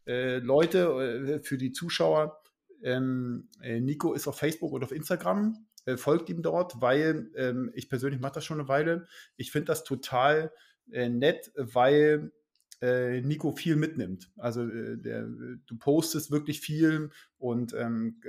äh, 0.06 0.38
Leute, 0.38 1.38
äh, 1.38 1.42
für 1.42 1.58
die 1.58 1.72
Zuschauer, 1.72 2.40
ähm, 2.82 3.48
äh, 3.60 3.80
Nico 3.80 4.12
ist 4.12 4.28
auf 4.28 4.38
Facebook 4.38 4.72
und 4.72 4.84
auf 4.84 4.92
Instagram. 4.92 5.66
Folgt 5.98 6.28
ihm 6.30 6.42
dort, 6.42 6.80
weil 6.80 7.30
ähm, 7.36 7.70
ich 7.72 7.88
persönlich 7.88 8.20
mache 8.20 8.32
das 8.32 8.44
schon 8.44 8.58
eine 8.58 8.68
Weile. 8.68 9.06
Ich 9.36 9.52
finde 9.52 9.66
das 9.66 9.84
total 9.84 10.50
nett, 10.86 11.52
weil 11.56 12.32
Nico 12.80 13.52
viel 13.52 13.74
mitnimmt. 13.76 14.30
Also 14.36 14.66
der, 14.66 15.26
du 15.26 15.78
postest 15.78 16.30
wirklich 16.30 16.60
viel 16.60 17.10
und 17.38 17.72
ähm, 17.72 18.20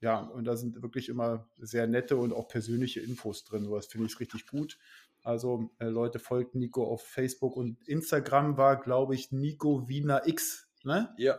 ja, 0.00 0.18
und 0.18 0.44
da 0.44 0.56
sind 0.56 0.82
wirklich 0.82 1.08
immer 1.08 1.48
sehr 1.58 1.86
nette 1.86 2.16
und 2.16 2.32
auch 2.32 2.48
persönliche 2.48 3.00
Infos 3.00 3.44
drin. 3.44 3.64
So, 3.64 3.76
das 3.76 3.86
finde 3.86 4.06
ich 4.06 4.18
richtig 4.18 4.46
gut. 4.46 4.78
Also 5.22 5.70
äh, 5.78 5.86
Leute, 5.86 6.18
folgt 6.18 6.54
Nico 6.54 6.84
auf 6.84 7.02
Facebook 7.02 7.56
und 7.56 7.86
Instagram 7.86 8.56
war, 8.56 8.80
glaube 8.80 9.14
ich, 9.14 9.32
Nico 9.32 9.88
Wiener 9.88 10.26
X, 10.26 10.68
ne? 10.82 11.14
Ja. 11.18 11.38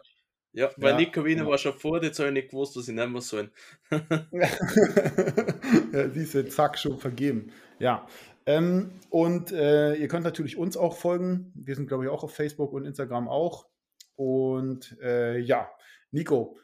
Ja, 0.53 0.69
weil 0.77 0.91
ja, 0.91 0.97
Nico 0.97 1.23
Wiener 1.23 1.43
ja. 1.43 1.49
war 1.49 1.57
schon 1.57 1.73
vor, 1.73 2.03
jetzt 2.03 2.19
habe 2.19 2.29
ich 2.29 2.33
nicht 2.33 2.49
gewusst, 2.49 2.75
was 2.75 2.87
ich 2.87 2.93
nennen 2.93 3.19
sollen. 3.21 3.51
ja, 5.93 6.07
diese 6.07 6.45
zack, 6.47 6.77
schon 6.77 6.97
vergeben. 6.97 7.51
Ja, 7.79 8.05
Ähm, 8.45 8.91
und 9.09 9.51
äh, 9.51 9.95
ihr 9.95 10.07
könnt 10.07 10.23
natürlich 10.23 10.57
uns 10.57 10.75
auch 10.75 10.97
folgen. 10.97 11.51
Wir 11.55 11.75
sind, 11.75 11.87
glaube 11.87 12.05
ich, 12.05 12.09
auch 12.09 12.23
auf 12.23 12.33
Facebook 12.35 12.73
und 12.73 12.85
Instagram 12.85 13.29
auch. 13.29 13.67
Und 14.15 14.97
äh, 15.01 15.37
ja, 15.37 15.69
Nico, 16.11 16.57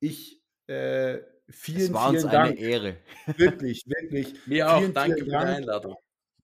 ich 0.00 0.42
äh, 0.66 1.18
vielen, 1.48 1.80
es 1.80 1.92
war 1.92 2.10
vielen 2.10 2.24
uns 2.24 2.32
Dank. 2.32 2.50
eine 2.50 2.60
Ehre. 2.60 2.96
Wirklich, 3.36 3.84
wirklich. 3.86 4.34
Mir 4.46 4.70
auch. 4.72 4.82
Danke 4.92 5.18
für 5.18 5.24
die 5.24 5.34
Einladung. 5.34 5.96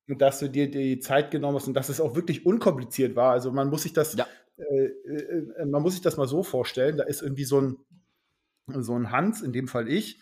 Und 0.09 0.21
dass 0.21 0.39
du 0.39 0.49
dir 0.49 0.71
die 0.71 1.01
Zeit 1.01 1.31
genommen 1.31 1.57
hast 1.57 1.67
und 1.67 1.75
dass 1.75 1.89
es 1.89 2.01
auch 2.01 2.14
wirklich 2.14 2.47
unkompliziert 2.47 3.17
war. 3.17 3.33
Also 3.33 3.53
man 3.53 3.69
muss 3.69 3.83
sich 3.83 3.93
das, 3.93 4.14
ja. 4.14 4.27
Äh, 4.57 4.87
äh, 4.87 5.65
man 5.67 5.83
muss 5.83 5.95
sich 5.95 6.03
das 6.03 6.17
mal 6.17 6.29
so 6.29 6.43
vorstellen. 6.43 6.97
Da 6.97 7.05
ist 7.05 7.23
irgendwie 7.23 7.45
so 7.45 7.61
ein, 7.61 7.77
so 8.69 8.95
ein 8.95 9.11
Hans, 9.11 9.43
in 9.43 9.53
dem 9.53 9.69
Fall 9.69 9.89
ich, 9.89 10.21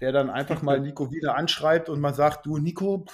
der 0.00 0.12
dann 0.12 0.30
einfach 0.30 0.62
mal 0.62 0.80
Nico 0.80 1.12
wieder 1.12 1.36
anschreibt 1.36 1.88
und 1.88 2.00
mal 2.00 2.14
sagt, 2.14 2.46
du 2.46 2.58
Nico, 2.58 3.06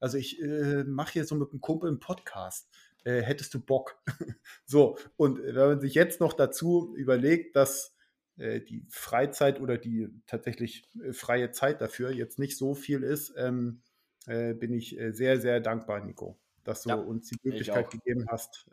also 0.00 0.18
ich 0.18 0.40
äh, 0.42 0.84
mache 0.84 1.12
hier 1.12 1.24
so 1.24 1.34
mit 1.34 1.50
einem 1.50 1.60
Kumpel 1.60 1.88
einen 1.88 2.00
Podcast. 2.00 2.68
Äh, 3.04 3.22
hättest 3.22 3.54
du 3.54 3.60
Bock? 3.60 4.02
so, 4.64 4.98
und 5.16 5.38
wenn 5.42 5.54
man 5.54 5.80
sich 5.80 5.94
jetzt 5.94 6.20
noch 6.20 6.32
dazu 6.32 6.94
überlegt, 6.96 7.56
dass 7.56 7.94
äh, 8.36 8.60
die 8.60 8.86
Freizeit 8.88 9.60
oder 9.60 9.78
die 9.78 10.08
tatsächlich 10.26 10.88
äh, 11.02 11.12
freie 11.12 11.52
Zeit 11.52 11.80
dafür 11.80 12.10
jetzt 12.10 12.38
nicht 12.38 12.56
so 12.56 12.74
viel 12.74 13.02
ist, 13.02 13.32
ähm, 13.36 13.82
äh, 14.26 14.54
bin 14.54 14.72
ich 14.72 14.98
äh, 14.98 15.12
sehr, 15.12 15.40
sehr 15.40 15.60
dankbar, 15.60 16.04
Nico, 16.04 16.38
dass 16.64 16.82
du 16.82 16.90
ja, 16.90 16.96
uns 16.96 17.28
die 17.28 17.38
Möglichkeit 17.42 17.90
gegeben 17.90 18.26
hast, 18.28 18.68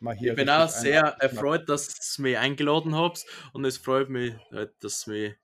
mal 0.00 0.14
hier. 0.14 0.32
Ich 0.32 0.36
bin 0.36 0.48
auch 0.48 0.68
sehr 0.68 1.16
erfreut, 1.20 1.68
dass 1.68 2.14
du 2.16 2.22
mich 2.22 2.38
eingeladen 2.38 2.94
habt 2.94 3.24
und 3.52 3.64
es 3.64 3.78
freut 3.78 4.08
mich, 4.08 4.34
halt, 4.50 4.72
dass, 4.82 5.06
mich, 5.06 5.34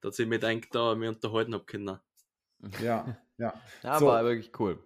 dass 0.00 0.18
ich 0.18 0.26
mich 0.26 0.40
denke, 0.40 0.68
da 0.72 0.94
mir 0.94 1.08
unterhalten 1.10 1.54
habe 1.54 1.64
können. 1.64 1.98
Ja, 2.82 3.16
ja. 3.38 3.54
ja 3.82 3.98
so. 3.98 4.06
war 4.06 4.24
wirklich 4.24 4.52
cool. 4.58 4.78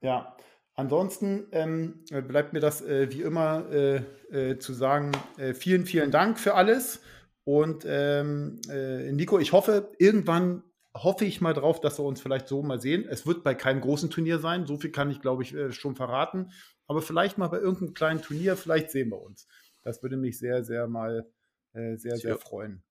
Ja. 0.00 0.36
Ansonsten 0.74 1.48
ähm, 1.50 2.04
bleibt 2.28 2.52
mir 2.52 2.60
das 2.60 2.82
äh, 2.82 3.10
wie 3.10 3.22
immer 3.22 3.68
äh, 3.68 3.96
äh, 4.30 4.58
zu 4.60 4.72
sagen, 4.72 5.10
äh, 5.36 5.52
vielen, 5.52 5.86
vielen 5.86 6.12
Dank 6.12 6.38
für 6.38 6.54
alles. 6.54 7.00
Und 7.42 7.84
ähm, 7.84 8.60
äh, 8.70 9.10
Nico, 9.10 9.40
ich 9.40 9.52
hoffe, 9.52 9.90
irgendwann 9.98 10.62
hoffe 11.02 11.24
ich 11.24 11.40
mal 11.40 11.54
drauf, 11.54 11.80
dass 11.80 11.98
wir 11.98 12.04
uns 12.04 12.20
vielleicht 12.20 12.48
so 12.48 12.62
mal 12.62 12.80
sehen. 12.80 13.06
Es 13.08 13.26
wird 13.26 13.44
bei 13.44 13.54
keinem 13.54 13.80
großen 13.80 14.10
Turnier 14.10 14.38
sein, 14.38 14.66
so 14.66 14.76
viel 14.76 14.90
kann 14.90 15.10
ich, 15.10 15.20
glaube 15.20 15.42
ich, 15.42 15.54
äh, 15.54 15.72
schon 15.72 15.96
verraten. 15.96 16.50
Aber 16.86 17.02
vielleicht 17.02 17.38
mal 17.38 17.48
bei 17.48 17.58
irgendeinem 17.58 17.94
kleinen 17.94 18.22
Turnier, 18.22 18.56
vielleicht 18.56 18.90
sehen 18.90 19.10
wir 19.10 19.20
uns. 19.20 19.46
Das 19.82 20.02
würde 20.02 20.16
mich 20.16 20.38
sehr, 20.38 20.64
sehr 20.64 20.88
mal 20.88 21.30
sehr, 21.74 22.16
sehr 22.16 22.30
ja. 22.30 22.36
freuen. 22.38 22.82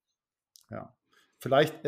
Ja. 0.69 0.95
Vielleicht, 1.39 1.83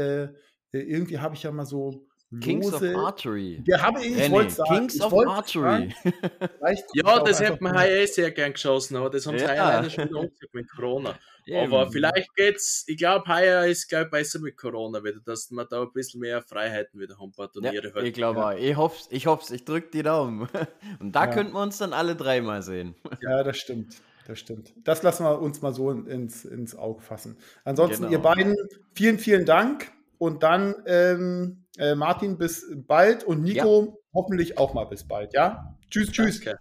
irgendwie 0.72 1.20
habe 1.20 1.36
ich 1.36 1.44
ja 1.44 1.52
mal 1.52 1.66
so 1.66 2.09
Kings 2.42 2.72
of 2.72 2.84
Archery. 2.84 3.62
Ja, 3.66 3.82
habe 3.82 4.06
ich, 4.06 4.16
ich 4.16 4.30
wollte 4.30 4.52
sagen. 4.52 4.88
Kings 4.88 5.02
of 5.02 5.14
Archery. 5.14 5.94
ja, 6.94 7.24
das 7.24 7.40
hätte 7.40 7.64
man 7.64 7.80
hier 7.82 8.08
sehr 8.08 8.30
gern 8.32 8.54
geschossen, 8.54 8.98
aber 8.98 9.10
das 9.10 9.26
haben 9.26 9.40
sie 9.40 9.46
ja. 9.46 9.80
leider 9.80 9.90
schon 9.90 10.30
mit 10.54 10.70
Corona. 10.70 11.18
Aber 11.52 11.90
vielleicht 11.90 12.36
geht's, 12.36 12.84
ich 12.88 12.98
glaube, 12.98 13.28
heuer 13.28 13.66
ist 13.66 13.88
glaub, 13.88 14.12
besser 14.12 14.40
mit 14.40 14.56
Corona 14.56 15.04
wieder, 15.04 15.20
dass 15.26 15.50
man 15.52 15.66
da 15.70 15.82
ein 15.82 15.92
bisschen 15.92 16.20
mehr 16.20 16.42
Freiheiten 16.42 17.00
wieder 17.00 17.18
haben, 17.18 17.32
paar 17.32 17.52
Turniere. 17.52 17.92
Ja, 17.96 18.02
ich 18.04 18.14
glaube 18.14 18.46
auch. 18.46 18.52
Ich 18.52 18.76
hoffe 18.76 19.08
ich 19.10 19.26
hoffe 19.26 19.56
ich 19.56 19.66
drücke 19.66 19.90
die 19.92 20.04
Daumen. 20.04 20.48
Und 21.00 21.16
da 21.16 21.26
ja. 21.26 21.32
könnten 21.32 21.54
wir 21.54 21.62
uns 21.62 21.78
dann 21.78 21.94
alle 21.94 22.16
dreimal 22.16 22.62
sehen. 22.62 22.96
Ja, 23.22 23.44
das 23.44 23.58
stimmt. 23.58 23.96
Das 24.28 24.38
stimmt. 24.38 24.74
Das 24.84 25.02
lassen 25.02 25.24
wir 25.24 25.42
uns 25.42 25.62
mal 25.64 25.74
so 25.74 25.90
ins, 25.90 26.46
ins 26.46 26.76
Auge 26.76 27.02
fassen. 27.02 27.36
Ansonsten, 27.64 28.04
genau. 28.04 28.12
ihr 28.12 28.20
beiden, 28.20 28.56
vielen, 28.94 29.18
vielen 29.18 29.46
Dank. 29.46 29.92
Und 30.20 30.44
dann, 30.44 30.76
ähm, 30.86 31.64
äh, 31.80 31.96
Martin, 31.96 32.38
bis 32.38 32.66
bald 32.88 33.24
und 33.24 33.42
Nico 33.42 33.86
ja. 33.86 33.94
hoffentlich 34.14 34.58
auch 34.58 34.74
mal 34.74 34.86
bis 34.86 35.08
bald, 35.08 35.34
ja? 35.34 35.76
Tschüss, 35.90 36.12
tschüss. 36.12 36.42
Danke. 36.42 36.60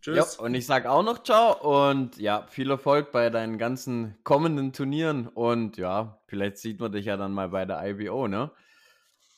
Tschüss. 0.00 0.38
Ja, 0.38 0.44
und 0.44 0.54
ich 0.54 0.64
sage 0.64 0.90
auch 0.90 1.02
noch 1.02 1.22
ciao 1.22 1.90
und 1.90 2.16
ja, 2.16 2.46
viel 2.48 2.70
Erfolg 2.70 3.12
bei 3.12 3.28
deinen 3.28 3.58
ganzen 3.58 4.16
kommenden 4.24 4.72
Turnieren 4.72 5.26
und 5.26 5.76
ja, 5.76 6.22
vielleicht 6.26 6.56
sieht 6.56 6.80
man 6.80 6.92
dich 6.92 7.04
ja 7.04 7.18
dann 7.18 7.32
mal 7.32 7.50
bei 7.50 7.66
der 7.66 7.84
IBO, 7.86 8.26
ne? 8.26 8.50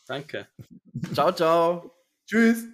Danke. 0.07 0.47
Ciao, 1.15 1.33
ciao. 1.33 1.95
Tschüss. 2.27 2.65